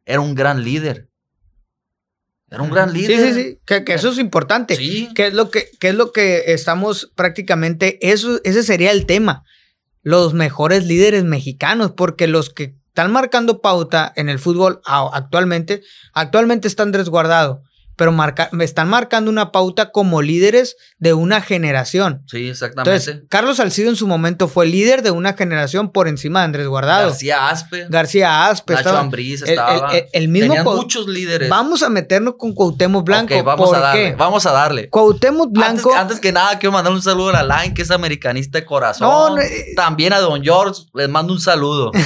era 0.05 0.21
un 0.21 0.35
gran 0.35 0.65
líder. 0.65 1.11
Era 2.49 2.63
un 2.63 2.71
gran 2.71 2.93
líder. 2.93 3.19
Sí, 3.19 3.35
sí, 3.35 3.43
sí, 3.43 3.59
que, 3.67 3.85
que 3.85 3.95
eso 3.95 4.11
es 4.11 4.19
importante. 4.19 4.77
Sí. 4.77 5.09
¿Qué 5.15 5.29
es 5.29 5.35
lo 5.35 5.51
que, 5.51 5.69
qué 5.81 5.89
es 5.89 5.95
lo 5.95 6.13
que 6.13 6.53
estamos 6.53 7.11
prácticamente? 7.17 7.99
Eso, 8.09 8.41
ese 8.45 8.63
sería 8.63 8.93
el 8.93 9.05
tema. 9.05 9.45
Los 10.03 10.33
mejores 10.33 10.87
líderes 10.87 11.25
mexicanos, 11.25 11.93
porque 11.93 12.29
los 12.29 12.51
que 12.51 12.77
están 12.87 13.11
marcando 13.11 13.61
pauta 13.61 14.13
en 14.15 14.29
el 14.29 14.39
fútbol 14.39 14.81
actualmente, 14.85 15.83
actualmente 16.15 16.69
está 16.69 16.85
Andrés 16.85 17.09
Guardado, 17.09 17.63
pero 17.97 18.13
marca, 18.13 18.49
me 18.53 18.65
están 18.65 18.89
marcando 18.89 19.31
una 19.31 19.51
pauta 19.53 19.91
como 19.91 20.23
líderes 20.23 20.77
de 20.99 21.15
una 21.15 21.41
generación. 21.41 22.23
Sí, 22.27 22.49
exactamente. 22.51 22.91
Entonces, 22.97 23.25
Carlos 23.29 23.57
Salcido 23.57 23.91
en 23.91 23.97
su 23.97 24.07
momento 24.07 24.49
fue 24.49 24.67
líder 24.67 25.03
de 25.03 25.11
una 25.11 25.33
generación 25.33 25.91
por 25.91 26.07
encima 26.09 26.41
de 26.41 26.45
Andrés 26.45 26.67
Guardado. 26.69 27.09
García 27.09 27.49
Aspe, 27.49 27.87
García 27.89 28.47
Aspe, 28.49 28.75
Nacho 28.75 28.81
estaba- 28.89 29.01
Ambriz 29.01 29.43
estaba. 29.43 29.93
el, 29.93 29.97
el- 29.99 30.07
el 30.13 30.29
mismo 30.29 30.55
Tenían 30.55 30.65
muchos 30.77 31.09
líderes. 31.09 31.49
Vamos 31.49 31.83
a 31.83 31.89
meternos 31.89 32.35
con 32.39 32.53
Cuauhtémoc 32.55 33.05
Blanco. 33.05 33.35
Ok, 33.35 33.45
vamos 33.45 33.69
¿Por 33.71 33.77
a 33.77 33.81
darle. 33.81 34.03
qué? 34.11 34.15
Vamos 34.17 34.47
a 34.47 34.53
darle. 34.53 34.89
Cuauhtémoc 34.91 35.51
Blanco. 35.53 35.91
Antes, 35.91 36.01
antes 36.03 36.21
que 36.21 36.33
nada, 36.33 36.59
quiero 36.59 36.73
mandar 36.73 36.93
un 36.93 37.03
saludo 37.03 37.31
a 37.35 37.43
la 37.43 37.63
Line, 37.63 37.75
que 37.75 37.83
es 37.83 37.91
americanista 37.91 38.59
de 38.59 38.65
corazón. 38.67 39.09
No, 39.09 39.35
no, 39.37 39.41
eh. 39.43 39.73
También 39.75 40.13
a 40.13 40.19
Don 40.21 40.43
George, 40.43 40.83
les 40.95 41.09
mando 41.09 41.33
un 41.33 41.41
saludo. 41.41 41.93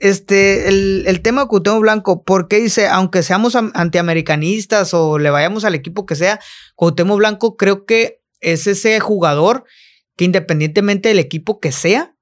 Este, 0.00 0.68
el, 0.68 1.04
el 1.06 1.22
tema 1.22 1.42
de 1.42 1.48
Cuauhtémoc 1.48 1.80
Blanco, 1.80 2.22
¿por 2.22 2.48
qué 2.48 2.58
dice, 2.60 2.86
aunque 2.88 3.22
seamos 3.22 3.54
am- 3.56 3.72
o 4.94 5.18
le 5.18 5.30
vayamos 5.30 5.64
al 5.64 5.74
equipo 5.74 6.06
que 6.06 6.16
sea, 6.16 6.40
Cuauhtémoc 6.74 7.18
Blanco 7.18 7.56
creo 7.56 7.84
que 7.86 8.20
es 8.40 8.66
ese 8.66 8.98
jugador 9.00 9.64
que 10.16 10.24
independientemente 10.24 11.08
del 11.08 11.18
equipo 11.18 11.60
que 11.60 11.72
sea, 11.72 12.14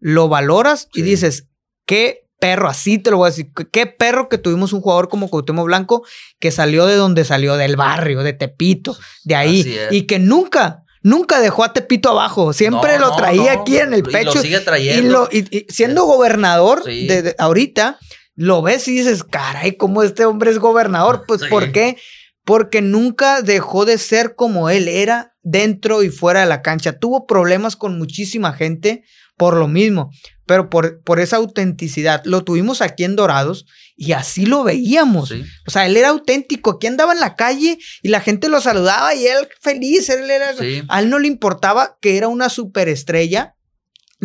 lo 0.00 0.28
valoras 0.28 0.88
y 0.94 1.02
dices, 1.02 1.48
qué 1.86 2.26
perro, 2.40 2.68
así 2.68 2.98
te 2.98 3.10
lo 3.10 3.18
voy 3.18 3.28
a 3.28 3.30
decir, 3.30 3.50
qué- 3.72 3.86
perro 3.86 4.28
que 4.28 4.36
tuvimos 4.38 4.72
un 4.74 4.80
jugador 4.82 5.08
como 5.08 5.28
Cuauhtémoc 5.30 5.64
Blanco 5.66 6.04
que 6.40 6.50
salió 6.50 6.84
de 6.86 6.96
donde 6.96 7.24
salió, 7.24 7.56
del 7.56 7.76
barrio, 7.76 8.22
de 8.22 8.32
Tepito, 8.34 8.96
de 9.24 9.34
ahí, 9.34 9.78
y 9.90 10.02
que 10.02 10.18
nunca, 10.18 10.84
nunca 11.02 11.40
dejó 11.40 11.64
a 11.64 11.72
Tepito 11.72 12.10
abajo, 12.10 12.52
siempre 12.52 12.98
No, 12.98 13.08
lo 13.08 13.16
traía 13.16 13.54
no, 13.54 13.60
aquí 13.62 13.78
en 13.78 13.94
el 13.94 14.00
y 14.00 14.02
lo 14.02 14.10
pecho. 14.10 14.42
sigue 14.42 14.58
Y, 14.58 14.64
trayendo. 14.64 15.10
lo, 15.12 15.28
y- 15.32 15.46
y 15.56 15.66
siendo 15.70 16.04
gobernador 16.04 16.82
Sí. 16.84 17.06
de, 17.06 17.22
de- 17.22 17.36
ahorita, 17.38 17.98
lo 18.36 18.62
ves 18.62 18.88
y 18.88 18.92
dices, 18.96 19.24
caray, 19.24 19.76
¿cómo 19.76 20.02
este 20.02 20.24
hombre 20.24 20.50
es 20.50 20.58
gobernador? 20.58 21.24
Pues, 21.28 21.42
Sí. 21.42 21.46
¿por 21.48 21.72
qué? 21.72 21.96
Porque 22.44 22.82
nunca 22.82 23.40
dejó 23.42 23.84
de 23.84 23.96
ser 23.98 24.34
como 24.34 24.68
él 24.68 24.88
era 24.88 25.34
dentro 25.42 26.02
y 26.02 26.10
fuera 26.10 26.40
de 26.40 26.46
la 26.46 26.62
cancha. 26.62 26.98
Tuvo 26.98 27.26
problemas 27.26 27.76
con 27.76 27.96
muchísima 27.98 28.52
gente 28.52 29.02
por 29.36 29.56
lo 29.56 29.66
mismo, 29.66 30.10
pero 30.46 30.68
por, 30.70 31.00
por 31.02 31.20
esa 31.20 31.36
autenticidad. 31.36 32.22
Lo 32.24 32.44
tuvimos 32.44 32.82
aquí 32.82 33.04
en 33.04 33.16
Dorados 33.16 33.64
y 33.96 34.12
así 34.12 34.46
lo 34.46 34.62
veíamos. 34.62 35.30
Sí. 35.30 35.42
O 35.66 35.70
sea, 35.70 35.86
él 35.86 35.96
era 35.96 36.10
auténtico. 36.10 36.72
Aquí 36.72 36.86
andaba 36.86 37.14
en 37.14 37.20
la 37.20 37.34
calle 37.34 37.78
y 38.02 38.08
la 38.08 38.20
gente 38.20 38.48
lo 38.48 38.60
saludaba 38.60 39.14
y 39.14 39.26
él 39.26 39.48
feliz. 39.60 40.08
Él 40.10 40.30
era, 40.30 40.54
Sí. 40.54 40.82
A 40.88 41.00
él 41.00 41.10
no 41.10 41.18
le 41.18 41.28
importaba 41.28 41.96
que 42.00 42.16
era 42.16 42.28
una 42.28 42.48
superestrella. 42.48 43.53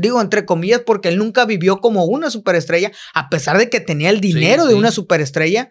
Digo, 0.02 0.22
entre 0.22 0.46
comillas, 0.46 0.82
porque 0.86 1.10
él 1.10 1.18
nunca 1.18 1.46
vivió 1.46 1.80
como 1.80 2.06
una 2.06 2.30
superestrella, 2.30 2.92
a 3.14 3.30
pesar 3.30 3.58
de 3.58 3.70
que 3.70 3.80
tenía 3.80 4.10
el 4.10 4.22
dinero 4.22 4.66
de 4.66 4.74
sí. 4.74 4.78
una 4.78 4.92
superestrella, 4.92 5.70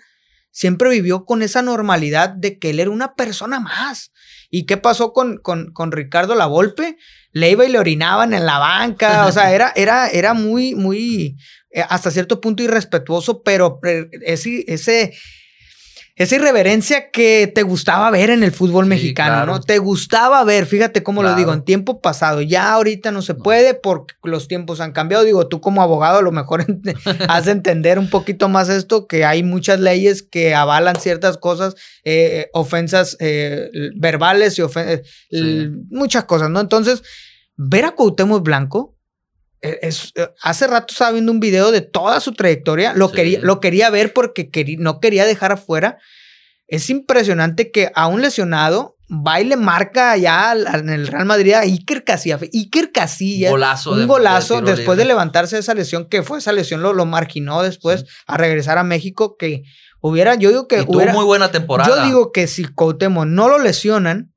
siempre 0.50 0.90
vivió 0.90 1.24
con 1.24 1.42
esa 1.42 1.62
normalidad 1.62 2.30
de 2.30 2.58
que 2.58 2.70
él 2.70 2.80
era 2.80 2.90
una 2.90 3.14
persona 3.14 3.60
más. 3.60 4.12
¿Y 4.50 4.64
qué 4.64 4.76
pasó 4.76 5.12
con, 5.12 5.38
con, 5.38 5.72
con 5.72 5.92
Ricardo 5.92 6.34
Lavolpe? 6.34 6.96
Le 7.32 7.50
iba 7.50 7.66
y 7.66 7.68
le 7.68 7.78
orinaban 7.78 8.32
en 8.32 8.46
la 8.46 8.58
banca, 8.58 9.26
o 9.26 9.32
sea, 9.32 9.52
era, 9.54 9.72
era, 9.76 10.08
era 10.08 10.34
muy, 10.34 10.74
muy, 10.74 11.36
eh, 11.70 11.84
hasta 11.88 12.10
cierto 12.10 12.40
punto 12.40 12.62
irrespetuoso, 12.62 13.42
pero 13.42 13.78
eh, 13.84 14.08
ese, 14.22 14.64
ese, 14.66 15.14
esa 16.18 16.34
irreverencia 16.36 17.10
que 17.10 17.50
te 17.54 17.62
gustaba 17.62 18.10
ver 18.10 18.30
en 18.30 18.42
el 18.42 18.52
fútbol 18.52 18.84
Sí, 18.84 18.88
mexicano, 18.90 19.34
claro. 19.36 19.52
¿no? 19.52 19.60
Te 19.60 19.78
gustaba 19.78 20.42
ver, 20.44 20.66
fíjate 20.66 21.02
cómo 21.02 21.22
lo 21.22 21.34
digo, 21.34 21.52
en 21.52 21.62
tiempo 21.64 22.00
pasado, 22.00 22.42
ya 22.42 22.72
ahorita 22.72 23.10
no 23.12 23.22
se 23.22 23.34
puede 23.34 23.74
porque 23.74 24.14
los 24.24 24.48
tiempos 24.48 24.80
han 24.80 24.92
cambiado. 24.92 25.24
Digo, 25.24 25.46
tú 25.48 25.60
como 25.60 25.80
abogado 25.80 26.18
a 26.18 26.22
lo 26.22 26.32
mejor 26.32 26.66
has 27.28 27.44
de 27.46 27.52
entender 27.52 27.98
un 27.98 28.10
poquito 28.10 28.48
más 28.48 28.68
esto, 28.68 29.06
que 29.06 29.24
hay 29.24 29.42
muchas 29.42 29.80
leyes 29.80 30.22
que 30.22 30.54
avalan 30.54 30.96
ciertas 30.96 31.38
cosas, 31.38 31.74
eh, 32.04 32.48
ofensas 32.52 33.16
eh, 33.20 33.70
verbales 33.96 34.58
y 34.58 34.62
ofen- 34.62 35.02
Sí. 35.30 35.68
muchas 35.90 36.24
cosas, 36.24 36.50
¿no? 36.50 36.60
Entonces, 36.60 37.02
ver 37.56 37.84
a 37.84 37.92
Cuauhtémoc 37.92 38.42
Blanco, 38.44 38.96
eh, 38.96 38.97
es, 39.60 40.12
eh, 40.14 40.28
hace 40.42 40.66
rato 40.66 40.92
estaba 40.92 41.12
viendo 41.12 41.32
un 41.32 41.40
video 41.40 41.70
de 41.70 41.80
toda 41.80 42.20
su 42.20 42.32
trayectoria, 42.32 42.92
lo, 42.94 43.08
Sí. 43.08 43.14
quería, 43.16 43.40
lo 43.42 43.60
quería 43.60 43.90
ver 43.90 44.12
porque 44.12 44.50
querí- 44.50 44.76
no 44.78 45.00
quería 45.00 45.24
dejar 45.26 45.52
afuera. 45.52 45.98
Es 46.66 46.90
impresionante 46.90 47.70
que 47.70 47.90
a 47.94 48.06
un 48.08 48.20
lesionado 48.22 48.96
va 49.10 49.40
y 49.40 49.44
le 49.44 49.56
marca 49.56 50.12
al- 50.12 50.66
en 50.66 50.90
el 50.90 51.06
Real 51.06 51.24
Madrid 51.24 51.54
a 51.54 51.60
Iker 51.60 52.04
Casillas. 52.04 52.42
Iker 52.52 52.92
Casillas, 52.92 53.50
Golazo 53.50 53.92
un 53.92 54.00
de- 54.00 54.04
golazo 54.06 54.60
de 54.60 54.74
después 54.76 54.98
de 54.98 55.06
levantarse 55.06 55.56
de 55.56 55.60
esa 55.60 55.72
lesión, 55.74 56.08
que 56.10 56.22
fue 56.22 56.38
esa 56.38 56.52
lesión, 56.52 56.82
lo, 56.82 56.92
lo 56.92 57.06
marginó 57.06 57.62
después 57.62 58.04
a 58.26 58.36
regresar 58.36 58.76
a 58.76 58.84
México, 58.84 59.36
que 59.38 59.62
hubiera, 60.02 60.34
yo 60.34 60.50
digo 60.50 60.68
que 60.68 60.80
Y 60.80 60.84
tuvo 60.84 60.96
hubiera, 60.98 61.14
muy 61.14 61.24
buena 61.24 61.50
temporada. 61.50 61.88
yo 61.88 62.04
digo 62.04 62.32
que 62.32 62.46
si 62.46 62.64
Cuauhtémoc 62.66 63.24
no 63.26 63.48
lo 63.48 63.58
lesionan, 63.58 64.32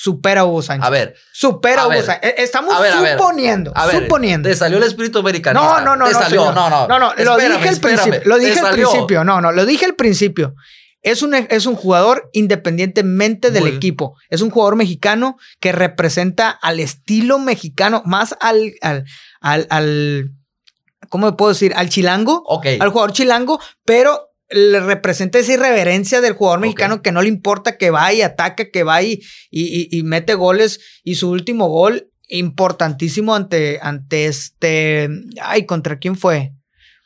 supera 0.00 0.42
a 0.42 0.44
Hugo 0.44 0.62
Sánchez. 0.62 0.86
A 0.86 0.90
ver. 0.90 1.14
Supera 1.32 1.82
a, 1.82 1.86
Hugo. 1.88 2.00
Sánchez. 2.02 2.30
Eh, 2.30 2.34
Estamos 2.38 2.72
A 2.74 2.80
ver, 2.80 2.92
a 2.92 3.00
ver. 3.00 3.18
suponiendo. 3.18 3.72
A 3.74 3.86
ver, 3.86 4.02
suponiendo. 4.04 4.48
te 4.48 4.54
salió 4.54 4.78
el 4.78 4.84
espíritu 4.84 5.18
americanista. 5.18 5.80
No, 5.80 5.84
no, 5.84 5.96
no, 5.96 6.06
Te 6.06 6.12
no, 6.12 6.18
salió, 6.20 6.40
señor. 6.42 6.54
no, 6.54 6.70
no. 6.70 6.86
No, 6.86 6.98
no, 7.00 7.12
lo 7.24 7.36
dije 7.36 7.68
al 7.68 7.76
principio. 7.80 8.20
Lo 8.24 8.38
dije 8.38 8.60
al 8.60 8.72
principio. 8.74 9.24
No, 9.24 9.40
no, 9.40 9.50
lo 9.52 9.66
dije 9.66 9.84
al 9.86 9.94
principio. 9.96 10.54
Es 11.02 11.22
un, 11.22 11.34
es 11.34 11.66
un 11.66 11.74
jugador 11.74 12.28
independientemente 12.32 13.50
del 13.50 13.64
Muy- 13.64 13.72
equipo. 13.76 14.16
Es 14.30 14.40
un 14.40 14.50
jugador 14.50 14.76
mexicano 14.76 15.36
que 15.60 15.72
representa 15.72 16.50
al 16.50 16.80
estilo 16.80 17.38
mexicano, 17.38 18.02
más 18.04 18.36
al, 18.40 18.74
al, 18.82 19.04
al, 19.40 19.66
al- 19.70 20.30
¿cómo 21.08 21.26
me 21.26 21.32
puedo 21.32 21.50
decir? 21.52 21.72
Al 21.76 21.88
chilango, 21.88 22.42
Ok. 22.46 22.66
al 22.80 22.90
jugador 22.90 23.12
chilango, 23.12 23.60
pero 23.84 24.27
le 24.50 24.80
representa 24.80 25.38
esa 25.38 25.52
irreverencia 25.52 26.20
del 26.20 26.32
jugador 26.32 26.60
mexicano 26.60 27.02
que 27.02 27.12
no 27.12 27.20
le 27.22 27.28
importa 27.28 27.76
que 27.76 27.90
va 27.90 28.12
y 28.12 28.22
ataca, 28.22 28.70
que 28.70 28.82
va 28.82 29.02
y, 29.02 29.20
y- 29.50 30.02
mete 30.04 30.34
goles. 30.34 30.80
Y 31.04 31.16
su 31.16 31.30
último 31.30 31.68
gol, 31.68 32.10
importantísimo 32.28 33.34
ante, 33.34 33.78
ante 33.82 34.26
este. 34.26 35.08
Ay, 35.42 35.66
¿contra 35.66 35.98
quién 35.98 36.16
fue? 36.16 36.52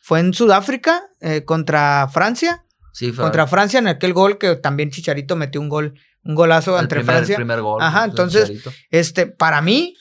Fue 0.03 0.21
en 0.21 0.35
Sudáfrica, 0.35 1.03
eh, 1.21 1.45
contra 1.45 2.09
Francia. 2.13 2.65
Sí, 2.93 3.11
fue 3.13 3.25
Contra 3.25 3.47
Francia, 3.47 3.79
en 3.79 3.89
aquel 3.89 4.13
gol 4.13 4.39
que 4.39 4.55
también 4.57 4.91
Chicharito 4.91 5.35
metió 5.35 5.61
un 5.61 5.69
gol, 5.69 5.95
un 6.25 6.35
golazo 6.35 6.77
el 6.77 6.83
entre 6.85 7.01
primer, 7.01 7.17
Francia. 7.17 7.37
primer 7.37 7.61
gol. 7.63 7.81
Ajá, 7.83 8.05
entonces, 8.05 8.43
Chicharito. 8.49 8.73
Este, 8.91 9.27
para 9.27 9.63
mí, 9.63 9.95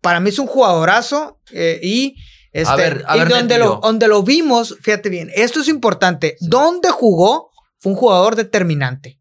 para 0.00 0.20
mí 0.20 0.30
es 0.30 0.38
un 0.38 0.46
jugadorazo 0.46 1.40
eh, 1.52 1.80
y. 1.82 2.16
Este, 2.54 2.72
A 2.72 2.76
ver, 2.76 3.04
a 3.08 3.16
y 3.16 3.18
ver, 3.18 3.28
donde, 3.28 3.58
lo, 3.58 3.80
donde 3.82 4.06
lo 4.08 4.22
vimos, 4.22 4.76
fíjate 4.80 5.08
bien, 5.10 5.28
esto 5.34 5.60
es 5.60 5.68
importante. 5.68 6.36
Sí. 6.38 6.46
Donde 6.48 6.88
jugó 6.90 7.50
fue 7.78 7.92
un 7.92 7.98
jugador 7.98 8.36
determinante. 8.36 9.20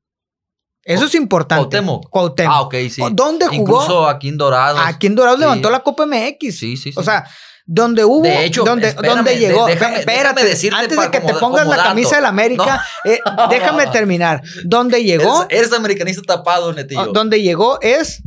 Eso 0.83 1.05
es 1.05 1.15
importante. 1.15 1.61
Cuauhtémoc. 1.63 2.09
Cuauhtémoc. 2.09 2.53
Ah, 2.55 2.61
ok, 2.61 2.75
sí. 2.91 3.01
¿Dónde 3.13 3.47
jugó? 3.47 3.55
Incluso 3.81 4.07
aquí 4.07 4.27
en 4.29 4.37
Dorados. 4.37 4.79
Aquí 4.85 5.07
en 5.07 5.15
Dorados 5.15 5.39
Sí. 5.39 5.45
levantó 5.45 5.69
la 5.71 5.79
Copa 5.79 6.05
MX. 6.05 6.39
Sí, 6.59 6.77
sí, 6.77 6.91
sí. 6.91 6.93
O 6.95 7.01
sea, 7.03 7.25
donde 7.65 8.03
hubo, 8.05 8.21
De 8.23 8.45
hecho, 8.45 8.63
donde, 8.65 8.89
espérame, 8.89 9.15
donde 9.15 9.31
de- 9.31 9.39
llegó. 9.39 9.65
déjame- 9.65 9.99
Espérate, 9.99 10.11
déjame 10.41 10.43
decirte 10.43 10.77
antes 10.79 10.99
de 10.99 11.09
que 11.09 11.19
te 11.21 11.33
pongas 11.35 11.65
la 11.65 11.77
camisa 11.77 12.17
del 12.17 12.25
América, 12.25 12.85
eh, 13.05 13.19
déjame 13.49 13.87
terminar. 13.87 14.43
Donde 14.65 15.03
llegó, 15.03 15.43
Eres, 15.49 15.67
eres 15.67 15.73
americanista 15.73 16.21
tapado, 16.21 16.71
Netillo. 16.73 17.01
Ah, 17.01 17.07
donde 17.11 17.41
llegó 17.41 17.79
es 17.81 18.21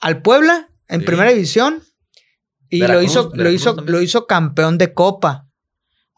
al 0.00 0.22
Puebla 0.22 0.68
en 0.86 1.00
Sí. 1.00 1.06
primera 1.06 1.30
división 1.30 1.82
y 2.70 2.78
lo 2.78 2.86
Veracruz, 2.88 3.10
hizo, 3.10 3.30
lo 3.34 3.50
hizo, 3.50 3.74
también. 3.74 3.92
lo 3.92 4.02
hizo 4.02 4.26
campeón 4.26 4.78
de 4.78 4.92
Copa. 4.94 5.44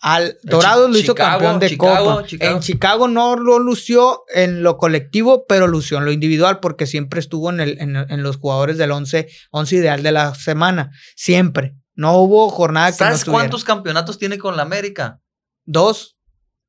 Al 0.03 0.39
Chi- 0.41 0.49
lo 0.49 0.89
hizo 0.99 1.13
Chicago, 1.13 1.31
campeón 1.31 1.59
de 1.61 1.69
Chicago, 1.69 2.11
Copa. 2.15 2.27
Chicago. 2.27 2.57
En 2.57 2.61
Chicago 2.63 3.09
no 3.09 3.37
lo 3.37 3.59
lució 3.59 4.23
en 4.35 4.63
lo 4.63 4.79
colectivo, 4.79 5.45
pero 5.47 5.67
lució 5.67 5.99
en 5.99 6.07
lo 6.07 6.13
individual 6.13 6.59
porque 6.61 6.87
siempre 6.87 7.21
estuvo 7.21 7.51
en, 7.51 7.61
el, 7.61 7.79
en, 7.81 7.97
en 7.97 8.23
los 8.23 8.37
jugadores 8.39 8.79
del 8.79 8.93
11, 8.93 9.29
11 9.51 9.77
ideal 9.77 10.03
de 10.03 10.13
la 10.13 10.35
semana. 10.35 10.91
Siempre. 11.17 11.75
No 11.95 12.17
hubo 12.17 12.49
jornada 12.49 12.91
que 12.91 12.97
¿Sabes 12.97 13.27
cuántos 13.27 13.63
campeonatos 13.63 14.17
tiene 14.19 14.39
con 14.39 14.57
la 14.57 14.63
América? 14.63 15.21
Dos. 15.67 16.17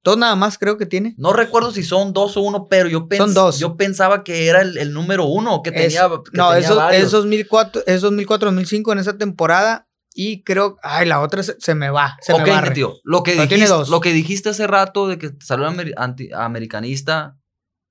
Dos 0.03 0.17
nada 0.17 0.35
más 0.35 0.57
creo 0.57 0.77
que 0.77 0.85
tiene. 0.87 1.13
No 1.17 1.31
recuerdo 1.31 1.71
si 1.71 1.83
son 1.83 2.11
dos 2.11 2.35
o 2.35 2.41
uno, 2.41 2.67
pero 2.67 2.89
yo, 2.89 3.07
pens- 3.07 3.17
Son 3.17 3.33
dos. 3.35 3.59
yo 3.59 3.77
pensaba 3.77 4.23
que 4.23 4.47
era 4.47 4.61
el, 4.61 4.77
el 4.77 4.93
número 4.93 5.25
uno, 5.25 5.61
que 5.61 5.69
Es- 5.69 5.75
tenía. 5.75 6.09
que 6.09 6.37
no, 6.37 6.49
tenía 6.51 6.57
eso, 6.57 6.75
varios. 6.75 7.03
es 7.05 7.11
2004, 7.11 7.83
es 7.85 8.01
2004-2005 8.03 8.91
en 8.93 8.99
esa 8.99 9.17
temporada. 9.17 9.87
Y 10.13 10.43
creo, 10.43 10.75
ay, 10.83 11.07
la 11.07 11.21
otra 11.21 11.41
se, 11.43 11.55
se 11.59 11.73
me 11.75 11.89
va. 11.89 12.17
Se 12.21 12.33
ok, 12.33 12.41
me 12.45 12.71
tío. 12.71 12.95
Lo 13.03 13.23
que, 13.23 13.31
Pero 13.31 13.47
tiene 13.47 13.63
dijiste, 13.63 13.77
dos. 13.77 13.89
lo 13.89 14.01
que 14.01 14.11
dijiste 14.11 14.49
hace 14.49 14.67
rato 14.67 15.07
de 15.07 15.17
que 15.17 15.31
salió 15.39 15.67
amer- 15.67 15.93
anti- 15.95 16.31
americanista, 16.33 17.37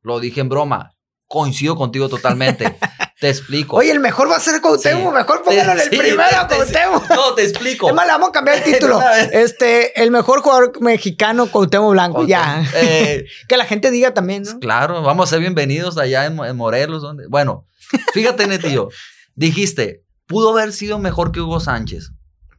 lo 0.02 0.20
dije 0.20 0.40
en 0.40 0.48
broma. 0.50 0.92
Coincido 1.28 1.76
contigo 1.76 2.08
totalmente. 2.08 2.76
te 3.20 3.28
explico. 3.28 3.76
Oye, 3.76 3.90
el 3.92 4.00
mejor 4.00 4.30
va 4.30 4.36
a 4.36 4.40
ser 4.40 4.60
Cuauhtémoc. 4.60 5.10
Sí. 5.12 5.14
Mejor 5.18 5.42
póngalo 5.42 5.72
en 5.72 5.78
el 5.78 5.90
Sí, 5.90 5.96
primero, 5.96 6.28
te- 6.48 6.48
te- 6.48 6.54
Cuauhtémoc. 6.56 7.10
No, 7.10 7.34
te 7.34 7.42
explico. 7.42 7.88
Es 7.88 7.94
más, 7.94 8.06
le 8.06 8.12
vamos 8.12 8.30
a 8.30 8.32
cambiar 8.32 8.56
el 8.58 8.64
título. 8.72 9.00
Este, 9.32 10.02
el 10.02 10.10
mejor 10.10 10.40
jugador 10.40 10.80
mexicano, 10.80 11.46
Cuauhtémoc 11.46 11.92
Blanco. 11.92 12.26
Ya. 12.26 12.64
Eh, 12.74 13.26
que 13.48 13.56
la 13.56 13.66
gente 13.66 13.90
diga 13.90 14.14
también, 14.14 14.42
¿no? 14.44 14.58
Claro, 14.58 15.02
vamos 15.02 15.28
a 15.28 15.30
ser 15.30 15.40
bienvenidos 15.40 15.98
allá 15.98 16.24
en, 16.26 16.38
en 16.42 16.56
Morelos. 16.56 17.02
donde- 17.02 17.26
Bueno, 17.28 17.66
fíjate, 18.14 18.46
Netillo. 18.46 18.88
Dijiste, 19.34 20.02
pudo 20.26 20.50
haber 20.50 20.72
sido 20.72 20.98
mejor 20.98 21.32
que 21.32 21.40
Hugo 21.40 21.60
Sánchez. 21.60 22.10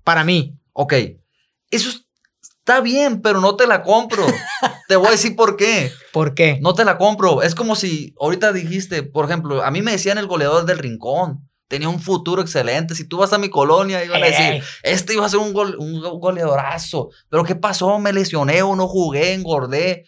Para 0.03 0.24
mí. 0.24 0.57
Ok, 0.74 0.93
eso 1.72 1.89
es- 1.89 2.01
está 2.72 2.82
bien, 2.82 3.22
pero 3.22 3.40
no 3.42 3.56
te 3.56 3.68
la 3.68 3.84
compro. 3.84 4.26
te 4.88 4.96
voy 4.96 5.08
a 5.08 5.12
decir 5.12 5.36
por 5.36 5.58
qué. 5.58 5.92
¿Por 6.12 6.34
qué? 6.34 6.60
No 6.62 6.74
te 6.74 6.86
la 6.86 6.98
compro. 6.98 7.42
Es 7.42 7.56
como 7.56 7.76
si 7.76 8.14
ahorita 8.20 8.54
dijiste, 8.54 9.04
por 9.04 9.26
ejemplo, 9.26 9.64
a 9.64 9.72
mí 9.72 9.82
me 9.82 9.92
decían 9.92 10.18
el 10.18 10.28
goleador 10.28 10.66
del 10.66 10.78
rincón. 10.80 11.48
Tenía 11.68 11.88
un 11.88 12.02
futuro 12.02 12.42
excelente. 12.42 12.96
Si 12.96 13.08
tú 13.08 13.18
vas 13.18 13.32
a 13.32 13.38
mi 13.38 13.50
colonia, 13.50 14.04
iban 14.04 14.22
a 14.22 14.26
decir, 14.26 14.64
este 14.84 15.14
iba 15.14 15.26
a 15.26 15.30
ser 15.30 15.40
un, 15.40 15.54
gol- 15.54 15.78
un 15.80 16.02
go- 16.02 16.20
goleadorazo. 16.20 17.10
Pero 17.30 17.44
¿qué 17.46 17.56
pasó? 17.56 17.98
Me 18.00 18.12
lesioné 18.12 18.62
o 18.62 18.76
no 18.76 18.88
jugué, 18.90 19.34
engordé. 19.34 20.04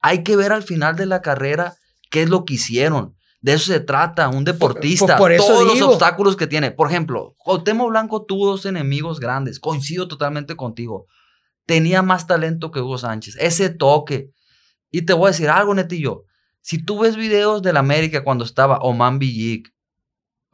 Hay 0.00 0.22
que 0.22 0.36
ver 0.36 0.52
al 0.52 0.62
final 0.62 0.94
de 0.94 1.06
la 1.06 1.20
carrera 1.20 1.74
qué 2.10 2.22
es 2.22 2.28
lo 2.28 2.44
que 2.44 2.54
hicieron. 2.54 3.16
De 3.40 3.54
eso 3.54 3.72
se 3.72 3.80
trata, 3.80 4.28
un 4.28 4.44
deportista. 4.44 5.16
por 5.18 5.32
eso 5.32 5.46
todos 5.46 5.60
digo. 5.74 5.74
los 5.86 5.94
obstáculos 5.94 6.36
que 6.36 6.46
tiene. 6.46 6.70
Por 6.70 6.88
ejemplo, 6.88 7.34
Cuauhtémoc 7.38 7.90
Blanco 7.90 8.24
tuvo 8.24 8.46
dos 8.52 8.64
enemigos 8.64 9.18
grandes. 9.20 9.58
Coincido 9.60 10.06
totalmente 10.08 10.54
contigo. 10.56 11.06
Tenía 11.66 12.02
más 12.02 12.26
talento 12.26 12.70
que 12.70 12.80
Hugo 12.80 12.98
Sánchez. 12.98 13.36
Ese 13.40 13.70
toque. 13.70 14.30
Y 14.90 15.02
te 15.02 15.12
voy 15.12 15.28
a 15.28 15.30
decir 15.30 15.50
algo, 15.50 15.74
Netillo. 15.74 16.24
Si 16.60 16.82
tú 16.82 17.00
ves 17.00 17.16
videos 17.16 17.62
del 17.62 17.76
América 17.76 18.24
cuando 18.24 18.44
estaba 18.44 18.78
Oman 18.78 19.18
Villic, 19.18 19.74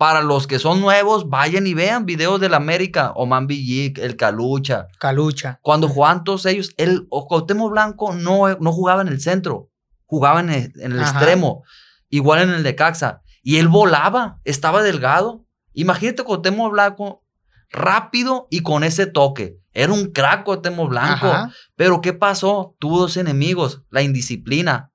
para 0.01 0.23
los 0.23 0.47
que 0.47 0.59
son 0.59 0.81
nuevos, 0.81 1.29
vayan 1.29 1.67
y 1.67 1.75
vean 1.75 2.07
videos 2.07 2.41
del 2.41 2.55
América, 2.55 3.13
Oman 3.17 3.47
Villic, 3.47 3.99
el 3.99 4.17
Calucha. 4.17 4.89
Calucha. 4.99 5.61
Cuando 5.61 5.89
jugaban 5.89 6.25
todos 6.25 6.47
ellos, 6.47 6.73
el 6.79 7.07
o 7.11 7.29
Cuauhtémoc 7.29 7.71
Blanco 7.71 8.15
no, 8.15 8.49
no 8.49 8.73
jugaba 8.73 9.03
en 9.03 9.09
el 9.09 9.21
centro, 9.21 9.69
jugaba 10.07 10.41
en 10.41 10.49
el, 10.49 10.73
en 10.81 10.93
el 10.93 11.01
extremo, 11.01 11.65
igual 12.09 12.41
en 12.41 12.51
el 12.51 12.63
de 12.63 12.75
Caxa. 12.75 13.21
Y 13.43 13.59
él 13.59 13.69
volaba, 13.69 14.41
estaba 14.45 14.83
delgado. 14.83 15.45
Imagínate 15.75 16.25
Cuauhtémoc 16.25 16.73
Blanco 16.73 17.23
rápido 17.71 18.47
y 18.51 18.61
con 18.61 18.85
ese 18.85 19.07
toque. 19.07 19.57
Era 19.73 19.93
un 19.93 20.11
crack 20.13 20.45
Cuauhtémoc 20.45 20.89
Blanco. 20.91 21.27
Ajá. 21.29 21.53
Pero 21.77 22.01
¿qué 22.01 22.13
pasó? 22.13 22.75
Tuvo 22.79 22.99
dos 22.99 23.17
enemigos, 23.17 23.83
la 23.91 24.03
indisciplina, 24.03 24.91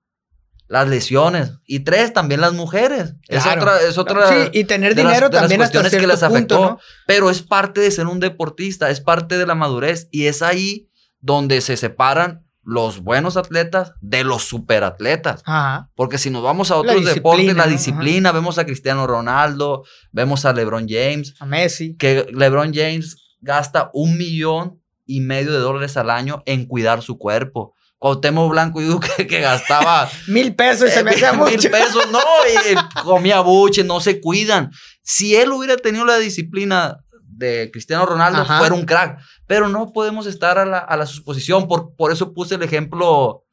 las 0.67 0.87
lesiones 0.89 1.53
y 1.65 1.81
tres, 1.81 2.11
también 2.11 2.41
las 2.41 2.53
mujeres. 2.53 3.13
Es 3.27 3.45
otra, 3.45 3.79
es 3.81 3.97
otra 3.97 4.27
Sí, 4.27 4.49
y 4.51 4.63
tener 4.65 4.95
de 4.95 5.03
las- 5.03 5.13
dinero 5.13 5.29
de 5.29 5.33
las 5.35 5.41
también 5.43 5.61
hasta 5.61 5.79
cuestiones 5.79 6.01
que 6.01 6.07
les 6.11 6.23
afectó. 6.23 6.55
punto, 6.57 6.71
¿no? 6.73 6.79
pero 7.07 7.29
es 7.29 7.41
parte 7.41 7.81
de 7.81 7.91
ser 7.91 8.07
un 8.07 8.19
deportista, 8.19 8.89
es 8.89 8.99
parte 8.99 9.37
de 9.37 9.45
la 9.45 9.55
madurez 9.55 10.07
y 10.11 10.25
es 10.25 10.41
ahí 10.41 10.89
donde 11.21 11.61
se 11.61 11.77
separan 11.77 12.44
los 12.65 13.01
buenos 13.01 13.37
atletas 13.37 13.93
de 14.01 14.23
los 14.23 14.43
superatletas. 14.43 15.43
Ajá. 15.45 15.89
Porque 15.95 16.17
si 16.17 16.29
nos 16.31 16.43
vamos 16.43 16.71
a 16.71 16.77
otros 16.77 17.05
deportes, 17.05 17.55
la 17.55 17.65
¿no? 17.65 17.71
disciplina, 17.71 18.31
vemos 18.31 18.57
a 18.57 18.65
Cristiano 18.65 19.05
Ronaldo, 19.07 19.83
vemos 20.11 20.45
a 20.45 20.53
LeBron 20.53 20.87
James, 20.89 21.35
A 21.39 21.45
Messi. 21.45 21.95
que 21.95 22.25
LeBron 22.33 22.73
James 22.73 23.17
gasta 23.39 23.91
un 23.93 24.17
millón 24.17 24.81
y 25.05 25.21
medio 25.21 25.53
de 25.53 25.59
dólares 25.59 25.95
al 25.97 26.09
año 26.09 26.41
en 26.45 26.65
cuidar 26.65 27.03
su 27.03 27.17
cuerpo. 27.19 27.75
Cuauhtémoc 27.99 28.51
Blanco, 28.51 28.81
yo 28.81 28.87
digo 28.87 28.99
que, 28.99 29.39
gastaba 29.39 30.09
Mil 30.27 30.55
pesos 30.55 30.89
y 30.89 30.91
se 30.91 31.03
me 31.03 31.11
eh, 31.13 31.31
mil 31.31 31.37
mucho. 31.37 31.71
pesos, 31.71 32.11
no, 32.11 32.19
y 32.19 32.99
comía 33.03 33.39
buche, 33.39 33.83
no 33.83 33.99
se 33.99 34.19
cuidan. 34.19 34.71
Si 35.01 35.35
él 35.35 35.51
hubiera 35.51 35.77
tenido 35.77 36.05
la 36.05 36.17
disciplina 36.17 36.97
de 37.37 37.69
Cristiano 37.71 38.05
Ronaldo, 38.05 38.41
Ajá. 38.41 38.59
fuera 38.59 38.75
un 38.75 38.85
crack. 38.85 39.19
Pero 39.47 39.67
no 39.69 39.91
podemos 39.93 40.25
estar 40.27 40.57
a 40.57 40.65
la, 40.65 40.79
a 40.79 40.97
la 40.97 41.05
suposición. 41.05 41.67
Por, 41.67 41.95
por 41.95 42.11
eso 42.11 42.33
puse 42.33 42.55
el 42.55 42.63
ejemplo, 42.63 43.43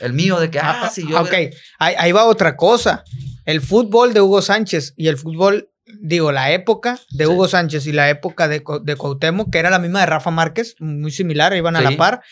el 0.00 0.12
mío, 0.12 0.38
de 0.40 0.50
que, 0.50 0.58
ah, 0.58 0.88
si 0.92 1.06
yo. 1.08 1.20
ok, 1.20 1.28
hubiera- 1.28 1.56
ahí, 1.78 1.94
ahí 1.98 2.12
va 2.12 2.24
otra 2.24 2.56
cosa. 2.56 3.04
El 3.44 3.60
fútbol 3.60 4.14
de 4.14 4.20
Hugo 4.20 4.40
Sánchez 4.42 4.94
y 4.96 5.08
el 5.08 5.16
fútbol, 5.18 5.68
digo, 6.00 6.30
la 6.32 6.52
época 6.52 6.98
de 7.10 7.24
Sí. 7.26 7.30
Hugo 7.30 7.48
Sánchez 7.48 7.86
y 7.86 7.92
la 7.92 8.08
época 8.08 8.46
de, 8.48 8.62
de 8.82 8.96
Cuauhtémoc, 8.96 9.50
que 9.50 9.58
era 9.58 9.68
la 9.70 9.78
misma 9.80 10.00
de 10.00 10.06
Rafa 10.06 10.30
Márquez, 10.30 10.76
muy 10.78 11.10
similar, 11.10 11.54
iban 11.56 11.74
a 11.76 11.80
Sí. 11.80 11.84
la 11.84 11.96
par, 11.96 12.22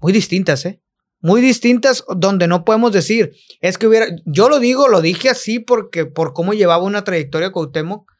muy 0.00 0.12
distintas, 0.12 0.64
¿eh? 0.64 0.80
Muy 1.22 1.42
distintas, 1.42 2.02
donde 2.16 2.46
no 2.48 2.64
podemos 2.64 2.92
decir, 2.92 3.32
es 3.60 3.76
que 3.76 3.86
hubiera, 3.86 4.06
yo 4.24 4.48
lo 4.48 4.58
digo, 4.58 4.88
lo 4.88 5.02
dije 5.02 5.28
así 5.28 5.58
porque 5.58 6.06
por 6.06 6.32
cómo 6.32 6.54
llevaba 6.54 6.82
una 6.82 7.04
trayectoria 7.04 7.52
Cuauhtémoc, 7.52 8.10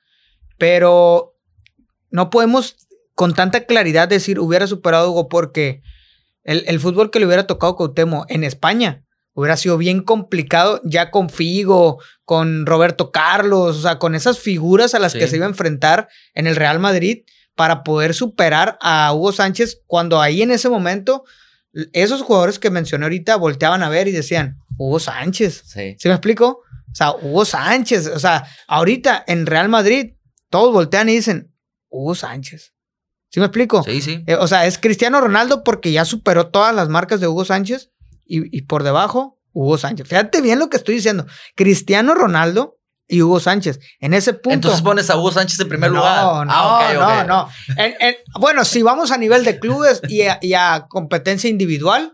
pero 0.58 1.34
no 2.10 2.30
podemos 2.30 2.76
con 3.14 3.34
tanta 3.34 3.64
claridad 3.66 4.08
decir 4.08 4.38
hubiera 4.40 4.66
superado 4.66 5.06
a 5.06 5.10
Hugo 5.10 5.28
porque 5.28 5.82
el, 6.44 6.64
el 6.66 6.80
fútbol 6.80 7.10
que 7.10 7.20
le 7.20 7.26
hubiera 7.26 7.46
tocado 7.46 7.72
a 7.72 7.76
Cuauhtémoc 7.76 8.24
en 8.30 8.44
España 8.44 9.04
hubiera 9.34 9.56
sido 9.56 9.76
bien 9.78 10.02
complicado 10.02 10.80
ya 10.84 11.10
con 11.10 11.30
Figo, 11.30 12.00
con 12.24 12.66
Roberto 12.66 13.10
Carlos, 13.10 13.76
o 13.76 13.82
sea, 13.82 13.98
con 13.98 14.14
esas 14.14 14.38
figuras 14.38 14.94
a 14.94 14.98
las 14.98 15.12
que 15.12 15.24
Sí. 15.24 15.28
se 15.30 15.36
iba 15.36 15.46
a 15.46 15.50
enfrentar 15.50 16.08
en 16.34 16.46
el 16.46 16.56
Real 16.56 16.78
Madrid 16.80 17.24
para 17.54 17.82
poder 17.84 18.14
superar 18.14 18.78
a 18.80 19.12
Hugo 19.14 19.32
Sánchez 19.32 19.82
cuando 19.86 20.20
ahí 20.20 20.42
en 20.42 20.50
ese 20.50 20.68
momento 20.68 21.24
esos 21.92 22.22
jugadores 22.22 22.58
que 22.58 22.70
mencioné 22.70 23.04
ahorita 23.04 23.36
volteaban 23.36 23.82
a 23.82 23.88
ver 23.88 24.08
y 24.08 24.12
decían, 24.12 24.58
Hugo 24.76 24.98
Sánchez, 24.98 25.62
Sí. 25.66 25.94
¿se 25.98 26.08
me 26.08 26.14
explico? 26.14 26.62
O 26.90 26.94
sea, 26.94 27.12
Hugo 27.12 27.44
Sánchez. 27.44 28.08
O 28.08 28.18
sea, 28.18 28.44
ahorita 28.66 29.22
en 29.28 29.46
Real 29.46 29.68
Madrid, 29.68 30.14
todos 30.48 30.72
voltean 30.72 31.08
y 31.08 31.14
dicen, 31.16 31.49
Hugo 31.90 32.14
Sánchez. 32.14 32.72
¿Sí 33.28 33.38
me 33.40 33.46
explico? 33.46 33.82
Sí, 33.84 34.00
sí. 34.00 34.24
Eh, 34.26 34.34
o 34.36 34.48
sea, 34.48 34.66
es 34.66 34.78
Cristiano 34.78 35.20
Ronaldo 35.20 35.62
porque 35.62 35.92
ya 35.92 36.04
superó 36.04 36.48
todas 36.48 36.74
las 36.74 36.88
marcas 36.88 37.20
de 37.20 37.28
Hugo 37.28 37.44
Sánchez 37.44 37.90
y, 38.24 38.56
y 38.56 38.62
por 38.62 38.82
debajo, 38.82 39.38
Hugo 39.52 39.76
Sánchez. 39.78 40.08
Fíjate 40.08 40.40
bien 40.40 40.58
lo 40.58 40.68
que 40.70 40.76
estoy 40.78 40.96
diciendo. 40.96 41.26
Cristiano 41.54 42.14
Ronaldo 42.14 42.78
y 43.06 43.22
Hugo 43.22 43.38
Sánchez. 43.40 43.80
En 44.00 44.14
ese 44.14 44.32
punto. 44.34 44.54
Entonces 44.54 44.82
pones 44.82 45.10
a 45.10 45.16
Hugo 45.16 45.30
Sánchez 45.32 45.58
en 45.60 45.68
primer 45.68 45.90
no, 45.90 45.98
lugar. 45.98 46.46
No, 46.46 46.52
Ah, 46.52 46.92
no, 46.94 47.24
no. 47.26 47.48
En- 47.76 47.94
en- 48.00 48.14
bueno, 48.38 48.64
si 48.64 48.82
vamos 48.82 49.10
a 49.10 49.18
nivel 49.18 49.44
de 49.44 49.58
clubes 49.60 50.00
y 50.08 50.22
a, 50.22 50.38
y 50.40 50.54
a 50.54 50.86
competencia 50.88 51.50
individual, 51.50 52.12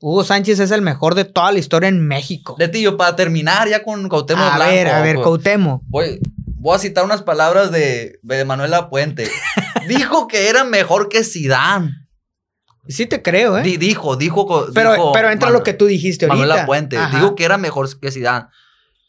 Hugo 0.00 0.24
Sánchez 0.24 0.58
es 0.60 0.70
el 0.70 0.82
mejor 0.82 1.14
de 1.14 1.24
toda 1.24 1.52
la 1.52 1.58
historia 1.58 1.88
en 1.88 2.06
México. 2.06 2.56
De 2.58 2.68
tío, 2.68 2.96
para 2.98 3.16
terminar 3.16 3.68
ya 3.68 3.82
con 3.82 4.08
Cuauhtémoc 4.10 4.44
a 4.44 4.56
Blanco. 4.56 4.72
ver, 4.74 4.88
a 4.88 5.00
ver, 5.00 5.14
pues, 5.16 5.24
Cuauhtémoc. 5.26 5.82
Voy, 5.86 6.20
voy 6.64 6.74
a 6.76 6.78
citar 6.78 7.04
unas 7.04 7.22
palabras 7.22 7.70
de, 7.70 8.18
de 8.22 8.44
Manuel 8.46 8.70
Lapuente. 8.70 9.30
dijo 9.88 10.26
que 10.26 10.48
era 10.48 10.64
mejor 10.64 11.08
que 11.10 11.22
Zidane. 11.22 11.92
Sí 12.88 13.06
te 13.06 13.22
creo, 13.22 13.58
¿eh? 13.58 13.62
Di- 13.62 13.76
dijo, 13.76 14.16
dijo. 14.16 14.66
pero, 14.74 14.92
dijo 14.92 15.12
pero 15.12 15.30
entra 15.30 15.48
Manu- 15.50 15.58
lo 15.58 15.62
que 15.62 15.74
tú 15.74 15.84
dijiste 15.86 16.24
ahorita. 16.24 16.38
Manuel 16.40 16.58
Lapuente. 16.60 16.96
Ajá. 16.96 17.16
Dijo 17.16 17.34
que 17.34 17.44
era 17.44 17.58
mejor 17.58 17.88
que 18.00 18.10
Zidane. 18.10 18.46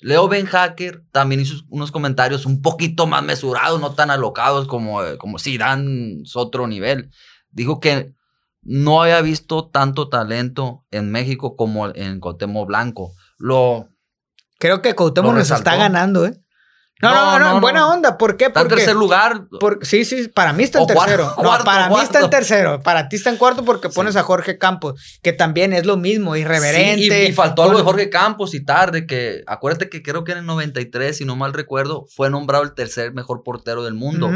Leo 0.02 0.28
Ben 0.28 0.46
Hacker 0.46 1.04
también 1.12 1.40
hizo 1.42 1.56
unos 1.70 1.92
comentarios 1.92 2.46
un 2.46 2.62
poquito 2.62 3.08
más 3.08 3.24
mesurados, 3.24 3.80
no 3.80 3.94
tan 3.96 4.12
alocados 4.12 4.68
como, 4.68 5.02
eh, 5.04 5.18
como 5.18 5.40
Zidane 5.40 6.22
es 6.24 6.36
otro 6.36 6.68
nivel. 6.68 7.10
Dijo 7.52 7.80
que 7.80 8.14
no 8.62 9.02
había 9.02 9.22
visto 9.22 9.70
tanto 9.70 10.10
talento 10.10 10.86
en 10.92 11.10
México 11.10 11.56
como 11.56 11.88
en 11.96 12.20
Cuauhtémoc 12.20 12.68
Blanco. 12.68 13.14
Lo 13.38 13.88
Creo 14.60 14.82
que 14.82 14.94
Lo 14.98 15.34
nos 15.34 15.52
está 15.52 15.76
ganando, 15.78 16.26
¿eh? 16.26 16.42
No, 17.02 17.14
no, 17.14 17.40
no, 17.40 17.46
No, 17.50 17.56
en 17.56 17.62
buena 17.62 17.80
no. 17.82 17.94
onda. 17.94 18.18
¿Por 18.18 18.38
qué? 18.38 18.46
está 18.46 18.62
en 18.62 18.68
Porque, 18.68 18.76
tercer 18.84 18.96
lugar. 18.96 19.48
porque- 19.60 19.86
sí, 19.86 20.06
sí, 20.06 20.30
para 20.30 20.54
mí 20.54 20.64
está 20.64 20.80
en 20.80 20.86
cuarto, 20.86 21.02
tercero. 21.04 21.26
No, 21.38 21.44
cuarto, 21.44 21.66
para 21.66 21.90
mí 21.90 21.96
está 22.02 22.20
en 22.22 22.30
tercero. 22.30 22.82
Para 22.82 23.10
ti 23.10 23.18
está 23.18 23.30
en 23.30 23.38
cuarto 23.38 23.66
porque 23.66 23.90
Sí. 23.90 23.96
pones 23.96 24.16
a 24.16 24.24
Jorge 24.24 24.58
Campos, 24.58 25.20
que 25.22 25.34
también 25.34 25.74
es 25.74 25.86
lo 25.86 25.98
mismo, 25.98 26.36
irreverente. 26.38 27.04
Sí, 27.04 27.12
y, 27.12 27.28
y 27.28 27.34
faltó 27.34 27.64
algo 27.64 27.78
de 27.78 27.84
Jorge 27.84 28.10
Campos 28.10 28.54
y 28.54 28.64
tarde, 28.64 29.06
que 29.06 29.44
acuérdate 29.46 29.90
que 29.90 30.02
creo 30.02 30.24
que 30.24 30.32
en 30.32 30.38
el 30.40 30.46
93, 30.46 31.18
si 31.18 31.26
no 31.26 31.36
mal 31.36 31.54
recuerdo, 31.54 32.06
fue 32.16 32.30
nombrado 32.30 32.64
el 32.64 32.74
tercer 32.74 33.14
mejor 33.14 33.44
portero 33.44 33.84
del 33.84 33.94
mundo. 33.94 34.32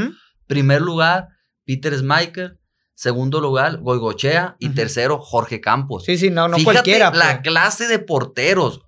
Primer 0.46 0.82
lugar, 0.82 1.30
Peter 1.66 1.94
Schmeichel. 1.98 2.58
Segundo 2.94 3.40
lugar, 3.40 3.78
Goigochea. 3.78 4.58
Y 4.60 4.70
tercero, 4.70 5.20
Jorge 5.22 5.62
Campos. 5.62 6.04
Sí, 6.04 6.18
sí, 6.18 6.30
no, 6.30 6.50
no 6.50 6.58
Fíjate 6.58 6.74
cualquiera. 6.74 7.12
la 7.14 7.42
clase 7.42 7.88
de 7.88 8.00
porteros. 8.00 8.82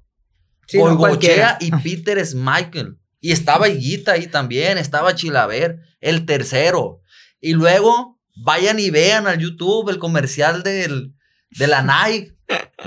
Sí, 0.67 0.77
Goigochea 0.79 1.57
y 1.61 1.71
Peter 1.71 2.19
Schmeichel. 2.25 2.97
Y 3.21 3.31
estaba 3.31 3.69
Higuita 3.69 4.13
ahí 4.13 4.27
también, 4.27 4.77
estaba 4.77 5.15
Chilaver, 5.15 5.79
el 6.01 6.25
tercero. 6.25 7.01
Y 7.39 7.53
luego 7.53 8.19
vayan 8.35 8.79
y 8.79 8.89
vean 8.89 9.27
al 9.27 9.39
YouTube 9.39 9.89
el 9.89 9.99
comercial 9.99 10.63
del, 10.63 11.13
de 11.51 11.67
la 11.67 11.83
Nike. 11.83 12.35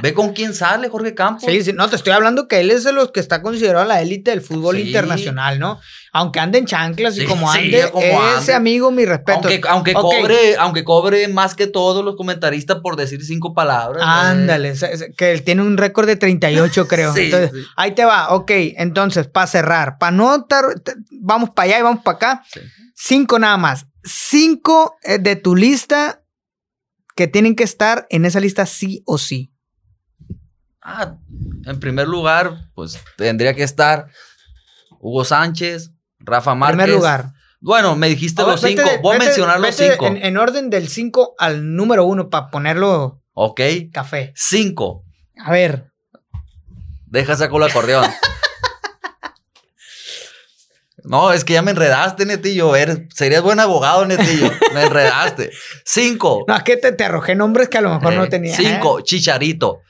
Ve 0.03 0.13
con 0.13 0.33
quién 0.33 0.53
sale 0.55 0.89
Jorge 0.89 1.15
Campos. 1.15 1.45
Sí, 1.47 1.63
sí, 1.63 1.73
no, 1.73 1.89
te 1.89 1.97
estoy 1.97 2.13
hablando 2.13 2.49
que 2.49 2.61
él 2.61 2.71
es 2.71 2.83
de 2.85 2.93
los 2.93 3.13
que 3.13 3.21
está 3.21 3.41
considerado 3.43 3.85
la 3.85 4.03
élite 4.03 4.31
del 4.33 4.41
fútbol 4.41 4.77
Sí. 4.77 4.83
internacional, 4.89 5.59
¿no? 5.61 5.79
Aunque 6.13 6.41
ande 6.41 6.59
en 6.59 6.67
chanclas 6.67 7.17
y 7.17 7.21
Sí, 7.21 7.27
como 7.27 7.51
ande, 7.51 7.89
como 7.93 8.05
ese 8.29 8.39
ande. 8.39 8.55
amigo, 8.55 8.91
mi 8.91 9.05
respeto. 9.05 9.49
Aunque, 9.69 9.95
cobre, 9.95 10.57
aunque 10.59 10.83
cobre 10.85 11.29
más 11.29 11.55
que 11.55 11.67
todos 11.69 12.05
los 12.05 12.17
comentaristas 12.17 12.79
por 12.83 12.97
decir 12.97 13.25
cinco 13.25 13.55
palabras. 13.55 14.03
Ándale, 14.05 14.75
que 15.17 15.31
él 15.33 15.43
tiene 15.45 15.63
un 15.63 15.77
récord 15.77 16.07
de 16.07 16.17
38, 16.17 16.87
creo. 16.89 17.15
Entonces, 17.17 17.53
ahí 17.77 17.93
te 17.95 18.05
va, 18.05 18.35
ok. 18.35 18.51
Entonces, 18.77 19.29
para 19.29 19.47
cerrar, 19.47 19.99
para 19.99 20.13
no 20.13 20.45
tar- 20.45 20.81
t- 20.81 20.95
vamos 21.13 21.51
para 21.51 21.67
allá 21.69 21.79
y 21.79 21.83
vamos 21.83 22.03
para 22.03 22.17
acá. 22.17 22.45
Cinco 22.97 23.39
nada 23.39 23.57
más. 23.57 23.87
Cinco 24.03 24.97
eh, 25.05 25.19
de 25.19 25.37
tu 25.37 25.55
lista 25.57 26.21
que 27.17 27.29
tienen 27.29 27.55
que 27.55 27.63
estar 27.65 28.07
en 28.11 28.25
esa 28.25 28.41
lista 28.41 28.67
sí 28.67 29.03
o 29.07 29.19
sí. 29.19 29.53
Ah, 30.85 31.17
en 31.65 31.81
primer 31.81 32.07
lugar, 32.07 32.69
pues 32.75 32.99
tendría 33.17 33.55
que 33.55 33.63
estar 33.63 34.07
Hugo 35.01 35.25
Sánchez, 35.25 35.91
Rafa 36.19 36.55
Márquez. 36.55 36.77
Primer 36.77 36.95
lugar. 36.97 37.31
Bueno, 37.61 37.97
me 37.97 38.09
dijiste 38.11 38.43
ver, 38.43 38.51
los 38.53 38.61
cinco. 38.61 38.83
vete 38.83 38.99
Voy 38.99 39.17
a 39.17 39.19
vete- 39.19 39.25
mencionar 39.27 39.61
los 39.61 39.75
cinco. 39.75 40.07
En, 40.07 40.19
en 40.19 40.37
orden 40.37 40.69
del 40.69 40.89
5 40.89 41.37
al 41.39 41.75
número 41.75 42.05
uno 42.05 42.29
para 42.29 42.51
ponerlo 42.51 43.23
Ok. 43.33 43.61
café. 43.93 44.33
Cinco. 44.37 45.05
A 45.43 45.51
ver. 45.51 45.91
Deja 47.07 47.35
saco 47.37 47.57
el 47.57 47.63
acordeón. 47.65 48.05
No, 51.07 51.33
es 51.33 51.45
que 51.45 51.53
ya 51.53 51.61
me 51.61 51.73
enredaste, 51.73 52.25
Netillo. 52.25 52.75
Eres, 52.77 53.01
serías 53.15 53.43
buen 53.43 53.61
abogado, 53.61 54.07
Netillo. 54.07 54.51
Me 54.73 54.85
enredaste. 54.85 55.51
Cinco. 55.85 56.47
No, 56.49 56.57
es 56.57 56.63
que 56.63 56.79
te, 56.79 56.93
te 56.93 57.05
arrojé 57.05 57.35
nombres 57.35 57.69
que 57.69 57.77
a 57.77 57.83
lo 57.83 57.91
mejor 57.95 58.15
no 58.15 58.25
Eh, 58.25 58.29
tenía. 58.29 58.57
Cinco. 58.57 59.01
¿eh? 59.01 59.03
Chicharito. 59.05 59.81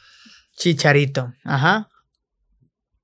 Chicharito. 0.57 1.33
Ajá. 1.45 1.89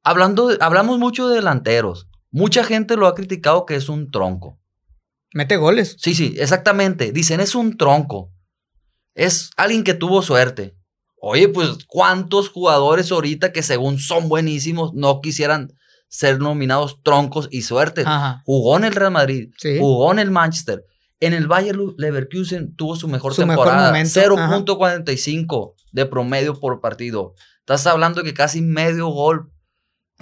Hablando, 0.03 0.48
de- 0.48 0.59
hablamos 0.61 0.98
mucho 0.98 1.28
de 1.28 1.36
delanteros. 1.36 2.07
Mucha 2.30 2.64
gente 2.64 2.96
lo 2.96 3.07
ha 3.07 3.14
criticado 3.14 3.66
que 3.66 3.74
es 3.74 3.88
un 3.88 4.11
tronco. 4.11 4.59
Mete 5.34 5.57
goles. 5.57 5.96
Sí, 5.98 6.14
sí, 6.14 6.34
exactamente. 6.38 7.12
Dicen, 7.12 7.40
es 7.40 7.55
un 7.55 7.76
tronco. 7.76 8.32
Es 9.14 9.51
alguien 9.57 9.84
que 9.84 9.94
tuvo 9.94 10.22
suerte. 10.22 10.74
Oye, 11.20 11.48
pues, 11.48 11.84
¿cuántos 11.86 12.48
jugadores 12.48 13.12
ahorita 13.12 13.53
que 13.53 13.62
según 13.62 13.98
son 13.98 14.28
buenísimos 14.28 14.94
no 14.94 15.20
quisieran 15.20 15.72
ser 16.09 16.38
nominados 16.40 17.03
troncos 17.03 17.48
y 17.51 17.62
suerte? 17.62 18.03
Ajá. 18.07 18.42
Jugó 18.46 18.76
en 18.78 18.84
el 18.84 18.94
Real 18.94 19.12
Madrid, 19.12 19.51
Sí. 19.59 19.76
jugó 19.78 20.11
en 20.12 20.18
el 20.20 20.30
Manchester. 20.30 20.82
En 21.20 21.34
el 21.34 21.46
Bayer 21.46 21.76
Leverkusen 21.98 22.74
tuvo 22.76 22.96
su 22.96 23.06
mejor 23.06 23.34
Su 23.34 23.42
temporada. 23.46 23.88
momento, 23.88 24.10
0.45 24.20 25.74
de 25.92 26.06
promedio 26.06 26.58
por 26.58 26.80
partido. 26.80 27.34
Estás 27.60 27.86
hablando 27.86 28.22
que 28.22 28.34
casi 28.34 28.62
medio 28.62 29.08
gol 29.08 29.50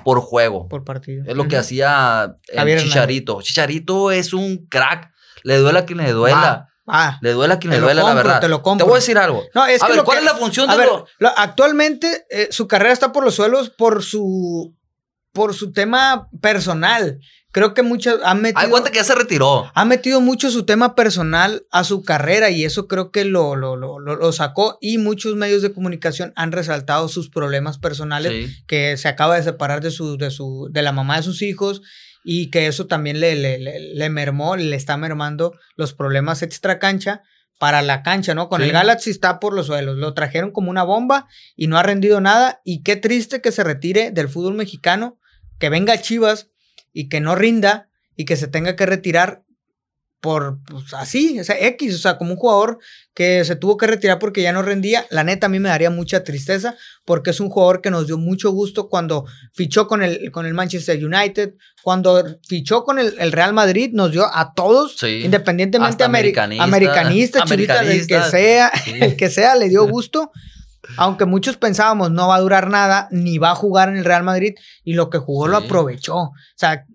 por 0.05 0.21
juego. 0.21 0.69
Por 0.69 0.85
partido. 0.85 1.25
Es 1.27 1.37
lo 1.37 1.49
que 1.49 1.57
hacía 1.57 2.37
el 2.49 2.59
Javier 2.59 2.81
Chicharito. 2.81 3.41
Chicharito 3.43 4.11
es 4.11 4.33
un 4.33 4.67
crack. 4.69 5.13
Le 5.45 5.59
duela 5.59 5.81
a 5.81 5.87
quien 5.87 5.99
le 5.99 6.13
duela. 6.13 6.69
Ah, 6.91 7.19
Le 7.21 7.33
duela 7.33 7.55
a 7.55 7.59
quien 7.59 7.71
Te 7.71 7.77
le 7.77 7.83
duela, 7.83 8.03
la 8.03 8.15
verdad. 8.15 8.41
te 8.41 8.49
lo 8.49 8.63
compro. 8.63 8.87
voy 8.87 8.95
a 8.97 9.01
decir 9.01 9.19
algo. 9.19 9.45
no, 9.55 9.67
es 9.67 9.83
a 9.83 9.87
que 9.87 9.93
ver, 9.93 10.05
¿cuál 10.05 10.19
que- 10.19 10.25
es 10.25 10.33
la 10.33 10.39
función 10.39 10.71
de 10.71 10.77
ver, 10.79 10.89
lo- 11.19 11.33
actualmente 11.37 12.25
eh, 12.31 12.49
su 12.51 12.67
carrera 12.67 12.95
está 12.95 13.13
por 13.13 13.25
los 13.25 13.35
suelos 13.35 13.69
por 13.71 14.03
su 14.03 14.75
por 15.33 15.53
su 15.55 15.71
tema 15.71 16.29
personal. 16.41 17.21
Creo 17.51 17.73
que 17.73 17.83
muchos 17.83 18.21
han 18.25 18.43
metido 18.43 18.61
Hay 18.61 18.69
cuenta 18.71 18.91
que 18.91 18.99
ya 18.99 19.05
se 19.05 19.15
retiró. 19.15 19.71
ha 19.75 19.85
metido 19.87 20.21
mucho 20.21 20.51
su 20.51 20.65
tema 20.67 20.95
personal 20.95 21.65
a 21.71 21.83
su 21.83 22.03
carrera 22.03 22.51
y 22.51 22.65
eso 22.65 22.87
creo 22.89 23.11
que 23.11 23.25
lo, 23.25 23.57
lo, 23.57 23.75
lo, 23.77 23.99
lo- 23.99 24.33
sacó 24.33 24.77
y 24.83 24.99
muchos 24.99 25.35
medios 25.35 25.63
de 25.63 25.73
comunicación 25.73 26.33
han 26.37 26.53
resaltado 26.53 27.09
sus 27.09 27.31
problemas 27.31 27.79
personales 27.79 28.33
Sí. 28.49 28.55
que 28.67 28.97
se 28.99 29.09
acaba 29.09 29.37
de 29.37 29.43
separar 29.43 29.81
de 29.81 29.91
su, 29.91 30.19
de 30.19 30.31
su, 30.31 30.69
de 30.71 30.83
la 30.83 30.93
mamá 30.93 31.17
de 31.17 31.23
sus 31.23 31.41
hijos 31.41 31.81
y 32.23 32.51
que 32.51 32.67
eso 32.67 32.87
también 32.87 33.19
le, 33.21 33.35
le, 33.35 33.59
le, 33.59 33.95
le 33.95 34.11
mermó, 34.11 34.57
le 34.57 34.77
está 34.77 34.99
mermando 34.99 35.55
los 35.77 35.95
problemas 35.95 36.43
extra 36.43 36.79
cancha 36.79 37.23
para 37.59 37.81
la 37.81 38.03
cancha, 38.03 38.35
¿no? 38.35 38.49
Con 38.51 38.61
Sí. 38.61 38.67
el 38.67 38.73
Galaxy 38.73 39.11
está 39.11 39.41
por 39.41 39.55
los 39.55 39.67
suelos, 39.69 39.97
lo 39.97 40.13
trajeron 40.13 40.51
como 40.53 40.71
una 40.71 40.83
bomba 40.85 41.27
y 41.57 41.67
no 41.69 41.79
ha 41.79 41.83
rendido 41.83 42.21
nada 42.21 42.61
y 42.63 42.83
qué 42.83 42.97
triste 42.97 43.41
que 43.41 43.53
se 43.53 43.65
retire 43.65 44.11
del 44.11 44.29
fútbol 44.29 44.55
mexicano, 44.55 45.19
que 45.59 45.71
venga 45.71 45.99
Chivas 46.01 46.51
y 47.01 47.09
que 47.09 47.21
no 47.21 47.37
rinda 47.37 47.89
y 48.17 48.25
que 48.25 48.37
se 48.37 48.49
tenga 48.49 48.75
que 48.75 48.85
retirar 48.85 49.45
por 50.21 50.59
pues, 50.65 50.93
así, 50.95 51.39
o 51.39 51.45
sea, 51.45 51.57
X, 51.65 51.95
o 51.95 51.99
sea, 51.99 52.19
como 52.19 52.33
un 52.33 52.37
jugador 52.37 52.79
que 53.15 53.45
se 53.45 53.55
tuvo 53.55 53.77
que 53.77 53.87
retirar 53.87 54.19
porque 54.19 54.43
ya 54.43 54.53
no 54.53 54.63
rendía, 54.63 55.07
la 55.11 55.23
neta 55.23 55.47
a 55.47 55.49
mí 55.49 55.61
me 55.61 55.69
daría 55.69 55.91
mucha 55.91 56.25
tristeza 56.25 56.75
porque 57.05 57.31
es 57.31 57.39
un 57.39 57.51
jugador 57.51 57.81
que 57.83 57.93
nos 57.93 58.09
dio 58.09 58.19
mucho 58.19 58.51
gusto 58.51 58.89
cuando 58.89 59.27
fichó 59.53 59.87
con 59.87 60.03
el, 60.03 60.33
con 60.33 60.45
el 60.45 60.55
Manchester 60.55 60.99
United, 61.05 61.55
cuando 61.85 62.21
fichó 62.49 62.83
con 62.83 62.99
el, 62.99 63.15
el 63.21 63.31
Real 63.31 63.53
Madrid, 63.53 63.91
nos 63.93 64.11
dio 64.11 64.25
a 64.27 64.55
todos, 64.55 64.97
Sí. 64.99 65.21
independientemente 65.25 66.03
americanista, 66.03 66.65
americanista, 66.65 67.45
chivita, 67.45 67.85
del 67.85 68.05
que 68.09 68.17
americanista. 68.17 68.29
sea, 68.29 68.73
Sí. 68.85 68.95
el 69.01 69.15
que 69.17 69.31
sea, 69.31 69.55
le 69.55 69.69
dio 69.69 69.87
gusto. 69.97 70.33
Aunque 70.97 71.25
muchos 71.27 71.57
pensábamos 71.57 72.11
no 72.11 72.29
va 72.29 72.37
a 72.37 72.41
durar 72.41 72.69
nada, 72.71 73.09
ni 73.11 73.39
va 73.39 73.51
a 73.51 73.55
jugar 73.55 73.89
en 73.89 73.97
el 73.99 74.05
Real 74.05 74.23
Madrid, 74.23 74.55
y 74.85 74.95
lo 74.95 75.11
que 75.11 75.19
jugó 75.19 75.47
lo 75.49 75.57
aprovechó. 75.59 76.17
O 76.17 76.33
sea, 76.57 76.87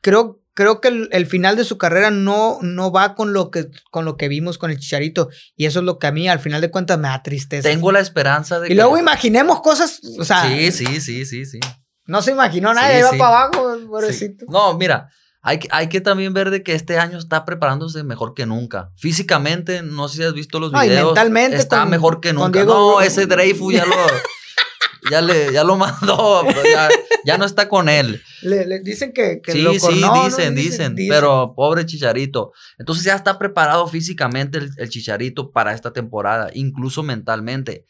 creo, 0.00 0.40
creo 0.54 0.80
que 0.80 0.88
el, 0.88 1.08
el 1.12 1.26
final 1.26 1.56
de 1.56 1.64
su 1.64 1.78
carrera 1.78 2.10
no, 2.10 2.58
no 2.62 2.90
va 2.92 3.14
con 3.14 3.32
lo, 3.32 3.50
que, 3.50 3.68
con 3.90 4.04
lo 4.04 4.16
que 4.16 4.28
vimos 4.28 4.58
con 4.58 4.70
el 4.70 4.78
Chicharito. 4.78 5.28
Y 5.56 5.66
eso 5.66 5.80
es 5.80 5.84
lo 5.84 5.98
que 5.98 6.06
a 6.06 6.12
mí, 6.12 6.28
al 6.28 6.40
final 6.40 6.60
de 6.60 6.70
cuentas, 6.70 6.98
me 6.98 7.08
da 7.08 7.22
tristeza. 7.22 7.68
Tengo 7.68 7.92
la 7.92 8.00
esperanza 8.00 8.58
de 8.58 8.66
y 8.66 8.70
que. 8.70 8.74
luego 8.74 8.96
imaginemos 8.98 9.60
cosas, 9.60 10.00
o 10.18 10.24
sea, 10.24 10.42
Sí, 10.48 10.72
sí, 10.72 11.00
sí, 11.00 11.24
sí, 11.26 11.44
sí. 11.46 11.60
no 12.06 12.22
se 12.22 12.32
imaginó 12.32 12.72
nada, 12.74 12.90
Sí, 12.90 12.98
iba 12.98 13.10
sí. 13.10 13.18
para 13.18 13.44
abajo, 13.44 13.76
pobrecito. 13.86 14.46
No, 14.48 14.76
mira, 14.78 15.08
hay, 15.42 15.58
que- 15.58 15.68
hay 15.72 15.88
que 15.88 16.00
también 16.00 16.32
ver 16.32 16.50
de 16.50 16.62
que 16.62 16.74
este 16.74 16.98
año 16.98 17.18
está 17.18 17.44
preparándose 17.44 18.02
mejor 18.04 18.32
que 18.34 18.46
nunca. 18.46 18.90
Físicamente, 18.96 19.82
no 19.82 20.08
sé 20.08 20.18
si 20.18 20.22
has 20.24 20.34
visto 20.34 20.58
los 20.60 20.72
videos. 20.72 21.06
mentalmente 21.06 21.56
Está 21.56 21.80
con- 21.80 21.90
mejor 21.90 22.20
que 22.20 22.32
nunca. 22.32 22.50
Diego- 22.50 22.72
no, 22.94 23.00
ese 23.00 23.26
Dreyfus 23.26 23.74
ya 23.74 23.84
lo. 23.84 23.94
ya, 25.10 25.20
le, 25.20 25.52
ya 25.52 25.64
lo 25.64 25.76
mandó, 25.76 26.42
pues, 26.44 26.56
ya, 26.72 26.88
ya 27.24 27.36
no 27.38 27.44
está 27.44 27.68
con 27.68 27.88
él. 27.88 28.22
Le, 28.42 28.66
le 28.66 28.80
dicen 28.80 29.12
que, 29.12 29.40
que 29.42 29.52
Sí, 29.52 29.62
lo 29.62 29.72
sí, 29.74 30.00
¿no? 30.00 30.24
dicen, 30.24 30.54
dicen, 30.54 30.94
pero 31.08 31.54
pobre 31.56 31.84
Chicharito. 31.86 32.52
Entonces 32.78 33.04
ya 33.04 33.14
está 33.16 33.36
preparado 33.38 33.86
físicamente 33.88 34.58
el, 34.58 34.70
el 34.76 34.88
Chicharito 34.90 35.50
para 35.50 35.74
esta 35.74 35.92
temporada, 35.92 36.50
incluso 36.54 37.02
mentalmente. 37.02 37.84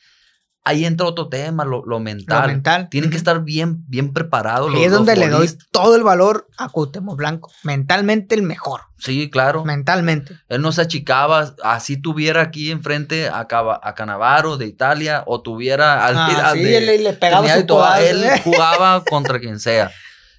Ahí 0.64 0.84
entra 0.84 1.08
otro 1.08 1.28
tema, 1.28 1.64
lo, 1.64 1.84
lo 1.84 1.98
mental. 1.98 2.42
Lo 2.42 2.46
mental. 2.46 2.88
Tienen 2.88 3.10
que 3.10 3.16
estar 3.16 3.42
bien, 3.42 3.84
bien 3.88 4.12
preparados. 4.12 4.70
Los- 4.72 4.80
es 4.80 4.92
donde 4.92 5.16
le 5.16 5.28
doy 5.28 5.50
todo 5.72 5.96
el 5.96 6.04
valor 6.04 6.46
a 6.56 6.68
Cuauhtémoc 6.68 7.16
Blanco. 7.16 7.50
Mentalmente 7.64 8.36
el 8.36 8.42
mejor. 8.42 8.82
Sí, 8.96 9.28
claro. 9.28 9.64
Mentalmente. 9.64 10.36
Él 10.48 10.62
no 10.62 10.70
se 10.70 10.82
achicaba, 10.82 11.56
así 11.64 11.96
tuviera 12.00 12.42
aquí 12.42 12.70
enfrente 12.70 13.28
a, 13.28 13.40
a 13.50 13.94
Canavaro 13.96 14.56
de 14.56 14.66
Italia 14.66 15.24
o 15.26 15.42
tuviera 15.42 16.06
al, 16.06 16.16
Ah, 16.16 16.50
al 16.50 16.56
sí, 16.56 16.62
de 16.62 16.78
él 16.94 17.02
le 17.04 17.12
pegaba 17.14 17.52
su 17.52 17.60
y 17.60 17.66
codazo, 17.66 18.02
Él 18.04 18.22
¿eh? 18.22 18.40
jugaba 18.44 19.02
contra 19.04 19.40
quien 19.40 19.58
sea. 19.58 19.90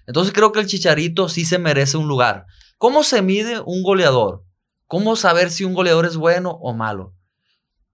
Entonces 0.07 0.33
creo 0.33 0.53
que 0.53 0.61
el 0.61 0.67
Chicharito 0.67 1.27
sí 1.27 1.43
se 1.43 1.59
merece 1.59 1.97
un 1.97 2.07
lugar. 2.07 2.45
¿Cómo 2.77 3.03
se 3.03 3.21
mide 3.21 3.59
un 3.65 3.83
goleador? 3.83 4.45
¿Cómo 4.87 5.17
saber 5.17 5.51
si 5.51 5.65
un 5.65 5.73
goleador 5.73 6.05
es 6.05 6.15
bueno 6.15 6.51
o 6.61 6.73
malo? 6.73 7.13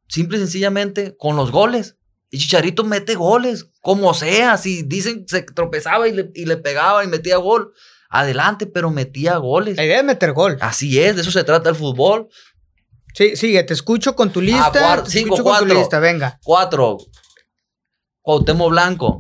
Simple 0.07 0.37
y 0.37 0.41
sencillamente 0.41 1.15
con 1.17 1.35
los 1.35 1.51
goles. 1.51 1.95
Y 2.31 2.37
Chicharito 2.37 2.83
mete 2.83 3.15
goles, 3.15 3.69
como 3.81 4.13
sea. 4.13 4.57
Si 4.57 4.83
dicen 4.83 5.25
se 5.27 5.41
tropezaba 5.43 6.07
y 6.07 6.13
le, 6.13 6.31
y 6.35 6.45
le 6.45 6.57
pegaba 6.57 7.03
y 7.03 7.07
metía 7.07 7.37
gol, 7.37 7.73
adelante, 8.09 8.67
pero 8.67 8.91
metía 8.91 9.37
goles. 9.37 9.77
La 9.77 9.85
idea 9.85 9.99
es 9.99 10.03
meter 10.03 10.33
gol. 10.33 10.57
Así 10.61 10.99
es, 11.01 11.15
de 11.15 11.21
eso 11.23 11.31
se 11.31 11.43
trata 11.43 11.69
el 11.69 11.75
fútbol. 11.75 12.27
Sí, 13.15 13.35
sigue, 13.35 13.63
te 13.63 13.73
escucho 13.73 14.15
con 14.15 14.31
tu 14.31 14.41
lista. 14.41 14.71
cuar- 14.71 15.03
te 15.03 15.09
cinco, 15.09 15.35
escucho 15.35 15.43
con 15.43 15.53
tu 15.53 15.59
cuatro. 15.65 15.79
lista, 15.79 15.99
venga. 15.99 16.39
Cuatro, 16.43 16.97
Cuauhtémoc 18.21 18.69
Blanco. 18.69 19.17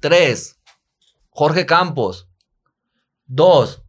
Tres, 0.00 0.58
Jorge 1.30 1.64
Campos. 1.66 2.28
Dos, 3.26 3.82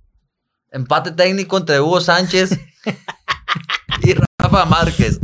empate 0.71 1.11
técnico 1.11 1.57
entre 1.57 1.79
Hugo 1.81 1.99
Sánchez 2.01 2.51
y 4.03 4.13
Rafa 4.37 4.65
Márquez. 4.65 5.19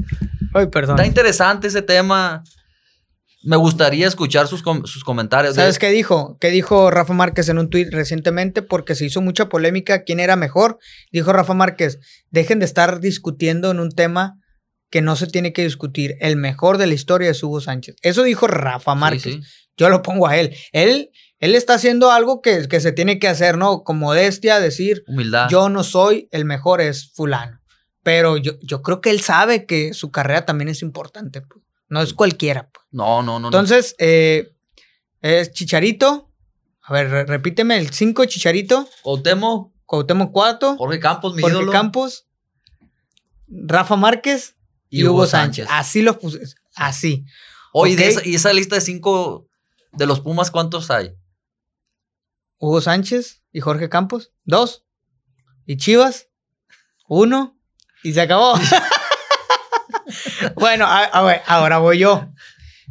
Ay, 0.56 0.68
perdón. 0.68 0.96
Está 0.96 1.06
interesante 1.06 1.68
ese 1.68 1.82
tema. 1.82 2.44
Me 3.44 3.58
gustaría 3.58 4.08
escuchar 4.08 4.48
sus, 4.48 4.64
com- 4.64 4.86
sus 4.86 5.04
comentarios. 5.04 5.54
¿Sabes 5.56 5.78
qué 5.78 5.90
dijo? 5.92 6.38
¿Qué 6.42 6.50
dijo 6.50 6.90
Rafa 6.90 7.14
Márquez 7.14 7.48
en 7.50 7.60
un 7.60 7.70
tuit 7.70 7.94
recientemente? 7.94 8.64
Porque 8.64 8.96
se 8.96 9.06
hizo 9.06 9.22
mucha 9.22 9.50
polémica 9.50 10.04
quién 10.04 10.20
era 10.20 10.36
mejor. 10.36 10.80
Dijo 11.12 11.32
Rafa 11.32 11.54
Márquez, 11.54 12.00
dejen 12.32 12.58
de 12.60 12.66
estar 12.66 13.00
discutiendo 13.02 13.70
en 13.70 13.80
un 13.80 13.92
tema 13.92 14.40
que 14.90 15.02
no 15.02 15.16
se 15.16 15.28
tiene 15.28 15.54
que 15.54 15.64
discutir. 15.64 16.16
El 16.22 16.38
mejor 16.38 16.80
de 16.80 16.88
la 16.88 16.96
historia 16.96 17.30
es 17.30 17.44
Hugo 17.44 17.62
Sánchez. 17.62 17.96
Eso 18.02 18.24
dijo 18.24 18.48
Rafa 18.48 18.94
Sí, 18.94 19.00
Márquez. 19.00 19.22
sí. 19.24 19.40
Yo 19.78 19.90
lo 19.90 20.02
pongo 20.02 20.26
a 20.28 20.38
él. 20.38 20.56
Él, 20.72 21.10
él 21.38 21.54
está 21.54 21.74
haciendo 21.76 22.12
algo 22.12 22.42
que, 22.42 22.68
que 22.68 22.80
se 22.80 22.94
tiene 22.94 23.20
que 23.20 23.28
hacer, 23.28 23.58
¿no? 23.58 23.84
Con 23.84 24.00
modestia, 24.00 24.60
decir, 24.60 25.04
Humildad. 25.06 25.50
yo 25.50 25.70
no 25.70 25.84
soy 25.84 26.30
el 26.32 26.46
mejor, 26.46 26.82
es 26.82 27.12
fulano. 27.14 27.60
Pero 28.06 28.38
yo, 28.38 28.52
yo 28.62 28.84
creo 28.84 29.02
que 29.02 29.10
él 29.10 29.20
sabe 29.22 29.66
que 29.66 29.96
su 29.96 30.12
carrera 30.12 30.46
también 30.46 30.68
es 30.70 30.84
importante. 30.84 31.42
pues. 31.42 31.64
No 31.90 32.02
es 32.04 32.14
cualquiera. 32.14 32.70
pues. 32.72 32.86
No, 32.92 33.24
no, 33.24 33.40
no. 33.40 33.40
no. 33.40 33.48
Entonces, 33.48 33.96
eh, 33.98 34.54
es 35.22 35.52
Chicharito. 35.54 36.32
A 36.84 36.94
ver, 36.94 37.10
re- 37.10 37.26
repíteme 37.26 37.76
el 37.80 37.90
5 37.90 38.26
Chicharito. 38.26 38.88
Cuauhtémoc, 39.02 39.74
Cuauhtémoc 39.88 40.32
4. 40.32 40.78
Jorge 40.78 41.00
Campos, 41.00 41.34
mi 41.34 41.42
Jorge 41.42 41.58
ídolo. 41.58 41.72
Campos. 41.72 42.28
Rafa 43.48 43.96
Márquez. 43.96 44.56
Y, 44.92 45.04
Hugo, 45.04 45.26
Sánchez. 45.26 45.66
Así 45.72 46.04
los 46.04 46.18
puse. 46.18 46.42
Así. 46.76 47.26
Oye, 47.74 47.96
esa- 48.08 48.24
y 48.24 48.36
esa 48.36 48.54
lista 48.54 48.76
de 48.76 48.82
cinco 48.82 49.48
de 49.94 50.06
los 50.06 50.20
Pumas, 50.22 50.52
¿cuántos 50.52 50.92
hay? 50.92 51.16
Hugo 52.60 52.82
Sánchez 52.82 53.42
y 53.52 53.62
Jorge 53.62 53.90
Campos. 53.90 54.32
Dos. 54.44 54.86
Y 55.66 55.78
Chivas. 55.78 56.30
Uno. 57.08 57.55
Y 58.06 58.14
se 58.14 58.22
acabó. 58.22 58.54
bueno, 60.56 60.86
a, 60.86 61.04
a 61.04 61.22
ver, 61.24 61.42
ahora 61.48 61.80
voy 61.80 62.00
yo. 62.00 62.28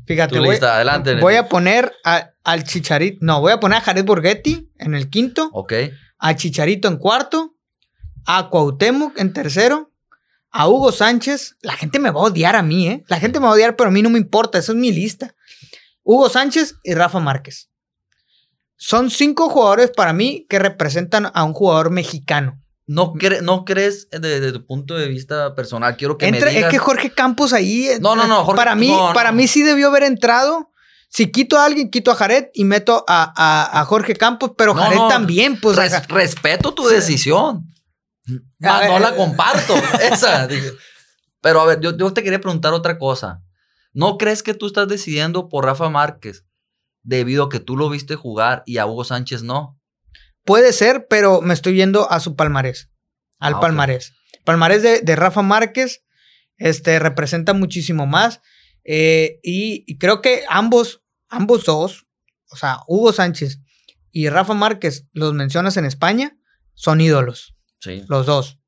Fíjate, 0.06 0.38
voy, 0.38 0.50
lista, 0.50 0.76
adelante. 0.76 1.14
voy 1.16 1.36
a 1.36 1.48
poner 1.48 1.92
a- 2.04 2.30
al 2.42 2.64
Chicharito. 2.64 3.18
No, 3.22 3.40
voy 3.40 3.52
a 3.52 3.60
poner 3.60 3.78
a 3.78 3.80
Jared 3.80 4.04
Borghetti 4.04 4.70
en 4.78 4.94
el 4.94 5.08
quinto. 5.08 5.48
Ok. 5.52 5.72
a 6.18 6.36
Chicharito 6.36 6.88
en 6.88 6.98
cuarto, 6.98 7.54
a 8.26 8.48
Cuauhtémoc 8.50 9.18
en 9.18 9.32
tercero, 9.32 9.92
a 10.50 10.68
Hugo 10.68 10.92
Sánchez. 10.92 11.56
La 11.62 11.72
gente 11.74 11.98
me 11.98 12.10
va 12.10 12.20
a 12.20 12.24
odiar 12.24 12.56
a 12.56 12.62
mí, 12.62 12.88
¿eh? 12.88 13.04
La 13.08 13.18
gente 13.18 13.40
me 13.40 13.44
va 13.46 13.52
a 13.52 13.54
odiar, 13.54 13.76
pero 13.76 13.88
a 13.88 13.92
mí 13.92 14.02
no 14.02 14.10
me 14.10 14.18
importa, 14.18 14.58
esa 14.58 14.72
es 14.72 14.78
mi 14.78 14.92
lista. 14.92 15.34
Hugo 16.02 16.28
Sánchez 16.28 16.74
y 16.82 16.94
Rafa 16.94 17.20
Márquez. 17.20 17.70
Son 18.76 19.10
cinco 19.10 19.48
jugadores 19.48 19.90
para 19.90 20.12
mí 20.12 20.46
que 20.48 20.58
representan 20.58 21.30
a 21.32 21.44
un 21.44 21.54
jugador 21.54 21.90
mexicano. 21.90 22.60
¿No, 22.86 23.14
cre- 23.14 23.40
no 23.40 23.64
crees 23.64 24.08
desde, 24.10 24.40
desde 24.40 24.52
tu 24.58 24.66
punto 24.66 24.94
de 24.94 25.08
vista 25.08 25.54
personal? 25.54 25.96
Quiero 25.96 26.18
que 26.18 26.30
me 26.30 26.38
digas. 26.38 26.54
es 26.54 26.70
que 26.70 26.78
Jorge 26.78 27.10
Campos 27.14 27.52
ahí. 27.52 27.88
eh, 27.88 27.98
No, 28.00 28.14
no, 28.14 28.26
no, 28.26 28.44
Jorge- 28.44 28.56
para 28.56 28.74
mí, 28.74 28.88
no, 28.88 29.08
no. 29.08 29.14
para 29.14 29.32
mí 29.32 29.46
sí 29.48 29.62
debió 29.62 29.88
haber 29.88 30.02
entrado. 30.02 30.70
Si 31.08 31.30
quito 31.30 31.58
a 31.58 31.64
alguien, 31.64 31.90
quito 31.90 32.10
a 32.10 32.14
Jared 32.16 32.46
y 32.52 32.64
meto 32.64 33.04
a, 33.08 33.32
a- 33.36 33.80
a 33.80 33.84
Jorge 33.84 34.16
Campos, 34.16 34.52
pero 34.58 34.74
No, 34.74 34.82
Jared 34.82 34.98
también, 35.08 35.58
pues. 35.60 35.76
Res- 35.76 36.08
respeto 36.08 36.74
tu 36.74 36.86
decisión. 36.88 37.70
Ver, 38.26 38.90
no 38.90 38.98
la 38.98 39.14
comparto. 39.14 39.74
esa. 40.00 40.48
Pero 41.40 41.60
a 41.60 41.66
ver, 41.66 41.80
yo, 41.80 41.96
yo 41.96 42.12
te 42.12 42.22
quería 42.22 42.40
preguntar 42.40 42.72
otra 42.72 42.98
cosa. 42.98 43.40
¿No 43.92 44.18
crees 44.18 44.42
que 44.42 44.54
tú 44.54 44.66
estás 44.66 44.88
decidiendo 44.88 45.48
por 45.48 45.64
Rafa 45.66 45.88
Márquez 45.88 46.44
debido 47.02 47.44
a 47.44 47.48
que 47.48 47.60
tú 47.60 47.76
lo 47.76 47.88
viste 47.88 48.16
jugar 48.16 48.62
y 48.66 48.78
a 48.78 48.86
Hugo 48.86 49.04
Sánchez 49.04 49.42
no? 49.42 49.78
Puede 50.44 50.72
ser, 50.72 51.06
pero 51.08 51.40
me 51.40 51.54
estoy 51.54 51.74
yendo 51.76 52.10
a 52.10 52.20
su 52.20 52.36
palmarés. 52.36 52.90
Al 53.38 53.54
Ah, 53.54 53.60
palmarés. 53.60 54.12
Palmarés 54.44 54.82
de, 54.82 55.00
de 55.00 55.16
Rafa 55.16 55.42
Márquez 55.42 56.04
este, 56.58 56.98
representa 56.98 57.52
muchísimo 57.54 58.06
más. 58.06 58.40
eh, 58.86 59.40
y, 59.42 59.82
y 59.86 59.96
creo 59.96 60.20
que 60.20 60.44
ambos, 60.48 61.02
ambos 61.30 61.64
dos, 61.64 62.06
o 62.50 62.56
sea, 62.56 62.80
Hugo 62.86 63.12
Sánchez 63.14 63.60
y 64.12 64.28
Rafa 64.28 64.52
Márquez, 64.52 65.06
los 65.12 65.32
mencionas 65.32 65.78
en 65.78 65.86
España, 65.86 66.36
son 66.74 67.00
ídolos, 67.00 67.56
Sí. 67.80 68.02
los 68.08 68.26
dos. 68.26 68.58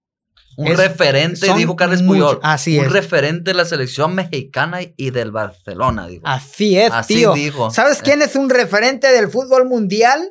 Un 0.56 0.68
Es- 0.68 0.78
referente, 0.78 1.52
dijo 1.54 1.76
Carles 1.76 2.00
mucho- 2.00 2.28
Puyol. 2.28 2.40
así 2.42 2.78
un 2.78 2.86
es. 2.86 2.92
referente 2.92 3.50
de 3.50 3.54
la 3.54 3.66
selección 3.66 4.14
mexicana 4.14 4.78
y 4.96 5.10
del 5.10 5.32
Barcelona, 5.32 6.06
dijo. 6.06 6.22
Así 6.26 6.78
es, 6.78 6.90
Así 6.92 7.16
tío. 7.16 7.34
dijo. 7.34 7.70
¿Sabes 7.70 7.98
Eh, 7.98 8.02
quién 8.04 8.22
es 8.22 8.34
un 8.36 8.48
referente 8.48 9.08
del 9.12 9.28
fútbol 9.28 9.66
mundial? 9.68 10.26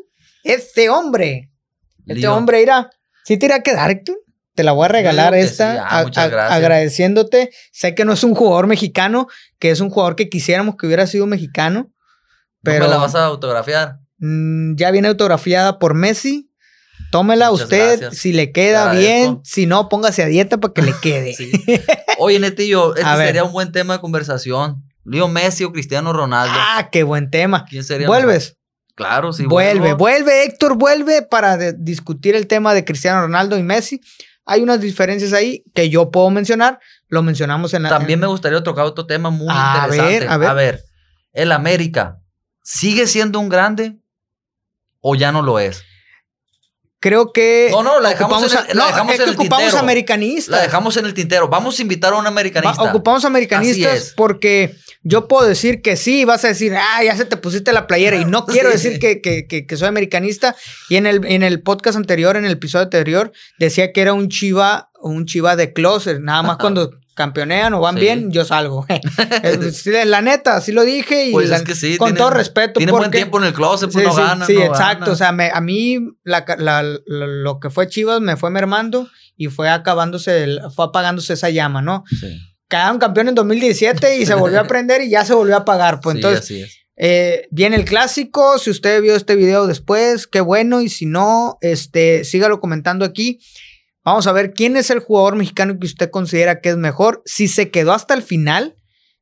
Este 0.45 0.89
hombre. 0.89 1.51
Este 2.07 2.27
hombre 2.27 2.61
irá. 2.61 2.89
¿Sí 3.25 3.37
te 3.37 3.47
irá 3.47 3.55
a 3.55 3.59
quedar? 3.61 4.01
Te 4.53 4.63
la 4.63 4.71
voy 4.71 4.85
a 4.85 4.87
regalar 4.87 5.33
esta. 5.35 5.73
sí. 5.73 5.79
Ah, 5.83 5.99
a- 5.99 6.03
muchas 6.03 6.23
a- 6.25 6.27
gracias. 6.29 6.57
agradeciéndote. 6.57 7.49
Sé 7.73 7.93
que 7.95 8.05
no 8.05 8.13
es 8.13 8.23
un 8.23 8.35
jugador 8.35 8.67
mexicano, 8.67 9.27
que 9.59 9.71
es 9.71 9.81
un 9.81 9.89
jugador 9.89 10.15
que 10.15 10.29
quisiéramos 10.29 10.75
que 10.77 10.85
hubiera 10.87 11.07
sido 11.07 11.25
mexicano. 11.27 11.79
¿No 11.81 11.91
Pero 12.63 12.85
me 12.85 12.91
la 12.91 12.97
vas 12.97 13.15
a 13.15 13.25
autografiar? 13.25 13.97
mm, 14.19 14.75
ya 14.77 14.91
viene 14.91 15.07
autografiada 15.09 15.77
por 15.79 15.93
Messi. 15.93 16.49
Tómela 17.11 17.51
Muchas 17.51 17.63
usted 17.65 17.87
gracias. 17.99 18.17
si 18.17 18.31
le 18.33 18.51
queda 18.51 18.91
bien. 18.93 19.41
Si 19.43 19.65
no, 19.65 19.89
póngase 19.89 20.23
a 20.23 20.27
dieta 20.27 20.57
para 20.59 20.73
que 20.73 20.81
le 20.83 20.93
quede. 21.01 21.33
Sí. 21.35 21.51
Oye, 22.19 22.39
Netillo, 22.39 22.95
este 22.95 23.07
A 23.07 23.15
ver. 23.17 23.27
sería 23.27 23.43
un 23.43 23.51
buen 23.51 23.71
tema 23.71 23.95
de 23.95 23.99
conversación. 23.99 24.83
Leo 25.03 25.27
Messi 25.27 25.63
o 25.65 25.71
Cristiano 25.73 26.13
Ronaldo. 26.13 26.53
ah, 26.55 26.89
qué 26.91 27.03
buen 27.03 27.29
tema. 27.29 27.65
¿Quién 27.69 27.83
sería 27.83 28.07
¿Vuelves? 28.07 28.57
Claro, 28.95 29.33
sí. 29.33 29.45
vuelve, 29.45 29.79
vuelvo. 29.93 29.97
vuelve, 29.97 30.43
Héctor, 30.45 30.75
vuelve 30.77 31.21
para 31.21 31.57
discutir 31.73 32.33
el 32.35 32.47
tema 32.47 32.73
de 32.73 32.85
Cristiano 32.85 33.21
Ronaldo 33.21 33.57
y 33.57 33.63
Messi. 33.63 34.01
Hay 34.45 34.61
unas 34.61 34.79
diferencias 34.79 35.33
ahí 35.33 35.63
que 35.73 35.89
yo 35.89 36.11
puedo 36.11 36.29
mencionar, 36.29 36.79
lo 37.09 37.21
mencionamos 37.23 37.73
en 37.73 37.83
la... 37.83 37.89
También 37.89 38.19
me 38.19 38.27
gustaría 38.27 38.61
tocar 38.63 38.85
otro 38.85 39.05
tema 39.05 39.29
muy 39.31 39.47
A 39.49 39.81
interesante. 39.85 40.19
ver, 40.19 40.29
a 40.29 40.37
ver. 40.37 40.49
A 40.49 40.53
ver, 40.53 40.83
el 41.33 41.51
América, 41.51 42.19
¿sigue 42.61 43.07
siendo 43.07 43.39
un 43.39 43.49
grande 43.49 43.97
o 45.01 45.15
ya 45.15 45.31
no 45.31 45.41
lo 45.41 45.59
es? 45.59 45.83
Creo 46.99 47.31
que... 47.33 47.67
No, 47.71 47.83
no, 47.83 47.99
la 47.99 48.09
dejamos 48.09 48.41
ocupamos, 48.43 48.53
en 48.65 48.71
el- 48.71 48.77
la 48.77 48.83
no, 48.83 48.87
dejamos 48.87 49.13
es 49.13 49.19
en 49.19 49.25
que 49.25 49.29
el 49.31 49.35
ocupamos 49.35 49.63
tintero. 49.65 49.79
americanistas. 49.83 50.49
La 50.57 50.61
dejamos 50.61 50.97
en 50.97 51.05
el 51.05 51.13
tintero. 51.13 51.47
Vamos 51.47 51.77
a 51.77 51.81
invitar 51.81 52.13
a 52.13 52.15
un 52.17 52.25
americanista. 52.25 52.81
Va- 52.83 52.89
ocupamos 52.89 53.25
americanistas 53.25 53.93
es. 53.95 54.13
porque 54.15 54.75
yo 55.07 55.27
puedo 55.27 55.47
decir 55.47 55.81
que 55.83 55.95
sí, 55.95 56.25
vas 56.25 56.43
a 56.43 56.47
decir, 56.49 56.73
ah, 56.75 57.03
ya 57.03 57.15
se 57.15 57.25
te 57.25 57.37
pusiste 57.37 57.71
la 57.71 57.85
playera 57.87 58.17
y 58.17 58.25
no 58.25 58.45
quiero 58.47 58.69
decir 58.71 58.99
que, 58.99 59.21
que- 59.21 59.45
que- 59.47 59.65
que 59.67 59.77
soy 59.77 59.87
americanista. 59.87 60.55
Y 60.89 60.95
en 60.95 61.05
el, 61.05 61.23
en 61.25 61.43
el 61.43 61.61
podcast 61.61 61.95
anterior, 61.95 62.35
en 62.35 62.45
el 62.45 62.51
episodio 62.53 62.83
anterior, 62.85 63.31
decía 63.59 63.93
que 63.93 64.01
era 64.01 64.13
un 64.13 64.27
chiva, 64.29 64.89
un 64.99 65.25
chiva 65.25 65.55
de 65.55 65.71
closet. 65.73 66.19
Nada 66.19 66.41
más 66.41 66.57
cuando 66.57 66.91
campeonean 67.13 67.73
o 67.75 67.79
van 67.81 67.95
Sí. 67.95 68.01
bien, 68.01 68.31
yo 68.31 68.43
salgo. 68.45 68.85
Sí, 69.71 69.91
la 70.05 70.21
neta, 70.21 70.57
así 70.57 70.71
lo 70.71 70.83
dije 70.83 71.27
y 71.27 71.31
Pues 71.31 71.49
la- 71.49 71.57
es 71.57 71.61
que 71.63 71.75
sí. 71.75 71.97
con 71.97 72.13
todo 72.15 72.31
respeto. 72.31 72.73
Tienen 72.79 72.95
buen 72.95 73.11
tiempo 73.11 73.37
en 73.37 73.45
el 73.45 73.53
closet, 73.53 73.91
pues 73.91 74.03
Sí, 74.03 74.09
no 74.09 74.15
sí, 74.15 74.21
ganan. 74.21 74.47
sí, 74.47 74.55
no 74.55 74.63
exacto. 74.65 75.11
O 75.11 75.15
sea, 75.15 75.31
me- 75.31 75.51
a 75.53 75.61
mí 75.61 75.99
la, 76.23 76.43
la- 76.57 76.81
la- 76.83 76.97
lo 77.05 77.59
que 77.59 77.69
fue 77.69 77.87
Chivas 77.87 78.19
me 78.21 78.35
fue 78.37 78.49
mermando 78.49 79.07
y 79.37 79.47
fue 79.47 79.69
acabándose, 79.69 80.43
el- 80.43 80.61
fue 80.75 80.85
apagándose 80.85 81.33
esa 81.33 81.49
llama, 81.51 81.81
¿no? 81.81 82.03
Sí. 82.09 82.37
Quedaron 82.75 82.99
campeón 82.99 83.29
en 83.29 83.35
2017 83.35 84.17
y 84.19 84.25
se 84.25 84.35
volvió 84.35 84.59
a 84.59 84.63
aprender 84.63 85.01
y 85.01 85.09
ya 85.09 85.25
se 85.25 85.33
volvió 85.33 85.55
a 85.57 85.65
pagar. 85.65 85.99
Pues 86.01 86.13
Sí, 86.13 86.17
entonces, 86.19 86.39
así 86.43 86.61
es. 86.61 86.77
eh, 86.95 87.47
viene 87.51 87.75
el 87.75 87.85
clásico. 87.85 88.57
Si 88.59 88.69
usted 88.69 89.01
vio 89.01 89.15
este 89.15 89.35
video 89.35 89.67
después, 89.67 90.27
qué 90.27 90.41
bueno. 90.41 90.81
Y 90.81 90.89
si 90.89 91.05
no, 91.05 91.57
este, 91.61 92.23
sígalo 92.23 92.59
comentando 92.59 93.05
aquí. 93.05 93.39
Vamos 94.03 94.27
a 94.27 94.31
ver 94.33 94.53
quién 94.53 94.77
es 94.77 94.89
el 94.91 94.99
jugador 94.99 95.35
mexicano 95.35 95.79
que 95.79 95.87
usted 95.87 96.09
considera 96.11 96.61
que 96.61 96.69
es 96.69 96.77
mejor. 96.77 97.21
Si 97.25 97.47
se 97.47 97.71
quedó 97.71 97.91
hasta 97.93 98.13
el 98.13 98.21
final, 98.21 98.75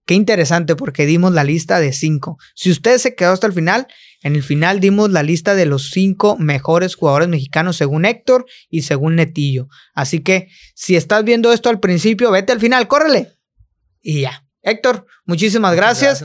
qué 0.05 0.13
interesante 0.13 0.75
porque 0.75 1.05
dimos 1.05 1.31
la 1.31 1.45
lista 1.45 1.79
de 1.79 1.93
cinco. 1.93 2.37
Si 2.53 2.69
usted 2.69 2.97
se 2.97 3.15
quedó 3.15 3.31
hasta 3.31 3.47
el 3.47 3.53
final, 3.53 3.87
en 4.23 4.35
el 4.35 4.43
final 4.43 4.81
dimos 4.81 5.09
la 5.11 5.23
lista 5.23 5.55
de 5.55 5.65
los 5.65 5.89
cinco 5.91 6.35
mejores 6.37 6.95
jugadores 6.95 7.29
mexicanos 7.29 7.77
según 7.77 8.03
Héctor 8.05 8.45
y 8.69 8.81
según 8.81 9.15
Netillo. 9.15 9.67
Así 9.93 10.19
que 10.19 10.49
si 10.75 10.97
estás 10.97 11.23
viendo 11.23 11.53
esto 11.53 11.69
al 11.69 11.79
principio, 11.79 12.31
vete 12.31 12.51
al 12.51 12.59
final, 12.59 12.87
córrele. 12.89 13.29
Y 14.03 14.21
ya. 14.21 14.43
Héctor, 14.65 15.05
muchísimas 15.25 15.75
gracias. 15.75 16.23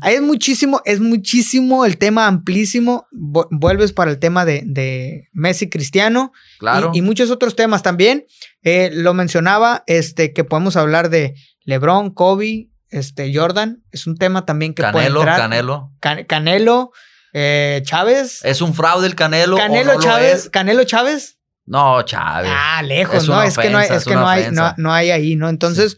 Ahí 0.00 0.14
es 0.14 0.22
muchísimo, 0.22 0.80
es 0.84 1.00
muchísimo 1.00 1.84
el 1.84 1.98
tema 1.98 2.28
amplísimo. 2.28 3.08
Vu- 3.10 3.48
Vuelves 3.50 3.92
para 3.92 4.12
el 4.12 4.18
tema 4.20 4.44
de, 4.44 4.62
de 4.64 5.28
Messi 5.32 5.68
Cristiano 5.68 6.30
Claro. 6.60 6.92
y, 6.94 6.98
y 6.98 7.02
muchos 7.02 7.30
otros 7.32 7.56
temas 7.56 7.82
también. 7.82 8.26
Eh, 8.62 8.90
lo 8.92 9.12
mencionaba, 9.12 9.82
este, 9.88 10.32
que 10.32 10.44
podemos 10.44 10.76
hablar 10.76 11.10
de 11.10 11.34
LeBron, 11.64 12.10
Kobe, 12.10 12.68
este, 12.90 13.34
Jordan. 13.34 13.82
Es 13.90 14.06
un 14.06 14.16
tema 14.16 14.44
también 14.46 14.72
que 14.72 14.82
puede 14.82 14.92
Canelo, 15.06 15.20
entrar. 15.22 15.38
Canelo. 15.40 15.92
Can- 15.98 16.24
Canelo, 16.26 16.92
eh, 17.32 17.82
Chávez. 17.84 18.44
¿Es 18.44 18.60
un 18.60 18.72
fraude 18.72 19.08
el 19.08 19.16
Canelo? 19.16 19.56
Canelo 19.56 19.94
no 19.94 20.00
Chávez. 20.00 20.48
Canelo 20.48 20.84
Chávez. 20.84 21.38
No, 21.66 22.02
Chávez. 22.02 22.50
Ah, 22.54 22.82
lejos, 22.84 23.16
Es 23.24 23.28
¿no? 23.28 23.42
Es 23.42 23.56
que 23.58 23.68
no 23.70 23.78
hay, 23.78 23.86
es 23.86 23.90
es 23.96 24.04
que 24.04 24.14
no 24.14 24.28
hay, 24.28 24.50
no, 24.52 24.74
no 24.76 24.92
hay 24.92 25.10
ahí, 25.10 25.34
¿no? 25.36 25.48
Entonces, 25.48 25.96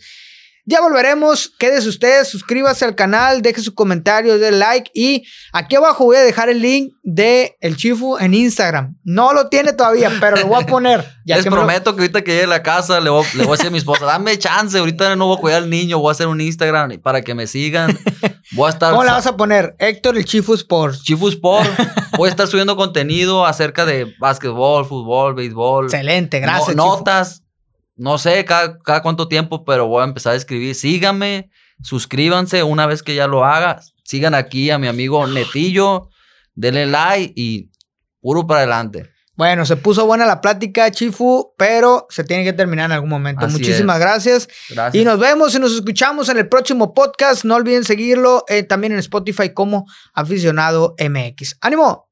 ya 0.64 0.80
volveremos. 0.80 1.52
Quédese 1.58 1.88
usted, 1.88 2.24
suscríbase 2.24 2.84
al 2.84 2.94
canal, 2.94 3.42
deje 3.42 3.60
su 3.60 3.74
comentario, 3.74 4.38
dé 4.38 4.52
like. 4.52 4.90
Y 4.94 5.24
aquí 5.52 5.76
abajo 5.76 6.04
voy 6.04 6.16
a 6.16 6.20
dejar 6.20 6.48
el 6.48 6.60
link 6.62 6.92
de 7.02 7.56
El 7.60 7.76
Chifu 7.76 8.16
en 8.18 8.34
Instagram. 8.34 8.96
No 9.04 9.32
lo 9.32 9.48
tiene 9.48 9.72
todavía, 9.72 10.10
pero 10.20 10.36
lo 10.36 10.46
voy 10.46 10.62
a 10.62 10.66
poner. 10.66 11.04
Ya 11.24 11.36
Les 11.36 11.44
que 11.44 11.50
me 11.50 11.54
lo- 11.56 11.62
prometo 11.62 11.94
que 11.94 12.00
ahorita 12.02 12.22
que 12.22 12.32
llegue 12.32 12.44
a 12.44 12.48
la 12.48 12.64
casa 12.64 12.98
le 12.98 13.08
voy, 13.08 13.24
le 13.34 13.44
voy 13.44 13.50
a 13.50 13.52
decir 13.52 13.68
a 13.68 13.70
mi 13.70 13.78
esposa, 13.78 14.04
dame 14.06 14.36
chance, 14.40 14.76
ahorita 14.76 15.14
no 15.14 15.28
voy 15.28 15.36
a 15.36 15.40
cuidar 15.40 15.62
al 15.62 15.70
niño, 15.70 16.00
voy 16.00 16.08
a 16.08 16.10
hacer 16.10 16.26
un 16.26 16.40
Instagram 16.40 16.98
para 17.00 17.22
que 17.22 17.32
me 17.36 17.46
sigan. 17.46 17.96
Voy 18.50 18.66
a 18.66 18.70
estar... 18.70 18.90
¿Cómo 18.90 19.04
la 19.04 19.12
vas 19.12 19.28
a 19.28 19.36
poner? 19.36 19.76
Héctor 19.78 20.16
el 20.18 20.24
Chifu 20.24 20.54
Sports. 20.54 21.04
Chifu 21.04 21.28
Sport. 21.28 21.70
Voy 22.16 22.26
a 22.26 22.30
estar 22.30 22.48
subiendo 22.48 22.74
contenido 22.74 23.46
acerca 23.46 23.84
de 23.86 24.12
básquetbol, 24.18 24.84
fútbol, 24.84 25.34
béisbol. 25.34 25.84
Excelente, 25.84 26.40
gracias. 26.40 26.74
No- 26.74 26.96
notas. 26.96 27.41
No 27.96 28.18
sé 28.18 28.44
cada, 28.44 28.78
cada 28.78 29.02
cuánto 29.02 29.28
tiempo, 29.28 29.64
pero 29.64 29.86
voy 29.86 30.02
a 30.02 30.04
empezar 30.04 30.32
a 30.32 30.36
escribir. 30.36 30.74
Síganme, 30.74 31.50
suscríbanse 31.82 32.62
una 32.62 32.86
vez 32.86 33.02
que 33.02 33.14
ya 33.14 33.26
lo 33.26 33.44
haga. 33.44 33.80
Sigan 34.04 34.34
aquí 34.34 34.70
a 34.70 34.78
mi 34.78 34.88
amigo 34.88 35.26
Netillo. 35.26 36.08
Denle 36.54 36.86
like 36.86 37.32
y 37.36 37.70
puro 38.20 38.46
para 38.46 38.60
adelante. 38.60 39.10
Bueno, 39.34 39.64
se 39.64 39.76
puso 39.76 40.06
buena 40.06 40.26
la 40.26 40.42
plática, 40.42 40.90
Chifu, 40.90 41.54
pero 41.56 42.06
se 42.10 42.22
tiene 42.22 42.44
que 42.44 42.52
terminar 42.52 42.86
en 42.86 42.92
algún 42.92 43.08
momento. 43.08 43.46
Así 43.46 43.54
Muchísimas. 43.58 43.98
Gracias. 43.98 44.48
Y 44.92 45.04
nos 45.04 45.18
vemos 45.18 45.54
y 45.54 45.58
nos 45.58 45.72
escuchamos 45.72 46.28
en 46.28 46.36
el 46.36 46.48
próximo 46.48 46.92
podcast. 46.92 47.44
No 47.44 47.56
olviden 47.56 47.84
seguirlo 47.84 48.44
eh, 48.48 48.62
también 48.62 48.92
en 48.92 48.98
Spotify 48.98 49.54
como 49.54 49.86
aficionado 50.12 50.94
MX. 50.98 51.56
¡Ánimo! 51.62 52.11